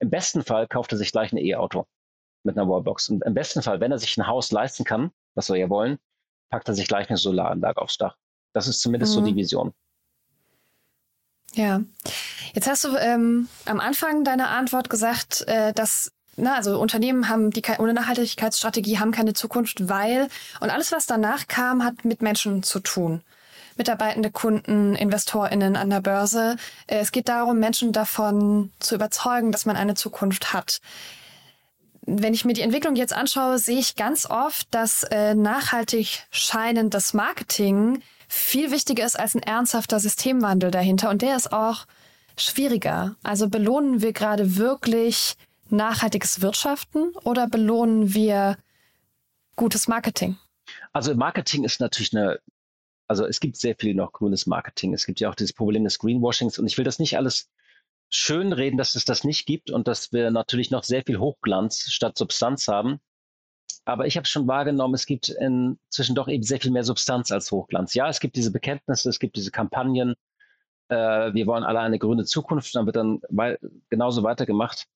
Im 0.00 0.10
besten 0.10 0.42
Fall 0.42 0.66
kauft 0.66 0.92
er 0.92 0.98
sich 0.98 1.12
gleich 1.12 1.32
ein 1.32 1.38
E-Auto 1.38 1.86
mit 2.44 2.56
einer 2.56 2.68
Wallbox. 2.68 3.08
Und 3.08 3.24
im 3.24 3.34
besten 3.34 3.62
Fall, 3.62 3.80
wenn 3.80 3.92
er 3.92 3.98
sich 3.98 4.16
ein 4.16 4.26
Haus 4.26 4.50
leisten 4.50 4.84
kann, 4.84 5.12
was 5.34 5.48
wir 5.48 5.56
ja 5.56 5.68
wollen, 5.68 5.98
packt 6.50 6.68
er 6.68 6.74
sich 6.74 6.88
gleich 6.88 7.08
eine 7.08 7.16
Solaranlage 7.16 7.80
aufs 7.80 7.98
Dach. 7.98 8.16
Das 8.52 8.66
ist 8.66 8.80
zumindest 8.80 9.12
mhm. 9.12 9.20
so 9.20 9.26
die 9.26 9.36
Vision. 9.36 9.72
Ja, 11.54 11.82
jetzt 12.54 12.66
hast 12.66 12.84
du 12.84 12.96
ähm, 12.96 13.48
am 13.66 13.80
Anfang 13.80 14.24
deiner 14.24 14.50
Antwort 14.50 14.90
gesagt, 14.90 15.42
äh, 15.46 15.72
dass 15.72 16.12
na, 16.36 16.54
also 16.54 16.80
Unternehmen 16.80 17.28
haben 17.28 17.50
die 17.50 17.62
ohne 17.78 17.92
Nachhaltigkeitsstrategie 17.92 18.98
haben 18.98 19.12
keine 19.12 19.34
Zukunft, 19.34 19.88
weil 19.88 20.28
und 20.60 20.70
alles 20.70 20.90
was 20.90 21.06
danach 21.06 21.46
kam, 21.46 21.84
hat 21.84 22.04
mit 22.04 22.22
Menschen 22.22 22.62
zu 22.62 22.80
tun. 22.80 23.22
mitarbeitende 23.76 24.30
Kunden, 24.30 24.94
InvestorInnen 24.94 25.76
an 25.76 25.88
der 25.88 26.00
Börse. 26.00 26.56
Äh, 26.86 26.98
es 26.98 27.10
geht 27.10 27.28
darum, 27.28 27.58
Menschen 27.58 27.92
davon 27.92 28.70
zu 28.80 28.94
überzeugen, 28.94 29.50
dass 29.50 29.64
man 29.64 29.76
eine 29.76 29.94
Zukunft 29.94 30.52
hat. 30.52 30.80
Wenn 32.02 32.34
ich 32.34 32.44
mir 32.44 32.52
die 32.52 32.62
Entwicklung 32.62 32.96
jetzt 32.96 33.14
anschaue, 33.14 33.58
sehe 33.58 33.78
ich 33.78 33.96
ganz 33.96 34.26
oft, 34.28 34.66
dass 34.72 35.04
äh, 35.04 35.34
nachhaltig 35.34 36.26
scheinendes 36.30 37.14
Marketing 37.14 38.02
viel 38.28 38.70
wichtiger 38.70 39.06
ist 39.06 39.18
als 39.18 39.34
ein 39.34 39.42
ernsthafter 39.42 40.00
Systemwandel 40.00 40.70
dahinter. 40.70 41.10
Und 41.10 41.22
der 41.22 41.36
ist 41.36 41.52
auch 41.52 41.86
schwieriger. 42.36 43.16
Also 43.22 43.48
belohnen 43.48 44.02
wir 44.02 44.12
gerade 44.12 44.56
wirklich 44.56 45.36
nachhaltiges 45.72 46.40
Wirtschaften 46.42 47.12
oder 47.24 47.48
belohnen 47.48 48.14
wir 48.14 48.56
gutes 49.56 49.88
Marketing? 49.88 50.36
Also 50.92 51.14
Marketing 51.14 51.64
ist 51.64 51.80
natürlich 51.80 52.14
eine, 52.14 52.38
also 53.08 53.26
es 53.26 53.40
gibt 53.40 53.56
sehr 53.56 53.74
viel 53.76 53.94
noch 53.94 54.12
grünes 54.12 54.46
Marketing. 54.46 54.94
Es 54.94 55.06
gibt 55.06 55.20
ja 55.20 55.28
auch 55.28 55.34
dieses 55.34 55.52
Problem 55.52 55.84
des 55.84 55.98
Greenwashings 55.98 56.58
und 56.58 56.66
ich 56.66 56.78
will 56.78 56.84
das 56.84 56.98
nicht 56.98 57.16
alles 57.16 57.50
schönreden, 58.08 58.76
dass 58.76 58.94
es 58.94 59.04
das 59.04 59.24
nicht 59.24 59.46
gibt 59.46 59.70
und 59.70 59.88
dass 59.88 60.12
wir 60.12 60.30
natürlich 60.30 60.70
noch 60.70 60.84
sehr 60.84 61.02
viel 61.04 61.18
Hochglanz 61.18 61.90
statt 61.90 62.16
Substanz 62.16 62.68
haben. 62.68 63.00
Aber 63.84 64.06
ich 64.06 64.16
habe 64.16 64.26
schon 64.26 64.46
wahrgenommen, 64.46 64.94
es 64.94 65.06
gibt 65.06 65.28
inzwischen 65.28 66.14
doch 66.14 66.28
eben 66.28 66.42
sehr 66.42 66.60
viel 66.60 66.70
mehr 66.70 66.84
Substanz 66.84 67.32
als 67.32 67.50
Hochglanz. 67.50 67.94
Ja, 67.94 68.08
es 68.08 68.20
gibt 68.20 68.36
diese 68.36 68.52
Bekenntnisse, 68.52 69.08
es 69.08 69.18
gibt 69.18 69.36
diese 69.36 69.50
Kampagnen. 69.50 70.14
Äh, 70.88 71.34
wir 71.34 71.46
wollen 71.46 71.64
alle 71.64 71.80
eine 71.80 71.98
grüne 71.98 72.24
Zukunft, 72.24 72.74
dann 72.76 72.86
wird 72.86 72.96
dann 72.96 73.20
genauso 73.88 74.22
weitergemacht. 74.22 74.86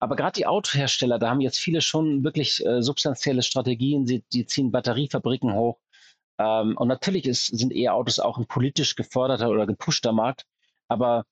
Aber 0.00 0.16
gerade 0.16 0.32
die 0.32 0.46
Autohersteller, 0.46 1.18
da 1.18 1.30
haben 1.30 1.40
jetzt 1.40 1.58
viele 1.58 1.80
schon 1.80 2.24
wirklich 2.24 2.64
äh, 2.64 2.82
substanzielle 2.82 3.42
Strategien. 3.42 4.06
Sie, 4.06 4.24
die 4.32 4.46
ziehen 4.46 4.70
Batteriefabriken 4.70 5.54
hoch. 5.54 5.78
Ähm, 6.38 6.76
und 6.76 6.88
natürlich 6.88 7.26
ist, 7.26 7.46
sind 7.46 7.74
E-Autos 7.74 8.20
auch 8.20 8.38
ein 8.38 8.46
politisch 8.46 8.94
geförderter 8.96 9.48
oder 9.50 9.66
gepushter 9.66 10.12
Markt. 10.12 10.46
Aber 10.88 11.24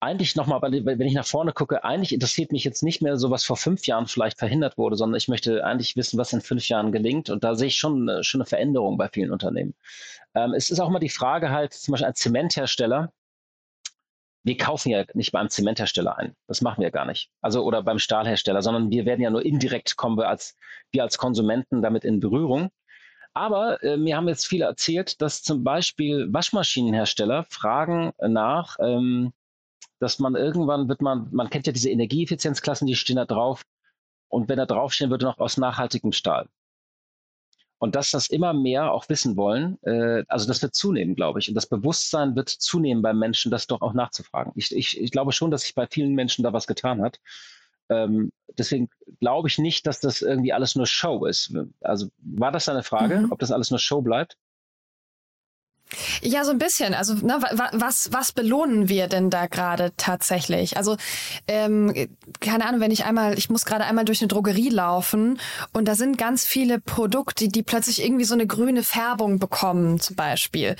eigentlich 0.00 0.36
nochmal, 0.36 0.60
wenn 0.62 1.00
ich 1.00 1.14
nach 1.14 1.26
vorne 1.26 1.52
gucke, 1.52 1.82
eigentlich 1.84 2.12
interessiert 2.12 2.52
mich 2.52 2.64
jetzt 2.64 2.82
nicht 2.82 3.00
mehr 3.00 3.16
so, 3.16 3.30
was 3.30 3.44
vor 3.44 3.56
fünf 3.56 3.86
Jahren 3.86 4.06
vielleicht 4.06 4.38
verhindert 4.38 4.76
wurde, 4.78 4.96
sondern 4.96 5.16
ich 5.16 5.28
möchte 5.28 5.64
eigentlich 5.64 5.96
wissen, 5.96 6.18
was 6.18 6.32
in 6.32 6.42
fünf 6.42 6.68
Jahren 6.68 6.92
gelingt. 6.92 7.30
Und 7.30 7.44
da 7.44 7.54
sehe 7.54 7.68
ich 7.68 7.76
schon, 7.76 8.08
äh, 8.08 8.22
schon 8.22 8.40
eine 8.40 8.46
Veränderung 8.46 8.98
bei 8.98 9.08
vielen 9.08 9.32
Unternehmen. 9.32 9.74
Ähm, 10.34 10.52
es 10.54 10.70
ist 10.70 10.80
auch 10.80 10.90
mal 10.90 10.98
die 11.00 11.08
Frage 11.08 11.50
halt, 11.50 11.72
zum 11.72 11.92
Beispiel 11.92 12.08
ein 12.08 12.14
Zementhersteller, 12.14 13.12
wir 14.46 14.56
kaufen 14.56 14.90
ja 14.90 15.04
nicht 15.14 15.32
beim 15.32 15.50
Zementhersteller 15.50 16.16
ein. 16.18 16.36
Das 16.46 16.62
machen 16.62 16.80
wir 16.80 16.92
gar 16.92 17.04
nicht. 17.04 17.30
Also 17.40 17.64
oder 17.64 17.82
beim 17.82 17.98
Stahlhersteller, 17.98 18.62
sondern 18.62 18.92
wir 18.92 19.04
werden 19.04 19.20
ja 19.20 19.28
nur 19.28 19.44
indirekt 19.44 19.96
kommen 19.96 20.16
wir 20.16 20.28
als, 20.28 20.56
wir 20.92 21.02
als 21.02 21.18
Konsumenten 21.18 21.82
damit 21.82 22.04
in 22.04 22.20
Berührung. 22.20 22.70
Aber 23.34 23.82
äh, 23.82 23.96
mir 23.96 24.16
haben 24.16 24.28
jetzt 24.28 24.46
viele 24.46 24.66
erzählt, 24.66 25.20
dass 25.20 25.42
zum 25.42 25.64
Beispiel 25.64 26.32
Waschmaschinenhersteller 26.32 27.44
fragen 27.50 28.12
nach, 28.20 28.76
ähm, 28.78 29.32
dass 29.98 30.20
man 30.20 30.36
irgendwann 30.36 30.88
wird 30.88 31.02
man, 31.02 31.28
man 31.32 31.50
kennt 31.50 31.66
ja 31.66 31.72
diese 31.72 31.90
Energieeffizienzklassen, 31.90 32.86
die 32.86 32.94
stehen 32.94 33.16
da 33.16 33.24
drauf. 33.24 33.64
Und 34.28 34.48
wenn 34.48 34.58
da 34.58 34.66
draufstehen 34.66 35.10
würde, 35.10 35.26
noch 35.26 35.38
aus 35.38 35.56
nachhaltigem 35.56 36.12
Stahl. 36.12 36.48
Und 37.78 37.94
dass 37.94 38.10
das 38.10 38.28
immer 38.28 38.54
mehr 38.54 38.92
auch 38.92 39.08
wissen 39.08 39.36
wollen, 39.36 39.78
äh, 39.82 40.24
also 40.28 40.46
das 40.46 40.62
wird 40.62 40.74
zunehmen, 40.74 41.14
glaube 41.14 41.40
ich. 41.40 41.48
Und 41.48 41.54
das 41.54 41.66
Bewusstsein 41.66 42.34
wird 42.34 42.48
zunehmen 42.48 43.02
beim 43.02 43.18
Menschen, 43.18 43.50
das 43.50 43.66
doch 43.66 43.82
auch 43.82 43.92
nachzufragen. 43.92 44.52
Ich, 44.56 44.74
ich, 44.74 45.00
ich 45.00 45.10
glaube 45.10 45.32
schon, 45.32 45.50
dass 45.50 45.62
sich 45.62 45.74
bei 45.74 45.86
vielen 45.86 46.14
Menschen 46.14 46.42
da 46.42 46.52
was 46.52 46.66
getan 46.66 47.02
hat. 47.02 47.20
Ähm, 47.88 48.32
deswegen 48.56 48.88
glaube 49.20 49.48
ich 49.48 49.58
nicht, 49.58 49.86
dass 49.86 50.00
das 50.00 50.22
irgendwie 50.22 50.52
alles 50.52 50.74
nur 50.74 50.86
Show 50.86 51.26
ist. 51.26 51.54
Also 51.80 52.08
war 52.18 52.50
das 52.50 52.68
eine 52.68 52.82
Frage, 52.82 53.20
mhm. 53.20 53.32
ob 53.32 53.38
das 53.38 53.52
alles 53.52 53.70
nur 53.70 53.78
Show 53.78 54.00
bleibt? 54.00 54.36
Ja, 56.20 56.44
so 56.44 56.50
ein 56.50 56.58
bisschen. 56.58 56.94
Also 56.94 57.14
ne, 57.14 57.38
was, 57.72 58.12
was 58.12 58.32
belohnen 58.32 58.88
wir 58.88 59.06
denn 59.06 59.30
da 59.30 59.46
gerade 59.46 59.92
tatsächlich? 59.96 60.76
Also 60.76 60.96
ähm, 61.46 62.08
keine 62.40 62.66
Ahnung, 62.66 62.80
wenn 62.80 62.90
ich 62.90 63.04
einmal, 63.04 63.38
ich 63.38 63.50
muss 63.50 63.64
gerade 63.64 63.84
einmal 63.84 64.04
durch 64.04 64.20
eine 64.20 64.28
Drogerie 64.28 64.70
laufen 64.70 65.38
und 65.72 65.86
da 65.86 65.94
sind 65.94 66.18
ganz 66.18 66.44
viele 66.44 66.80
Produkte, 66.80 67.48
die 67.48 67.62
plötzlich 67.62 68.04
irgendwie 68.04 68.24
so 68.24 68.34
eine 68.34 68.46
grüne 68.46 68.82
Färbung 68.82 69.38
bekommen, 69.38 70.00
zum 70.00 70.16
Beispiel. 70.16 70.76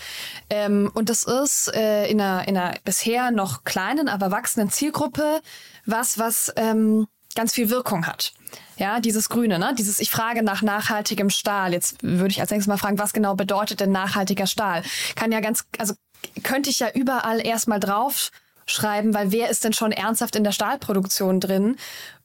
Ähm, 0.50 0.90
und 0.94 1.08
das 1.08 1.22
ist 1.22 1.72
äh, 1.74 2.06
in, 2.08 2.20
einer, 2.20 2.48
in 2.48 2.56
einer 2.56 2.74
bisher 2.84 3.30
noch 3.30 3.64
kleinen, 3.64 4.08
aber 4.08 4.30
wachsenden 4.30 4.70
Zielgruppe 4.70 5.40
was, 5.86 6.18
was 6.18 6.52
ähm, 6.56 7.06
ganz 7.34 7.52
viel 7.52 7.70
Wirkung 7.70 8.06
hat. 8.06 8.32
Ja, 8.76 9.00
dieses 9.00 9.28
Grüne, 9.28 9.58
ne? 9.58 9.74
Dieses, 9.76 10.00
ich 10.00 10.10
frage 10.10 10.42
nach 10.42 10.62
nachhaltigem 10.62 11.30
Stahl. 11.30 11.72
Jetzt 11.72 12.02
würde 12.02 12.30
ich 12.30 12.40
als 12.40 12.50
nächstes 12.50 12.68
mal 12.68 12.76
fragen, 12.76 12.98
was 12.98 13.12
genau 13.12 13.34
bedeutet 13.34 13.80
denn 13.80 13.92
nachhaltiger 13.92 14.46
Stahl? 14.46 14.82
Kann 15.14 15.32
ja 15.32 15.40
ganz, 15.40 15.64
also 15.78 15.94
könnte 16.42 16.70
ich 16.70 16.80
ja 16.80 16.88
überall 16.94 17.44
erstmal 17.44 17.80
drauf 17.80 18.30
schreiben, 18.66 19.14
weil 19.14 19.32
wer 19.32 19.48
ist 19.48 19.64
denn 19.64 19.72
schon 19.72 19.92
ernsthaft 19.92 20.36
in 20.36 20.44
der 20.44 20.52
Stahlproduktion 20.52 21.40
drin? 21.40 21.76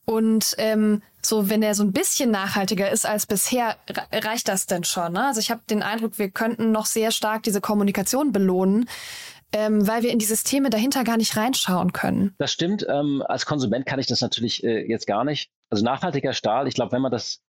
Und 0.06 0.56
ähm, 0.58 1.02
so, 1.22 1.50
wenn 1.50 1.62
er 1.62 1.76
so 1.76 1.84
ein 1.84 1.92
bisschen 1.92 2.32
nachhaltiger 2.32 2.90
ist 2.90 3.06
als 3.06 3.28
bisher, 3.28 3.78
reicht 4.12 4.48
das 4.48 4.66
denn 4.66 4.84
schon? 4.84 5.14
Ne? 5.14 5.28
Also 5.28 5.40
ich 5.40 5.52
habe 5.52 5.62
den 5.70 5.84
Eindruck, 5.84 6.18
wir 6.18 6.30
könnten 6.30 6.72
noch 6.72 6.88
sehr 6.88 7.12
stark 7.12 7.44
diese 7.44 7.62
Kommunikation 7.62 8.32
belohnen, 8.32 8.90
ähm, 9.54 9.88
weil 9.88 10.04
wir 10.04 10.12
in 10.12 10.20
die 10.20 10.26
Systeme 10.26 10.70
dahinter 10.70 11.04
gar 11.04 11.18
nicht 11.18 11.36
reinschauen 11.36 11.94
können. 11.94 12.34
Das 12.38 12.52
stimmt. 12.52 12.86
Ähm, 12.88 13.24
als 13.28 13.46
Konsument 13.46 13.86
kann 13.86 14.00
ich 14.00 14.08
das 14.08 14.22
natürlich 14.22 14.64
äh, 14.64 14.88
jetzt 14.88 15.08
gar 15.08 15.24
nicht. 15.24 15.52
Also 15.70 15.84
nachhaltiger 15.84 16.34
Stahl, 16.34 16.68
ich 16.68 16.76
glaube, 16.76 16.92
wenn 16.94 17.02
man 17.02 17.12
das 17.12 17.42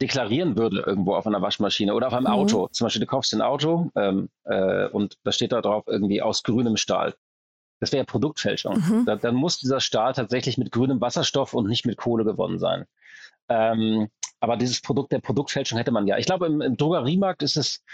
deklarieren 0.00 0.56
würde 0.56 0.82
irgendwo 0.84 1.14
auf 1.14 1.26
einer 1.26 1.42
Waschmaschine 1.42 1.94
oder 1.94 2.08
auf 2.08 2.14
einem 2.14 2.26
mhm. 2.26 2.32
Auto, 2.32 2.68
zum 2.72 2.86
Beispiel 2.86 3.00
du 3.00 3.06
kaufst 3.06 3.32
ein 3.34 3.42
Auto 3.42 3.90
ähm, 3.94 4.30
äh, 4.44 4.88
und 4.88 5.16
da 5.22 5.30
steht 5.30 5.52
da 5.52 5.60
drauf 5.60 5.84
irgendwie 5.86 6.22
aus 6.22 6.42
grünem 6.42 6.76
Stahl. 6.76 7.14
Das 7.78 7.92
wäre 7.92 8.02
ja 8.02 8.04
Produktfälschung. 8.04 8.78
Mhm. 8.78 9.04
Da, 9.06 9.16
dann 9.16 9.34
muss 9.34 9.58
dieser 9.58 9.80
Stahl 9.80 10.12
tatsächlich 10.12 10.58
mit 10.58 10.72
grünem 10.72 11.00
Wasserstoff 11.00 11.54
und 11.54 11.68
nicht 11.68 11.86
mit 11.86 11.98
Kohle 11.98 12.24
gewonnen 12.24 12.58
sein. 12.58 12.86
Ähm, 13.48 14.08
aber 14.40 14.56
dieses 14.56 14.80
Produkt 14.80 15.12
der 15.12 15.20
Produktfälschung 15.20 15.78
hätte 15.78 15.92
man 15.92 16.06
ja. 16.06 16.18
Ich 16.18 16.26
glaube, 16.26 16.46
im, 16.46 16.60
im 16.60 16.76
Drogeriemarkt 16.76 17.42
ist 17.42 17.56
es 17.56 17.84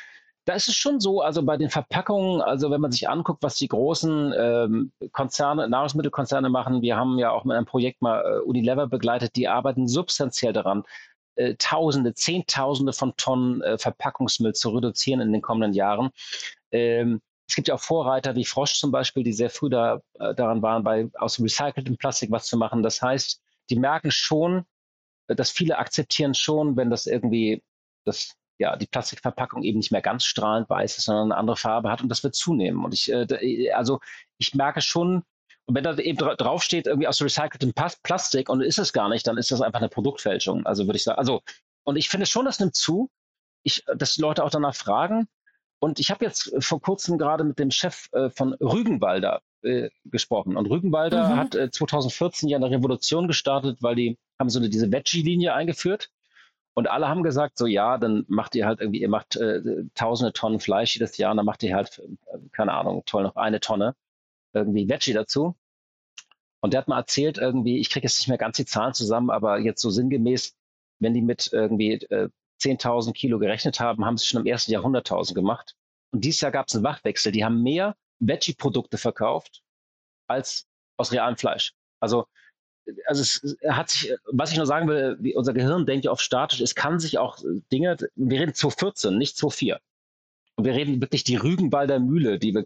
da 0.49 0.55
ist 0.55 0.67
es 0.67 0.77
schon 0.77 0.99
so, 0.99 1.21
also 1.21 1.43
bei 1.43 1.59
den 1.59 1.69
Verpackungen, 1.69 2.41
also 2.41 2.71
wenn 2.71 2.81
man 2.81 2.91
sich 2.91 3.07
anguckt, 3.07 3.43
was 3.43 3.57
die 3.57 3.69
großen 3.69 4.33
ähm, 4.35 4.93
Konzerne, 5.13 5.69
Nahrungsmittelkonzerne 5.69 6.49
machen, 6.49 6.81
wir 6.81 6.97
haben 6.97 7.19
ja 7.19 7.31
auch 7.33 7.45
mit 7.45 7.55
einem 7.55 7.67
Projekt 7.67 8.01
mal 8.01 8.23
äh, 8.25 8.39
Unilever 8.41 8.87
begleitet, 8.87 9.37
die 9.37 9.47
arbeiten 9.47 9.87
substanziell 9.87 10.55
daran, 10.55 10.85
äh, 11.35 11.55
Tausende, 11.57 12.15
Zehntausende 12.15 12.95
von 12.95 13.15
Tonnen 13.19 13.61
äh, 13.61 13.77
Verpackungsmüll 13.77 14.55
zu 14.55 14.71
reduzieren 14.71 15.21
in 15.21 15.35
den 15.35 15.43
kommenden 15.43 15.75
Jahren. 15.75 16.13
Ähm, 16.73 17.21
es 17.47 17.55
gibt 17.55 17.69
ja 17.69 17.75
auch 17.75 17.81
Vorreiter 17.81 18.35
wie 18.35 18.47
Frosch 18.47 18.81
zum 18.81 18.91
Beispiel, 18.91 19.25
die 19.25 19.35
sehr 19.35 19.51
früh 19.51 19.69
da, 19.69 20.01
äh, 20.15 20.35
daran 20.35 20.63
waren, 20.63 20.83
bei 20.83 21.11
aus 21.19 21.39
recyceltem 21.39 21.99
Plastik 21.99 22.31
was 22.31 22.47
zu 22.47 22.57
machen. 22.57 22.83
Das 22.83 23.03
heißt, 23.03 23.43
die 23.69 23.77
merken 23.77 24.11
schon, 24.11 24.65
äh, 25.27 25.37
dass 25.37 25.51
viele 25.51 25.77
akzeptieren 25.77 26.33
schon, 26.33 26.79
wenn 26.79 26.89
das 26.89 27.07
irgendwie 27.07 27.63
das 28.07 28.35
ja, 28.59 28.77
die 28.77 28.87
Plastikverpackung 28.87 29.63
eben 29.63 29.79
nicht 29.79 29.93
mehr 29.93 30.03
ganz 30.03 30.25
strahlend 30.25 30.69
weiß 30.69 30.99
ist, 30.99 31.05
sondern 31.05 31.33
eine 31.33 31.41
andere 31.41 31.57
Farbe 31.57 31.91
hat 31.91 32.03
und 32.03 32.09
das 32.09 32.23
wird 32.25 32.35
zunehmen. 32.35 32.85
Und 32.85 32.93
ich, 32.93 33.11
äh, 33.11 33.71
also 33.73 34.01
ich 34.39 34.55
merke 34.55 34.81
schon, 34.81 35.23
und 35.67 35.75
wenn 35.75 35.85
da 35.85 35.97
eben 35.99 36.17
draufsteht, 36.17 36.87
irgendwie 36.87 37.09
aus 37.09 37.21
recyceltem 37.21 37.75
Plastik 38.03 38.49
und 38.49 38.63
ist 38.63 38.79
es 38.79 38.95
gar 38.95 39.11
nicht, 39.11 39.27
dann 39.27 39.37
ist 39.37 39.51
das 39.51 39.61
einfach 39.61 39.81
eine 39.81 39.91
Produktfälschung. 39.91 40.65
Also 40.65 40.87
würde 40.87 40.97
ich 40.97 41.05
sagen, 41.05 41.19
also, 41.19 41.43
und 41.85 41.97
ich 41.97 42.09
finde 42.09 42.25
schon, 42.25 42.47
das 42.47 42.59
nimmt 42.59 42.75
zu, 42.75 43.11
ich, 43.65 43.85
dass 43.95 44.15
die 44.15 44.23
Leute 44.23 44.45
auch 44.45 44.51
danach 44.51 44.75
fragen. 44.75 45.29
Und 45.79 46.01
ich 46.01 46.11
habe 46.11 46.25
jetzt 46.25 46.53
vor 46.61 46.81
kurzem 46.81 47.19
gerade 47.19 47.45
mit 47.45 47.59
dem 47.59 47.71
Chef 47.71 48.09
äh, 48.13 48.31
von 48.31 48.55
Rügenwalder 48.55 49.43
äh, 49.63 49.91
gesprochen. 50.05 50.57
Und 50.57 50.71
Rügenwalder 50.71 51.29
mhm. 51.29 51.37
hat 51.37 51.55
äh, 51.55 51.71
2014 51.71 52.49
ja 52.49 52.57
eine 52.57 52.71
Revolution 52.71 53.29
gestartet, 53.29 53.83
weil 53.83 53.95
die 53.95 54.19
haben 54.41 54.49
so 54.49 54.59
eine, 54.59 54.71
diese 54.71 54.91
Veggie-Linie 54.91 55.53
eingeführt. 55.53 56.11
Und 56.79 56.87
alle 56.87 57.09
haben 57.09 57.25
gesagt, 57.25 57.59
so 57.59 57.67
ja, 57.67 57.99
dann 57.99 58.25
macht 58.29 58.55
ihr 58.55 58.65
halt 58.65 58.81
irgendwie, 58.81 59.01
ihr 59.01 59.09
macht 59.09 59.35
äh, 59.35 59.61
tausende 59.97 60.33
Tonnen 60.33 60.61
Fleisch 60.61 60.95
jedes 60.95 61.17
Jahr 61.17 61.33
und 61.33 61.39
dann 61.39 61.45
macht 61.45 61.65
ihr 61.65 61.75
halt, 61.75 61.99
äh, 61.99 62.39
keine 62.53 62.73
Ahnung, 62.73 63.03
toll, 63.05 63.25
noch 63.25 63.35
eine 63.35 63.59
Tonne 63.59 63.97
irgendwie 64.53 64.89
Veggie 64.89 65.13
dazu. 65.13 65.57
Und 66.61 66.73
der 66.73 66.83
hat 66.83 66.87
mal 66.87 66.99
erzählt, 66.99 67.37
irgendwie, 67.37 67.81
ich 67.81 67.91
kriege 67.91 68.05
jetzt 68.05 68.21
nicht 68.21 68.29
mehr 68.29 68.39
ganz 68.39 68.59
die 68.59 68.65
Zahlen 68.65 68.95
zusammen, 68.95 69.29
aber 69.29 69.59
jetzt 69.59 69.83
so 69.83 69.91
sinngemäß, 69.91 70.55
wenn 71.01 71.15
die 71.15 71.21
mit 71.21 71.51
irgendwie 71.53 71.95
äh, 71.95 72.29
10.000 72.61 73.13
Kilo 73.13 73.41
gerechnet 73.41 73.81
haben, 73.81 74.05
haben 74.05 74.17
sie 74.17 74.29
schon 74.29 74.43
im 74.43 74.47
ersten 74.47 74.71
Jahr 74.71 74.85
100.000 74.85 75.35
gemacht. 75.35 75.75
Und 76.13 76.25
dieses 76.25 76.43
Jahr 76.43 76.53
gab 76.53 76.69
es 76.69 76.77
einen 76.77 76.85
Wachwechsel. 76.85 77.33
Die 77.33 77.45
haben 77.45 77.61
mehr 77.61 77.97
Veggie-Produkte 78.21 78.99
verkauft 78.99 79.65
als 80.29 80.69
aus 80.97 81.11
realem 81.11 81.37
Fleisch. 81.37 81.73
Also 81.99 82.29
also 83.07 83.23
es 83.23 83.57
hat 83.69 83.91
sich, 83.91 84.15
was 84.31 84.51
ich 84.51 84.57
nur 84.57 84.67
sagen 84.67 84.89
will, 84.89 85.33
unser 85.35 85.53
Gehirn 85.53 85.87
denkt 85.87 86.05
ja 86.05 86.11
oft 86.11 86.23
statisch, 86.23 86.61
es 86.61 86.75
kann 86.75 86.99
sich 86.99 87.19
auch 87.19 87.39
Dinge, 87.73 87.97
wir 88.15 88.41
reden 88.41 88.55
2014, 88.55 89.17
nicht 89.17 89.37
2004. 89.37 89.81
Und 90.57 90.65
wir 90.65 90.75
reden 90.75 91.01
wirklich 91.01 91.25
die 91.25 91.37
Rügenwalder 91.37 92.01
Mühle, 92.01 92.39
die 92.39 92.55
wir, 92.55 92.65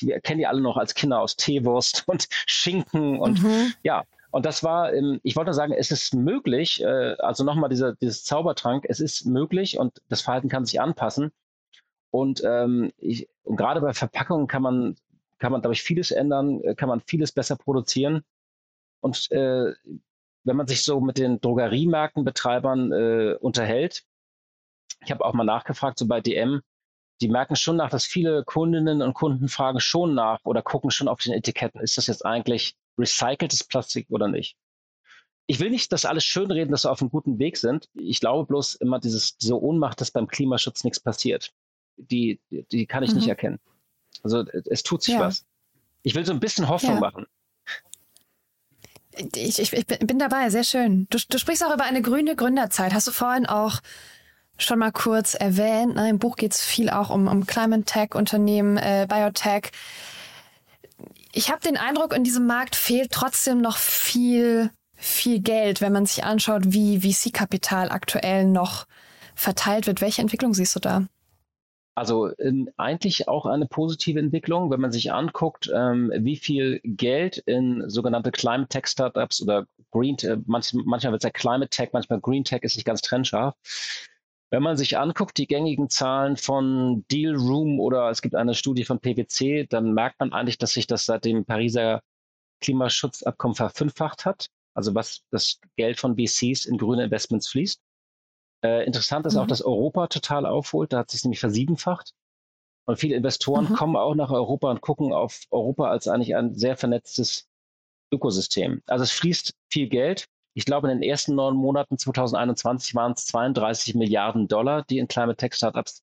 wir 0.00 0.20
kennen 0.20 0.38
die 0.38 0.46
alle 0.46 0.60
noch 0.60 0.76
als 0.76 0.94
Kinder 0.94 1.20
aus 1.20 1.36
Teewurst 1.36 2.04
und 2.06 2.28
Schinken 2.46 3.18
und 3.18 3.42
mhm. 3.42 3.72
ja. 3.82 4.04
Und 4.30 4.46
das 4.46 4.64
war, 4.64 4.94
ich 4.94 5.36
wollte 5.36 5.48
nur 5.50 5.54
sagen, 5.54 5.74
es 5.74 5.90
ist 5.90 6.14
möglich, 6.14 6.82
äh, 6.82 7.16
also 7.18 7.44
nochmal 7.44 7.68
dieser, 7.68 7.94
dieses 7.96 8.24
Zaubertrank, 8.24 8.86
es 8.88 8.98
ist 8.98 9.26
möglich 9.26 9.78
und 9.78 10.00
das 10.08 10.22
Verhalten 10.22 10.48
kann 10.48 10.64
sich 10.64 10.80
anpassen. 10.80 11.32
Und, 12.10 12.42
ähm, 12.42 12.92
ich, 12.96 13.28
und 13.42 13.56
gerade 13.56 13.82
bei 13.82 13.92
Verpackungen 13.92 14.46
kann 14.46 14.62
man, 14.62 14.96
kann 15.38 15.52
man, 15.52 15.60
glaube 15.60 15.74
ich, 15.74 15.82
vieles 15.82 16.12
ändern, 16.12 16.62
äh, 16.62 16.74
kann 16.74 16.88
man 16.88 17.00
vieles 17.00 17.32
besser 17.32 17.56
produzieren. 17.56 18.22
Und 19.02 19.30
äh, 19.32 19.74
wenn 20.44 20.56
man 20.56 20.66
sich 20.66 20.84
so 20.84 21.00
mit 21.00 21.18
den 21.18 21.40
Drogeriemärktenbetreibern 21.40 22.92
äh, 22.92 23.34
unterhält, 23.40 24.04
ich 25.04 25.10
habe 25.10 25.24
auch 25.24 25.34
mal 25.34 25.44
nachgefragt, 25.44 25.98
so 25.98 26.06
bei 26.06 26.20
DM, 26.20 26.62
die 27.20 27.28
merken 27.28 27.56
schon 27.56 27.76
nach, 27.76 27.90
dass 27.90 28.04
viele 28.04 28.44
Kundinnen 28.44 29.02
und 29.02 29.14
Kunden 29.14 29.48
fragen 29.48 29.80
schon 29.80 30.14
nach 30.14 30.40
oder 30.44 30.62
gucken 30.62 30.90
schon 30.90 31.08
auf 31.08 31.20
den 31.20 31.32
Etiketten, 31.32 31.80
ist 31.80 31.98
das 31.98 32.06
jetzt 32.06 32.24
eigentlich 32.24 32.76
recyceltes 32.96 33.64
Plastik 33.64 34.06
oder 34.10 34.28
nicht? 34.28 34.56
Ich 35.46 35.58
will 35.58 35.70
nicht, 35.70 35.90
dass 35.92 36.04
alles 36.04 36.24
schönreden, 36.24 36.70
dass 36.70 36.84
wir 36.84 36.92
auf 36.92 37.00
einem 37.00 37.10
guten 37.10 37.38
Weg 37.40 37.56
sind. 37.56 37.88
Ich 37.94 38.20
glaube 38.20 38.46
bloß 38.46 38.76
immer 38.76 39.00
dieses, 39.00 39.36
diese 39.36 39.60
Ohnmacht, 39.60 40.00
dass 40.00 40.12
beim 40.12 40.28
Klimaschutz 40.28 40.84
nichts 40.84 41.00
passiert. 41.00 41.52
Die, 41.96 42.40
die 42.50 42.86
kann 42.86 43.02
ich 43.02 43.10
mhm. 43.10 43.16
nicht 43.16 43.28
erkennen. 43.28 43.58
Also 44.22 44.44
es 44.70 44.84
tut 44.84 45.02
sich 45.02 45.14
ja. 45.14 45.20
was. 45.20 45.44
Ich 46.04 46.14
will 46.14 46.24
so 46.24 46.32
ein 46.32 46.40
bisschen 46.40 46.68
Hoffnung 46.68 46.94
ja. 46.94 47.00
machen. 47.00 47.26
Ich, 49.36 49.58
ich, 49.58 49.72
ich, 49.72 49.86
bin 49.86 50.18
dabei, 50.18 50.48
sehr 50.50 50.64
schön. 50.64 51.06
Du, 51.10 51.18
du 51.28 51.38
sprichst 51.38 51.64
auch 51.64 51.74
über 51.74 51.84
eine 51.84 52.02
grüne 52.02 52.34
Gründerzeit. 52.34 52.94
Hast 52.94 53.06
du 53.06 53.12
vorhin 53.12 53.46
auch 53.46 53.80
schon 54.58 54.78
mal 54.78 54.92
kurz 54.92 55.34
erwähnt. 55.34 55.96
Ne? 55.96 56.08
Im 56.08 56.18
Buch 56.18 56.36
geht 56.36 56.52
es 56.52 56.64
viel 56.64 56.90
auch 56.90 57.10
um, 57.10 57.26
um 57.28 57.46
Climate 57.46 57.84
Tech, 57.84 58.14
Unternehmen, 58.14 58.76
äh, 58.76 59.06
Biotech. 59.08 59.70
Ich 61.32 61.50
habe 61.50 61.60
den 61.60 61.76
Eindruck, 61.76 62.14
in 62.14 62.24
diesem 62.24 62.46
Markt 62.46 62.76
fehlt 62.76 63.10
trotzdem 63.10 63.60
noch 63.60 63.76
viel, 63.78 64.70
viel 64.94 65.40
Geld, 65.40 65.80
wenn 65.80 65.92
man 65.92 66.06
sich 66.06 66.24
anschaut, 66.24 66.62
wie 66.66 67.00
VC-Kapital 67.00 67.90
aktuell 67.90 68.44
noch 68.44 68.86
verteilt 69.34 69.86
wird. 69.86 70.00
Welche 70.00 70.22
Entwicklung 70.22 70.54
siehst 70.54 70.76
du 70.76 70.80
da? 70.80 71.06
Also 71.94 72.30
ähm, 72.38 72.70
eigentlich 72.78 73.28
auch 73.28 73.44
eine 73.44 73.66
positive 73.66 74.18
Entwicklung, 74.18 74.70
wenn 74.70 74.80
man 74.80 74.92
sich 74.92 75.12
anguckt, 75.12 75.70
ähm, 75.74 76.10
wie 76.16 76.36
viel 76.36 76.80
Geld 76.84 77.38
in 77.38 77.88
sogenannte 77.90 78.30
Climate 78.30 78.68
Tech 78.68 78.86
Startups 78.86 79.42
oder 79.42 79.66
Green, 79.90 80.16
äh, 80.20 80.38
manch, 80.46 80.72
manchmal 80.72 81.12
wird 81.12 81.22
es 81.22 81.28
ja 81.28 81.30
Climate 81.30 81.68
Tech, 81.68 81.90
manchmal 81.92 82.20
Green 82.20 82.44
Tech 82.44 82.62
ist 82.62 82.76
nicht 82.76 82.86
ganz 82.86 83.02
trennscharf. 83.02 83.54
Wenn 84.50 84.62
man 84.62 84.76
sich 84.76 84.98
anguckt, 84.98 85.36
die 85.36 85.46
gängigen 85.46 85.90
Zahlen 85.90 86.36
von 86.36 87.04
Deal 87.10 87.36
Room 87.36 87.78
oder 87.78 88.10
es 88.10 88.22
gibt 88.22 88.34
eine 88.34 88.54
Studie 88.54 88.84
von 88.84 88.98
PwC, 88.98 89.66
dann 89.66 89.92
merkt 89.92 90.20
man 90.20 90.32
eigentlich, 90.32 90.58
dass 90.58 90.72
sich 90.74 90.86
das 90.86 91.04
seit 91.04 91.24
dem 91.24 91.44
Pariser 91.44 92.02
Klimaschutzabkommen 92.60 93.54
verfünffacht 93.54 94.24
hat. 94.24 94.48
Also 94.74 94.94
was 94.94 95.24
das 95.30 95.60
Geld 95.76 95.98
von 96.00 96.16
VCs 96.16 96.64
in 96.64 96.78
grüne 96.78 97.04
Investments 97.04 97.48
fließt. 97.48 97.80
Äh, 98.64 98.86
interessant 98.86 99.26
ist 99.26 99.34
mhm. 99.34 99.40
auch, 99.40 99.46
dass 99.46 99.62
Europa 99.62 100.06
total 100.06 100.46
aufholt. 100.46 100.92
Da 100.92 100.98
hat 100.98 101.10
sich 101.10 101.24
nämlich 101.24 101.40
versiebenfacht. 101.40 102.12
Und 102.84 102.98
viele 102.98 103.16
Investoren 103.16 103.68
mhm. 103.68 103.74
kommen 103.74 103.96
auch 103.96 104.14
nach 104.14 104.30
Europa 104.30 104.70
und 104.70 104.80
gucken 104.80 105.12
auf 105.12 105.42
Europa 105.50 105.88
als 105.88 106.08
eigentlich 106.08 106.34
ein 106.34 106.54
sehr 106.54 106.76
vernetztes 106.76 107.48
Ökosystem. 108.12 108.82
Also 108.86 109.04
es 109.04 109.12
fließt 109.12 109.54
viel 109.70 109.88
Geld. 109.88 110.26
Ich 110.54 110.64
glaube, 110.64 110.90
in 110.90 111.00
den 111.00 111.08
ersten 111.08 111.34
neun 111.34 111.56
Monaten 111.56 111.96
2021 111.96 112.94
waren 112.94 113.12
es 113.12 113.24
32 113.26 113.94
Milliarden 113.94 114.48
Dollar, 114.48 114.84
die 114.84 114.98
in 114.98 115.08
Climate 115.08 115.36
Tech 115.36 115.54
Startups 115.54 116.02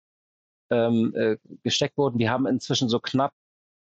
ähm, 0.72 1.14
äh, 1.16 1.38
gesteckt 1.64 1.98
wurden. 1.98 2.18
Wir 2.18 2.32
haben 2.32 2.48
inzwischen 2.48 2.90
so 2.90 3.00
knapp 3.00 3.34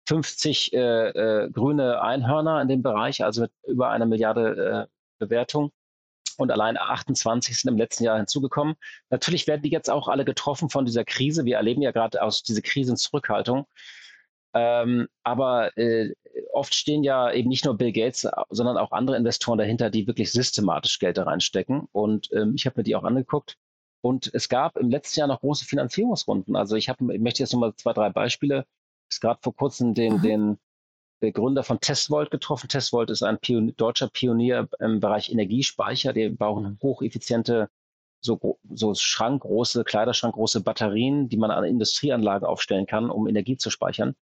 50 0.08 0.74
äh, 0.74 0.78
äh, 1.10 1.52
grüne 1.52 2.02
Einhörner 2.02 2.62
in 2.62 2.68
dem 2.68 2.82
Bereich, 2.82 3.24
also 3.24 3.44
mit 3.44 3.52
über 3.68 3.90
einer 3.90 4.06
Milliarde 4.06 4.88
äh, 4.90 4.94
Bewertung 5.20 5.72
und 6.40 6.52
allein 6.52 6.78
28 6.78 7.60
sind 7.60 7.72
im 7.72 7.78
letzten 7.78 8.04
Jahr 8.04 8.18
hinzugekommen. 8.18 8.76
Natürlich 9.10 9.48
werden 9.48 9.62
die 9.62 9.70
jetzt 9.70 9.90
auch 9.90 10.08
alle 10.08 10.26
getroffen 10.26 10.70
von 10.70 10.86
dieser 10.86 11.06
Krise. 11.06 11.46
Wir 11.46 11.58
erleben 11.58 11.82
ja 11.82 11.92
gerade 11.92 12.22
aus 12.22 12.44
dieser 12.44 12.62
Krise 12.62 12.96
Zurückhaltung. 12.96 13.66
Ähm, 14.54 15.08
aber 15.24 15.78
äh, 15.78 16.14
oft 16.54 16.74
stehen 16.74 17.04
ja 17.04 17.32
eben 17.32 17.50
nicht 17.50 17.66
nur 17.66 17.78
Bill 17.78 17.92
Gates, 17.92 18.28
sondern 18.50 18.78
auch 18.78 18.92
andere 18.92 19.18
Investoren 19.18 19.60
dahinter, 19.60 19.90
die 19.90 20.08
wirklich 20.08 20.32
systematisch 20.32 21.00
Geld 21.00 21.18
da 21.18 21.24
reinstecken. 21.24 21.88
Und 21.92 22.30
ähm, 22.34 22.54
ich 22.56 22.66
habe 22.66 22.80
mir 22.80 22.84
die 22.84 22.96
auch 22.96 23.04
angeguckt. 23.04 23.58
Und 24.02 24.32
es 24.34 24.48
gab 24.50 24.78
im 24.78 24.90
letzten 24.90 25.20
Jahr 25.20 25.28
noch 25.28 25.42
große 25.42 25.66
Finanzierungsrunden. 25.66 26.56
Also 26.56 26.76
ich, 26.76 26.90
hab, 26.90 27.02
ich 27.02 27.20
möchte 27.20 27.44
jetzt 27.44 27.54
nochmal 27.54 27.76
zwei, 27.76 27.94
drei 27.94 28.10
Beispiele. 28.10 28.66
Es 29.10 29.20
gab 29.20 29.44
vor 29.44 29.56
kurzem 29.56 29.94
den, 29.94 30.18
mhm. 30.18 30.22
den 30.22 30.60
der 31.22 31.32
Gründer 31.32 31.64
von 31.64 31.80
Testvolt 31.80 32.32
getroffen. 32.32 32.68
Testvolt 32.68 33.10
ist 33.10 33.24
ein 33.24 33.40
Pionier, 33.40 33.74
deutscher 33.74 34.10
Pionier 34.10 34.68
im 34.80 35.00
Bereich 35.00 35.32
Energiespeicher. 35.32 36.14
Die 36.14 36.30
bauen 36.30 36.78
hocheffiziente, 36.82 37.70
so, 38.22 38.60
so 38.70 38.94
schrankgroße, 38.96 39.84
Kleiderschrankgroße 39.84 40.62
Batterien, 40.62 41.30
die 41.30 41.38
man 41.38 41.52
an 41.52 41.64
Industrieanlagen 41.64 42.48
aufstellen 42.48 42.86
kann, 42.86 43.10
um 43.10 43.28
Energie 43.28 43.58
zu 43.58 43.70
speichern. 43.70 44.16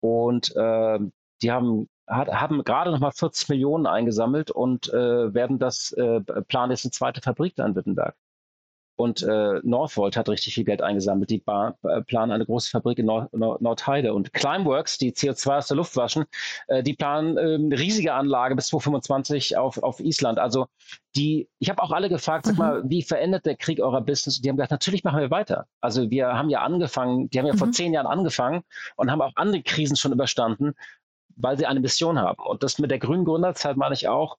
Und 0.00 0.54
äh, 0.56 0.98
die 1.42 1.52
haben, 1.52 1.88
hat, 2.06 2.28
haben 2.28 2.64
gerade 2.64 2.90
noch 2.90 3.00
mal 3.00 3.12
40 3.12 3.48
Millionen 3.50 3.86
eingesammelt 3.86 4.50
und 4.50 4.88
äh, 4.92 5.34
werden 5.34 5.58
das 5.58 5.92
äh, 5.92 6.20
planen 6.20 6.72
jetzt 6.72 6.84
eine 6.84 6.92
zweite 6.92 7.20
Fabrik 7.20 7.54
da 7.56 7.66
in 7.66 7.74
Wittenberg. 7.74 8.16
Und 8.98 9.22
äh, 9.22 9.60
Northvolt 9.62 10.16
hat 10.16 10.28
richtig 10.28 10.54
viel 10.54 10.64
Geld 10.64 10.82
eingesammelt. 10.82 11.30
Die 11.30 11.38
Bar, 11.38 11.78
äh, 11.84 12.02
planen 12.02 12.32
eine 12.32 12.44
große 12.44 12.68
Fabrik 12.68 12.98
in 12.98 13.06
Nord 13.06 13.32
Nord 13.32 13.62
Nordheide. 13.62 14.12
Und 14.12 14.32
Climeworks, 14.32 14.98
die 14.98 15.12
CO2 15.12 15.58
aus 15.58 15.68
der 15.68 15.76
Luft 15.76 15.96
waschen, 15.96 16.24
äh, 16.66 16.82
die 16.82 16.94
planen 16.94 17.38
äh, 17.38 17.54
eine 17.54 17.78
riesige 17.78 18.12
Anlage 18.12 18.56
bis 18.56 18.66
2025 18.66 19.56
auf, 19.56 19.80
auf 19.84 20.00
Island. 20.00 20.40
Also 20.40 20.66
die, 21.14 21.48
ich 21.60 21.70
habe 21.70 21.80
auch 21.80 21.92
alle 21.92 22.08
gefragt, 22.08 22.46
sag 22.46 22.58
mal, 22.58 22.82
mhm. 22.82 22.90
wie 22.90 23.04
verändert 23.04 23.46
der 23.46 23.54
Krieg 23.54 23.78
eurer 23.78 24.00
Business? 24.00 24.40
Die 24.40 24.48
haben 24.48 24.56
gesagt, 24.56 24.72
natürlich 24.72 25.04
machen 25.04 25.20
wir 25.20 25.30
weiter. 25.30 25.68
Also 25.80 26.10
wir 26.10 26.26
haben 26.34 26.50
ja 26.50 26.62
angefangen, 26.62 27.30
die 27.30 27.38
haben 27.38 27.46
ja 27.46 27.52
mhm. 27.52 27.58
vor 27.58 27.70
zehn 27.70 27.92
Jahren 27.92 28.08
angefangen 28.08 28.64
und 28.96 29.12
haben 29.12 29.22
auch 29.22 29.36
andere 29.36 29.62
Krisen 29.62 29.94
schon 29.94 30.10
überstanden, 30.10 30.74
weil 31.36 31.56
sie 31.56 31.66
eine 31.66 31.78
Mission 31.78 32.18
haben. 32.18 32.42
Und 32.42 32.64
das 32.64 32.80
mit 32.80 32.90
der 32.90 32.98
grünen 32.98 33.24
Gründerzeit 33.24 33.76
meine 33.76 33.94
ich 33.94 34.08
auch, 34.08 34.38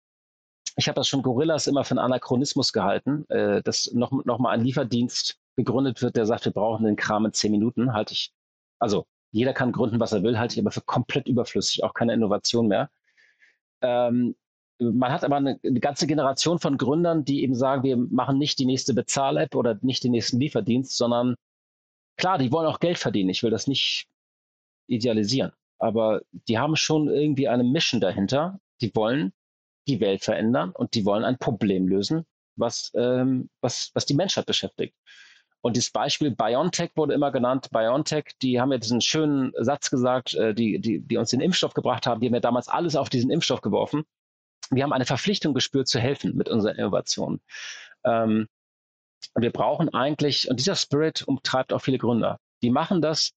ich 0.79 0.87
habe 0.87 0.95
das 0.95 1.07
schon 1.07 1.21
Gorillas 1.21 1.67
immer 1.67 1.83
für 1.83 1.91
einen 1.91 1.99
Anachronismus 1.99 2.73
gehalten, 2.73 3.25
äh, 3.29 3.61
dass 3.61 3.91
noch, 3.93 4.11
noch 4.25 4.39
mal 4.39 4.51
ein 4.51 4.61
Lieferdienst 4.61 5.37
gegründet 5.55 6.01
wird, 6.01 6.15
der 6.15 6.25
sagt, 6.25 6.45
wir 6.45 6.53
brauchen 6.53 6.85
den 6.85 6.95
Kram 6.95 7.25
in 7.25 7.33
zehn 7.33 7.51
Minuten, 7.51 7.93
halte 7.93 8.13
ich, 8.13 8.31
also 8.79 9.05
jeder 9.31 9.53
kann 9.53 9.73
gründen, 9.73 9.99
was 9.99 10.13
er 10.13 10.23
will, 10.23 10.39
halte 10.39 10.55
ich 10.55 10.61
aber 10.61 10.71
für 10.71 10.81
komplett 10.81 11.27
überflüssig, 11.27 11.83
auch 11.83 11.93
keine 11.93 12.13
Innovation 12.13 12.67
mehr. 12.67 12.89
Ähm, 13.81 14.35
man 14.79 15.11
hat 15.11 15.25
aber 15.25 15.35
eine, 15.35 15.59
eine, 15.63 15.79
ganze 15.81 16.07
Generation 16.07 16.59
von 16.59 16.77
Gründern, 16.77 17.25
die 17.25 17.43
eben 17.43 17.55
sagen, 17.55 17.83
wir 17.83 17.97
machen 17.97 18.37
nicht 18.37 18.57
die 18.59 18.65
nächste 18.65 18.93
Bezahl-App 18.93 19.55
oder 19.55 19.77
nicht 19.81 20.03
den 20.05 20.11
nächsten 20.11 20.39
Lieferdienst, 20.39 20.95
sondern 20.95 21.35
klar, 22.17 22.37
die 22.37 22.51
wollen 22.53 22.67
auch 22.67 22.79
Geld 22.79 22.97
verdienen. 22.97 23.29
Ich 23.29 23.43
will 23.43 23.51
das 23.51 23.67
nicht 23.67 24.07
idealisieren, 24.87 25.51
aber 25.77 26.21
die 26.47 26.57
haben 26.57 26.77
schon 26.77 27.09
irgendwie 27.09 27.49
eine 27.49 27.65
Mission 27.65 27.99
dahinter. 27.99 28.59
Die 28.81 28.95
wollen 28.95 29.33
die 29.89 29.99
Welt 29.99 30.23
verändern 30.23 30.71
und 30.71 30.93
die 30.95 31.05
wollen 31.05 31.23
ein 31.23 31.37
Problem 31.37 31.87
lösen, 31.87 32.25
was, 32.55 32.91
ähm, 32.95 33.49
was, 33.61 33.91
was 33.93 34.05
die 34.05 34.15
Menschheit 34.15 34.45
beschäftigt. 34.45 34.95
Und 35.61 35.75
dieses 35.75 35.91
Beispiel 35.91 36.31
BioNTech 36.31 36.91
wurde 36.95 37.13
immer 37.13 37.31
genannt. 37.31 37.69
BioNTech, 37.71 38.35
die 38.41 38.61
haben 38.61 38.71
ja 38.71 38.77
diesen 38.77 39.01
schönen 39.01 39.51
Satz 39.57 39.89
gesagt, 39.89 40.33
äh, 40.35 40.53
die, 40.53 40.79
die, 40.79 41.01
die 41.01 41.17
uns 41.17 41.31
den 41.31 41.41
Impfstoff 41.41 41.73
gebracht 41.73 42.07
haben, 42.07 42.21
die 42.21 42.27
haben 42.27 42.33
ja 42.33 42.39
damals 42.39 42.69
alles 42.69 42.95
auf 42.95 43.09
diesen 43.09 43.29
Impfstoff 43.29 43.61
geworfen. 43.61 44.03
Wir 44.71 44.83
haben 44.83 44.93
eine 44.93 45.05
Verpflichtung 45.05 45.53
gespürt, 45.53 45.87
zu 45.87 45.99
helfen 45.99 46.35
mit 46.35 46.47
unseren 46.47 46.77
Innovationen. 46.77 47.41
Ähm, 48.05 48.47
wir 49.35 49.51
brauchen 49.51 49.93
eigentlich, 49.93 50.49
und 50.49 50.59
dieser 50.59 50.75
Spirit 50.75 51.27
umtreibt 51.27 51.73
auch 51.73 51.81
viele 51.81 51.97
Gründer. 51.97 52.39
Die 52.61 52.69
machen 52.69 53.01
das, 53.01 53.31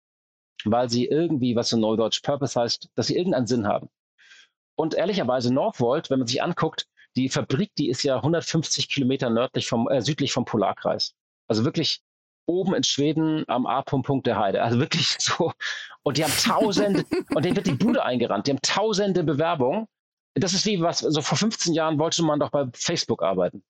weil 0.65 0.88
sie 0.88 1.07
irgendwie, 1.07 1.57
was 1.57 1.71
so 1.71 1.77
Neudeutsch 1.77 2.23
Purpose 2.23 2.61
heißt, 2.61 2.91
dass 2.95 3.09
sie 3.09 3.17
irgendeinen 3.17 3.47
Sinn 3.47 3.67
haben. 3.67 3.88
Und 4.77 4.95
ehrlicherweise 4.95 5.53
Northvolt, 5.53 6.11
wenn 6.11 6.19
man 6.19 6.29
sich 6.29 6.43
anguckt, 6.43 6.87
die 7.17 7.29
Fabrik, 7.29 7.75
die 7.77 7.89
ist 7.89 8.03
ja 8.03 8.17
150 8.17 8.89
Kilometer 8.89 9.31
nördlich 9.31 9.69
vom, 9.69 9.89
äh, 9.89 10.01
südlich 10.01 10.33
vom 10.33 10.45
Polarkreis. 10.45 11.15
Also 11.47 11.65
wirklich 11.65 12.03
oben 12.47 12.75
in 12.75 12.83
Schweden 12.83 13.45
am 13.49 13.67
A-Punkt 13.67 14.27
der 14.27 14.39
Heide. 14.39 14.63
Also 14.63 14.79
wirklich 14.79 15.09
so. 15.19 15.53
Und 16.03 16.17
die 16.17 16.25
haben 16.25 16.33
tausende, 16.33 17.05
und 17.35 17.45
denen 17.45 17.57
wird 17.57 17.67
die 17.67 17.75
Bude 17.75 18.05
eingerannt. 18.05 18.47
Die 18.47 18.53
haben 18.53 18.63
tausende 18.63 19.25
Bewerbungen. 19.25 19.87
Das 20.35 20.55
ist 20.55 20.65
wie 20.65 20.81
was, 20.81 21.01
so 21.01 21.21
vor 21.21 21.37
15 21.37 21.75
Jahren 21.75 21.99
wollte 21.99 22.23
man 22.23 22.41
doch 22.41 22.51
bei 22.51 22.67
Facebook 22.73 23.23
arbeiten. 23.23 23.63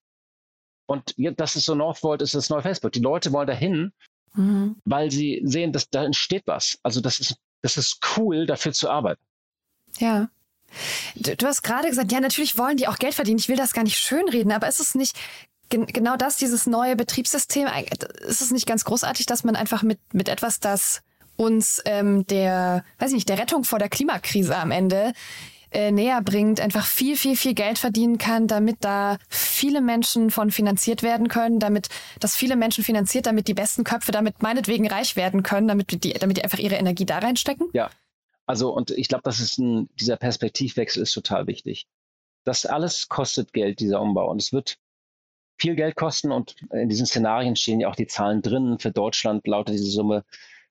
Und 0.85 1.13
das 1.17 1.55
ist 1.55 1.65
so 1.65 1.75
Northvolt, 1.75 2.21
ist 2.21 2.35
das 2.35 2.49
neue 2.49 2.61
Facebook. 2.61 2.93
Die 2.93 2.99
Leute 2.99 3.31
wollen 3.33 3.47
dahin, 3.47 3.91
mhm. 4.33 4.77
weil 4.85 5.11
sie 5.11 5.41
sehen, 5.43 5.73
dass 5.73 5.89
da 5.89 6.03
entsteht 6.03 6.43
was. 6.45 6.79
Also 6.83 7.01
das 7.01 7.19
ist, 7.19 7.37
das 7.61 7.77
ist 7.77 7.99
cool, 8.15 8.45
dafür 8.45 8.71
zu 8.71 8.89
arbeiten. 8.89 9.21
Ja. 9.97 10.29
Du, 11.15 11.35
du 11.35 11.45
hast 11.45 11.63
gerade 11.63 11.89
gesagt, 11.89 12.11
ja, 12.11 12.19
natürlich 12.19 12.57
wollen 12.57 12.77
die 12.77 12.87
auch 12.87 12.97
Geld 12.97 13.13
verdienen. 13.13 13.39
Ich 13.39 13.49
will 13.49 13.55
das 13.55 13.73
gar 13.73 13.83
nicht 13.83 13.97
schönreden, 13.97 14.51
aber 14.51 14.67
ist 14.67 14.79
es 14.79 14.95
nicht 14.95 15.17
gen 15.69 15.85
genau 15.87 16.15
das, 16.15 16.37
dieses 16.37 16.65
neue 16.67 16.95
Betriebssystem? 16.95 17.67
Ist 18.27 18.41
es 18.41 18.51
nicht 18.51 18.67
ganz 18.67 18.85
großartig, 18.85 19.25
dass 19.25 19.43
man 19.43 19.55
einfach 19.55 19.83
mit, 19.83 19.99
mit 20.13 20.29
etwas, 20.29 20.59
das 20.59 21.01
uns 21.35 21.81
ähm, 21.85 22.25
der, 22.27 22.83
weiß 22.99 23.09
ich 23.09 23.15
nicht, 23.15 23.29
der 23.29 23.39
Rettung 23.39 23.63
vor 23.63 23.79
der 23.79 23.89
Klimakrise 23.89 24.55
am 24.55 24.71
Ende 24.71 25.13
äh, 25.71 25.91
näher 25.91 26.21
bringt, 26.21 26.61
einfach 26.61 26.85
viel, 26.85 27.17
viel, 27.17 27.35
viel 27.35 27.55
Geld 27.55 27.79
verdienen 27.79 28.19
kann, 28.19 28.47
damit 28.47 28.77
da 28.81 29.17
viele 29.29 29.81
Menschen 29.81 30.29
von 30.29 30.51
finanziert 30.51 31.01
werden 31.01 31.27
können, 31.27 31.59
damit 31.59 31.89
das 32.19 32.35
viele 32.35 32.55
Menschen 32.55 32.83
finanziert, 32.83 33.25
damit 33.25 33.47
die 33.47 33.55
besten 33.55 33.83
Köpfe 33.83 34.11
damit 34.11 34.43
meinetwegen 34.43 34.87
reich 34.87 35.15
werden 35.15 35.41
können, 35.41 35.67
damit 35.67 36.03
die, 36.03 36.13
damit 36.13 36.37
die 36.37 36.43
einfach 36.43 36.59
ihre 36.59 36.75
Energie 36.75 37.05
da 37.05 37.17
reinstecken? 37.17 37.69
Ja, 37.73 37.89
also 38.45 38.73
und 38.73 38.91
ich 38.91 39.07
glaube, 39.07 39.23
das 39.23 39.39
ist 39.39 39.57
ein, 39.57 39.89
dieser 39.95 40.17
Perspektivwechsel 40.17 41.03
ist 41.03 41.13
total 41.13 41.47
wichtig. 41.47 41.87
Das 42.45 42.65
alles 42.65 43.07
kostet 43.07 43.53
Geld, 43.53 43.79
dieser 43.79 44.01
Umbau. 44.01 44.29
Und 44.29 44.41
es 44.41 44.51
wird 44.51 44.77
viel 45.57 45.75
Geld 45.75 45.95
kosten 45.95 46.31
und 46.31 46.55
in 46.71 46.89
diesen 46.89 47.05
Szenarien 47.05 47.55
stehen 47.55 47.79
ja 47.79 47.89
auch 47.89 47.95
die 47.95 48.07
Zahlen 48.07 48.41
drin. 48.41 48.79
Für 48.79 48.91
Deutschland 48.91 49.47
lautet 49.47 49.75
diese 49.75 49.85
Summe 49.85 50.25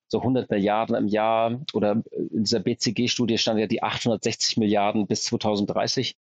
so 0.09 0.19
100 0.19 0.51
Milliarden 0.51 0.95
im 0.95 1.09
Jahr 1.09 1.63
oder 1.73 2.03
in 2.13 2.45
dieser 2.45 2.61
BCG-Studie 2.61 3.39
stand 3.39 3.59
ja 3.59 3.67
die 3.67 3.83
860 3.83 4.59
Milliarden 4.59 5.07
bis 5.07 5.25
2030 5.25 6.17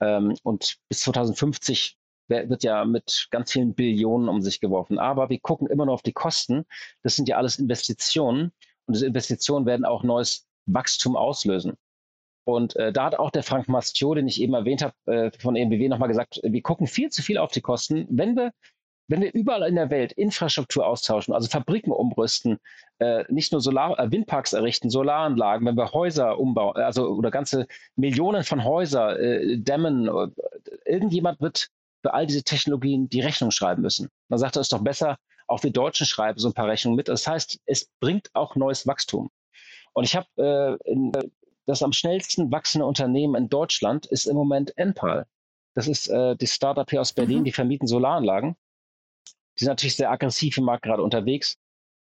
ähm, 0.00 0.36
und 0.42 0.76
bis 0.90 1.00
2050 1.00 1.96
wird 2.28 2.62
ja 2.62 2.84
mit 2.84 3.28
ganz 3.30 3.52
vielen 3.52 3.74
Billionen 3.74 4.28
um 4.28 4.42
sich 4.42 4.60
geworfen. 4.60 4.98
Aber 4.98 5.28
wir 5.28 5.38
gucken 5.40 5.66
immer 5.68 5.86
noch 5.86 5.94
auf 5.94 6.02
die 6.02 6.12
Kosten. 6.12 6.64
Das 7.02 7.16
sind 7.16 7.28
ja 7.28 7.36
alles 7.36 7.58
Investitionen 7.58 8.52
und 8.86 8.94
diese 8.94 9.06
Investitionen 9.06 9.66
werden 9.66 9.84
auch 9.84 10.02
neues 10.02 10.46
Wachstum 10.66 11.16
auslösen. 11.16 11.74
Und 12.44 12.74
äh, 12.76 12.92
da 12.92 13.04
hat 13.04 13.14
auch 13.14 13.30
der 13.30 13.42
Frank 13.42 13.68
Mastio, 13.68 14.14
den 14.14 14.26
ich 14.26 14.40
eben 14.40 14.54
erwähnt 14.54 14.82
habe, 14.82 14.94
äh, 15.06 15.30
von 15.38 15.54
EMBW 15.54 15.88
nochmal 15.88 16.08
gesagt, 16.08 16.40
wir 16.42 16.62
gucken 16.62 16.86
viel 16.86 17.10
zu 17.10 17.22
viel 17.22 17.38
auf 17.38 17.52
die 17.52 17.60
Kosten. 17.60 18.06
Wenn 18.10 18.34
wir, 18.34 18.52
wenn 19.08 19.20
wir 19.20 19.32
überall 19.32 19.68
in 19.68 19.76
der 19.76 19.90
Welt 19.90 20.12
Infrastruktur 20.12 20.86
austauschen, 20.86 21.34
also 21.34 21.48
Fabriken 21.48 21.92
umrüsten, 21.92 22.58
äh, 22.98 23.24
nicht 23.28 23.52
nur 23.52 23.60
Solar, 23.60 23.98
äh, 23.98 24.10
Windparks 24.10 24.54
errichten, 24.54 24.90
Solaranlagen, 24.90 25.66
wenn 25.66 25.76
wir 25.76 25.92
Häuser 25.92 26.38
umbauen, 26.38 26.76
also 26.76 27.08
oder 27.10 27.30
ganze 27.30 27.66
Millionen 27.94 28.42
von 28.42 28.64
Häuser 28.64 29.20
äh, 29.20 29.58
dämmen, 29.58 30.08
äh, 30.08 30.28
irgendjemand 30.84 31.40
wird 31.40 31.68
für 32.02 32.12
all 32.12 32.26
diese 32.26 32.42
Technologien 32.42 33.08
die 33.08 33.20
Rechnung 33.20 33.52
schreiben 33.52 33.82
müssen. 33.82 34.08
Man 34.28 34.40
sagt, 34.40 34.56
es 34.56 34.62
ist 34.62 34.72
doch 34.72 34.82
besser, 34.82 35.16
auch 35.46 35.62
wir 35.62 35.70
Deutschen 35.70 36.06
schreiben 36.06 36.38
so 36.40 36.48
ein 36.48 36.54
paar 36.54 36.66
Rechnungen 36.66 36.96
mit. 36.96 37.06
Das 37.06 37.26
heißt, 37.26 37.60
es 37.66 37.88
bringt 38.00 38.30
auch 38.34 38.56
neues 38.56 38.86
Wachstum. 38.86 39.30
Und 39.94 40.04
ich 40.04 40.16
habe 40.16 40.26
äh, 40.84 40.90
in 40.90 41.12
das 41.66 41.82
am 41.82 41.92
schnellsten 41.92 42.50
wachsende 42.50 42.86
Unternehmen 42.86 43.34
in 43.34 43.48
Deutschland 43.48 44.06
ist 44.06 44.26
im 44.26 44.36
Moment 44.36 44.76
Enpal. 44.76 45.26
Das 45.74 45.86
ist 45.86 46.08
äh, 46.08 46.36
die 46.36 46.46
Startup 46.46 46.88
hier 46.88 47.00
aus 47.00 47.12
Berlin, 47.12 47.40
mhm. 47.40 47.44
die 47.44 47.52
vermieten 47.52 47.86
Solaranlagen. 47.86 48.56
Die 49.58 49.64
sind 49.64 49.68
natürlich 49.68 49.96
sehr 49.96 50.10
aggressiv 50.10 50.58
im 50.58 50.64
Markt 50.64 50.84
gerade 50.84 51.02
unterwegs. 51.02 51.56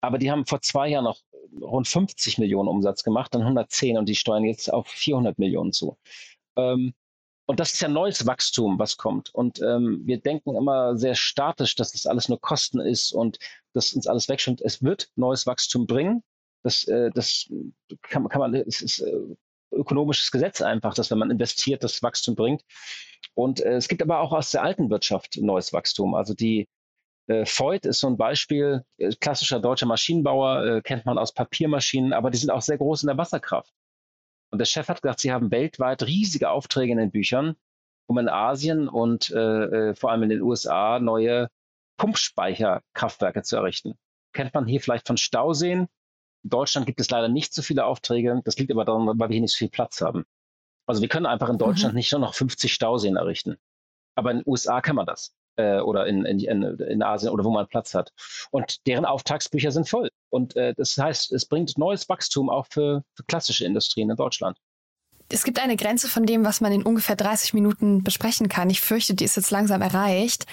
Aber 0.01 0.19
die 0.19 0.31
haben 0.31 0.47
vor 0.47 0.61
zwei 0.61 0.89
Jahren 0.89 1.05
noch 1.05 1.21
rund 1.61 1.87
50 1.87 2.39
Millionen 2.39 2.69
Umsatz 2.69 3.03
gemacht, 3.03 3.35
dann 3.35 3.43
110 3.43 3.99
und 3.99 4.09
die 4.09 4.15
steuern 4.15 4.45
jetzt 4.45 4.73
auf 4.73 4.89
400 4.89 5.39
Millionen 5.39 5.73
zu. 5.73 5.99
Ähm, 6.57 6.95
und 7.47 7.61
das 7.61 7.75
ist 7.75 7.81
ja 7.83 7.89
neues 7.89 8.27
Wachstum, 8.27 8.79
was 8.79 8.97
kommt. 8.97 9.35
Und 9.35 9.61
ähm, 9.61 10.03
wir 10.05 10.19
denken 10.21 10.55
immer 10.55 10.97
sehr 10.97 11.15
statisch, 11.15 11.75
dass 11.75 11.93
das 11.93 12.07
alles 12.07 12.29
nur 12.29 12.41
Kosten 12.41 12.81
ist 12.81 13.13
und 13.13 13.39
dass 13.75 13.93
uns 13.93 14.07
alles 14.07 14.29
wegschwimmt. 14.29 14.61
Es 14.63 14.83
wird 14.83 15.11
neues 15.17 15.47
Wachstum 15.47 15.87
bringen. 15.87 16.23
Das, 16.63 16.85
äh, 16.85 17.11
das 17.13 17.51
kann, 18.03 18.29
kann 18.29 18.41
man, 18.41 18.55
es 18.55 18.81
ist 18.81 19.01
äh, 19.01 19.37
ökonomisches 19.73 20.31
Gesetz 20.31 20.63
einfach, 20.63 20.95
dass 20.95 21.11
wenn 21.11 21.19
man 21.19 21.31
investiert, 21.31 21.83
das 21.83 22.03
Wachstum 22.03 22.35
bringt. 22.35 22.63
Und 23.35 23.61
äh, 23.61 23.75
es 23.75 23.89
gibt 23.89 24.03
aber 24.03 24.21
auch 24.21 24.33
aus 24.33 24.51
der 24.51 24.63
alten 24.63 24.91
Wirtschaft 24.91 25.37
neues 25.41 25.73
Wachstum. 25.73 26.15
Also 26.15 26.35
die 26.35 26.69
äh, 27.29 27.45
Voigt 27.47 27.87
ist 27.87 28.01
so 28.01 28.09
ein 28.09 28.17
Beispiel, 28.17 28.85
äh, 28.99 29.11
klassischer 29.21 29.61
deutscher 29.61 29.87
Maschinenbauer, 29.87 30.65
äh, 30.65 30.83
kennt 30.83 31.07
man 31.07 31.19
aus 31.19 31.33
Papiermaschinen, 31.33 32.13
aber 32.13 32.31
die 32.31 32.39
sind 32.39 32.51
auch 32.51 32.63
sehr 32.63 32.79
groß 32.79 33.03
in 33.03 33.09
der 33.09 33.19
Wasserkraft. 33.19 33.73
Und 34.51 34.59
der 34.59 34.67
Chef 34.67 34.89
hat 34.89 35.01
gesagt, 35.01 35.21
sie 35.21 35.33
haben 35.33 35.51
weltweit 35.51 36.03
riesige 36.03 36.51
Aufträge 36.51 36.93
in 36.93 36.99
den 36.99 37.11
Büchern, 37.11 37.57
um 38.07 38.19
in 38.19 38.29
Asien 38.29 38.89
und 38.89 39.31
äh, 39.31 39.91
äh 39.91 39.95
vor 39.95 40.11
allem 40.11 40.25
in 40.25 40.29
den 40.29 40.43
USA 40.43 40.99
neue 40.99 41.49
Pumpspeicherkraftwerke 41.97 43.43
zu 43.43 43.57
errichten. 43.57 43.95
Kennt 44.35 44.53
man 44.53 44.67
hier 44.67 44.81
vielleicht 44.81 45.07
von 45.07 45.17
Stauseen, 45.17 45.89
in 46.45 46.51
Deutschland 46.51 46.87
gibt 46.87 47.01
es 47.01 47.11
leider 47.11 47.29
nicht 47.29 47.55
so 47.55 47.63
viele 47.63 47.85
Aufträge. 47.85 48.41
Das 48.45 48.59
liegt 48.59 48.71
aber 48.71 48.85
daran, 48.85 49.07
weil 49.07 49.29
wir 49.29 49.35
hier 49.35 49.41
nicht 49.41 49.53
so 49.53 49.59
viel 49.59 49.71
Platz 49.71 50.01
haben. 50.01 50.25
Also 50.87 51.01
wir 51.01 51.09
können 51.09 51.27
einfach 51.27 51.49
in 51.49 51.59
Deutschland 51.59 51.95
mhm. 51.95 51.99
nicht 51.99 52.13
nur 52.13 52.21
noch 52.21 52.35
50 52.35 52.73
Stauseen 52.73 53.17
errichten. 53.17 53.57
Aber 54.15 54.31
in 54.31 54.39
den 54.39 54.47
USA 54.47 54.81
kann 54.81 54.97
man 54.97 55.07
das. 55.07 55.35
Äh, 55.57 55.81
oder 55.81 56.07
in, 56.07 56.25
in, 56.25 56.41
in, 56.41 57.03
Asien 57.03 57.31
oder 57.33 57.45
wo 57.45 57.51
man 57.51 57.67
Platz 57.67 57.95
hat. 57.95 58.13
Und 58.51 58.87
deren 58.87 59.05
Auftragsbücher 59.05 59.71
sind 59.71 59.89
voll. 59.89 60.09
Und 60.31 60.57
äh, 60.57 60.75
das 60.77 60.97
heißt, 60.97 61.33
es 61.33 61.47
bringt 61.47 61.77
neues 61.79 62.09
Wachstum 62.09 62.51
auch 62.51 62.67
für, 62.71 63.05
für 63.15 63.25
klassische 63.25 63.65
Industrien 63.65 64.11
in 64.11 64.17
Deutschland. 64.17 64.59
Es 65.29 65.45
gibt 65.45 65.59
eine 65.61 65.77
Grenze 65.77 66.09
von 66.09 66.27
dem, 66.27 66.45
was 66.45 66.61
man 66.61 66.73
in 66.73 66.83
ungefähr 66.83 67.17
30 67.17 67.55
Minuten 67.55 68.03
besprechen 68.03 68.49
kann. 68.49 68.69
Ich 68.69 68.81
fürchte, 68.81 69.15
die 69.15 69.25
ist 69.25 69.37
jetzt 69.37 69.51
langsam 69.51 69.81
erreicht. 69.81 70.47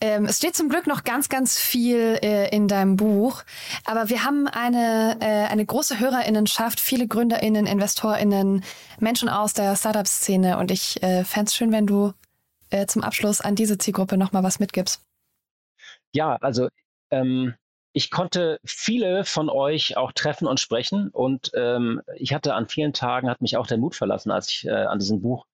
Ähm, 0.00 0.26
es 0.26 0.38
steht 0.38 0.56
zum 0.56 0.68
Glück 0.68 0.86
noch 0.86 1.04
ganz, 1.04 1.28
ganz 1.28 1.58
viel 1.58 2.18
äh, 2.22 2.48
in 2.54 2.68
deinem 2.68 2.96
Buch, 2.96 3.42
aber 3.84 4.08
wir 4.08 4.24
haben 4.24 4.48
eine, 4.48 5.18
äh, 5.20 5.46
eine 5.50 5.64
große 5.64 5.98
Hörerinnenschaft, 5.98 6.80
viele 6.80 7.06
GründerInnen, 7.06 7.66
InvestorInnen, 7.66 8.64
Menschen 8.98 9.28
aus 9.28 9.52
der 9.52 9.76
Startup-Szene 9.76 10.58
und 10.58 10.70
ich 10.70 11.02
äh, 11.02 11.24
fände 11.24 11.48
es 11.48 11.54
schön, 11.54 11.72
wenn 11.72 11.86
du 11.86 12.12
äh, 12.70 12.86
zum 12.86 13.02
Abschluss 13.02 13.40
an 13.40 13.54
diese 13.54 13.78
Zielgruppe 13.78 14.16
nochmal 14.16 14.42
was 14.42 14.58
mitgibst. 14.58 15.02
Ja, 16.12 16.36
also 16.36 16.68
ähm, 17.10 17.54
ich 17.92 18.10
konnte 18.10 18.58
viele 18.64 19.24
von 19.24 19.48
euch 19.48 19.96
auch 19.96 20.12
treffen 20.12 20.48
und 20.48 20.58
sprechen 20.58 21.10
und 21.10 21.52
ähm, 21.54 22.02
ich 22.16 22.34
hatte 22.34 22.54
an 22.54 22.68
vielen 22.68 22.92
Tagen, 22.92 23.30
hat 23.30 23.40
mich 23.40 23.56
auch 23.56 23.68
der 23.68 23.78
Mut 23.78 23.94
verlassen, 23.94 24.32
als 24.32 24.50
ich 24.50 24.66
äh, 24.66 24.70
an 24.70 24.98
diesem 24.98 25.22
Buch 25.22 25.46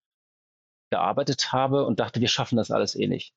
gearbeitet 0.91 1.53
habe 1.53 1.85
und 1.85 2.01
dachte, 2.01 2.21
wir 2.21 2.29
schaffen 2.29 2.57
das 2.57 2.71
alles 2.71 2.97
eh 2.97 3.07
nicht. 3.07 3.33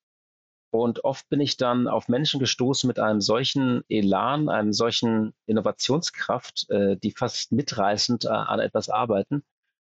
Und 0.74 1.04
oft 1.04 1.30
bin 1.30 1.40
ich 1.40 1.56
dann 1.56 1.88
auf 1.88 2.08
Menschen 2.08 2.40
gestoßen 2.40 2.88
mit 2.88 2.98
einem 2.98 3.22
solchen 3.22 3.84
Elan, 3.90 4.50
einem 4.50 4.74
solchen 4.74 5.36
Innovationskraft, 5.46 6.68
äh, 6.72 6.98
die 6.98 7.12
fast 7.12 7.52
mitreißend 7.52 8.26
äh, 8.26 8.30
an 8.30 8.60
etwas 8.60 8.90
arbeiten, 8.90 9.44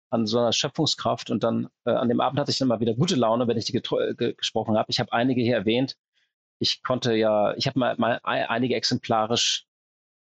an 0.09 0.25
so 0.27 0.39
einer 0.39 0.53
Schöpfungskraft. 0.53 1.29
Und 1.29 1.43
dann 1.43 1.67
äh, 1.83 1.91
an 1.91 2.07
dem 2.07 2.21
Abend 2.21 2.39
hatte 2.39 2.51
ich 2.51 2.57
dann 2.57 2.69
mal 2.69 2.79
wieder 2.79 2.95
gute 2.95 3.17
Laune, 3.17 3.49
wenn 3.49 3.57
ich 3.57 3.65
die 3.65 3.73
ge 3.73 4.33
gesprochen 4.37 4.77
habe. 4.77 4.89
Ich 4.89 5.01
habe 5.01 5.11
einige 5.11 5.41
hier 5.41 5.55
erwähnt. 5.55 5.97
Ich 6.57 6.83
konnte 6.83 7.13
ja, 7.15 7.53
ich 7.55 7.67
habe 7.67 7.77
mal, 7.77 7.97
mal 7.97 8.21
einige 8.23 8.75
exemplarisch 8.75 9.65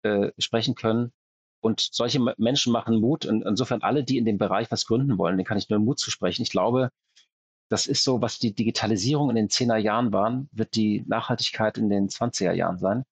äh, 0.04 0.32
sprechen 0.38 0.76
können. 0.76 1.12
Und 1.60 1.82
solche 1.82 2.22
Menschen 2.38 2.72
machen 2.72 3.02
Mut. 3.02 3.26
Und 3.26 3.41
insofern 3.41 3.82
alle, 3.82 4.06
die 4.06 4.18
in 4.18 4.24
dem 4.24 4.38
Bereich 4.38 4.72
was 4.72 4.86
gründen 4.86 5.18
wollen, 5.18 5.36
den 5.36 5.45
kann 5.45 5.58
ich 5.58 5.68
nur 5.68 5.80
Mut 5.80 6.00
zu 6.00 6.10
sprechen. 6.10 6.43
Ich 6.43 6.52
glaube, 6.52 6.91
das 7.70 7.88
ist 7.88 8.03
so, 8.03 8.22
was 8.22 8.39
die 8.39 8.53
Digitalisierung 8.53 9.30
in 9.30 9.36
den 9.36 9.49
10er 9.49 9.78
Jahren 9.78 10.13
waren, 10.13 10.49
wird 10.51 10.76
die 10.76 11.03
Nachhaltigkeit 11.07 11.78
in 11.78 11.89
den 11.89 12.09
20er 12.09 12.53
Jahren 12.53 12.78
sein. 12.78 13.03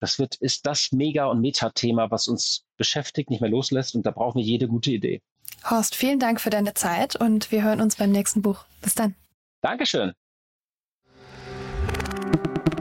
Das 0.00 0.18
wird, 0.18 0.34
ist 0.36 0.66
das 0.66 0.92
Mega- 0.92 1.26
und 1.26 1.40
Meta-Thema, 1.40 2.10
was 2.10 2.28
uns 2.28 2.64
beschäftigt, 2.76 3.30
nicht 3.30 3.40
mehr 3.40 3.50
loslässt 3.50 3.94
und 3.94 4.04
da 4.04 4.10
brauchen 4.10 4.38
wir 4.38 4.44
jede 4.44 4.68
gute 4.68 4.90
Idee. 4.90 5.22
Horst, 5.68 5.94
vielen 5.94 6.18
Dank 6.18 6.40
für 6.40 6.50
deine 6.50 6.74
Zeit 6.74 7.16
und 7.16 7.50
wir 7.50 7.62
hören 7.62 7.80
uns 7.80 7.96
beim 7.96 8.10
nächsten 8.10 8.42
Buch. 8.42 8.66
Bis 8.82 8.94
dann. 8.94 9.14
Dankeschön. 9.62 10.12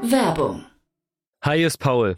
Werbung. 0.01 0.65
Hi, 1.43 1.63
ist 1.63 1.77
Paul. 1.77 2.17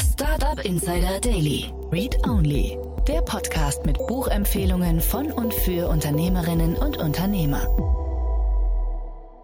Startup 0.00 0.64
Insider 0.64 1.20
Daily. 1.20 1.72
Read 1.92 2.16
Only. 2.26 2.78
Der 3.06 3.20
Podcast 3.20 3.84
mit 3.84 3.98
Buchempfehlungen 4.06 5.00
von 5.00 5.30
und 5.30 5.52
für 5.52 5.88
Unternehmerinnen 5.88 6.74
und 6.76 6.96
Unternehmer. 6.96 7.66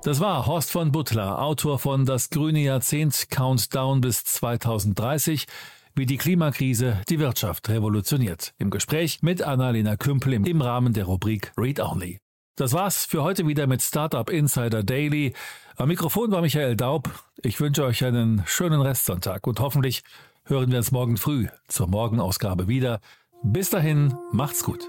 Das 0.03 0.21
war 0.21 0.47
Horst 0.47 0.71
von 0.71 0.93
Butler, 0.93 1.43
Autor 1.43 1.79
von 1.79 2.07
Das 2.07 2.31
grüne 2.31 2.61
Jahrzehnt 2.61 3.27
Countdown 3.31 4.01
bis 4.01 4.25
2030 4.25 5.47
wie 5.95 6.07
die 6.07 6.17
Klimakrise 6.17 7.03
die 7.09 7.19
Wirtschaft 7.19 7.69
revolutioniert. 7.69 8.55
Im 8.59 8.71
Gespräch 8.71 9.19
mit 9.23 9.43
Annalena 9.43 9.97
Kümpel 9.97 10.33
im 10.35 10.61
Rahmen 10.63 10.95
der 10.95 11.05
Rubrik 11.05 11.53
Read 11.59 11.81
Only. 11.81 12.19
Das 12.57 12.73
war's 12.73 13.05
für 13.05 13.23
heute 13.23 13.47
wieder 13.47 13.67
mit 13.67 13.83
Startup 13.83 14.31
Insider 14.31 14.83
Daily. 14.83 15.35
Am 15.77 15.89
Mikrofon 15.89 16.31
war 16.31 16.41
Michael 16.41 16.75
Daub. 16.75 17.11
Ich 17.43 17.61
wünsche 17.61 17.85
euch 17.85 18.03
einen 18.03 18.43
schönen 18.47 18.81
Restsonntag 18.81 19.47
und 19.47 19.61
hoffentlich 19.61 20.03
hören 20.47 20.71
wir 20.71 20.79
uns 20.79 20.93
morgen 20.93 21.17
früh 21.17 21.49
zur 21.69 21.89
Morgenausgabe 21.89 22.69
wieder. 22.69 23.01
Bis 23.43 23.71
dahin, 23.71 24.15
macht's 24.33 24.63
gut. 24.65 24.89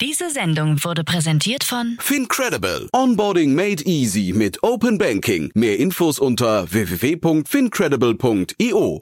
Diese 0.00 0.30
Sendung 0.30 0.82
wurde 0.84 1.04
präsentiert 1.04 1.64
von 1.64 1.98
Fincredible. 2.00 2.88
Onboarding 2.92 3.54
made 3.54 3.84
easy 3.84 4.32
mit 4.34 4.62
Open 4.64 4.98
Banking. 4.98 5.50
Mehr 5.54 5.78
Infos 5.78 6.18
unter 6.18 6.72
www.fincredible.io. 6.72 9.00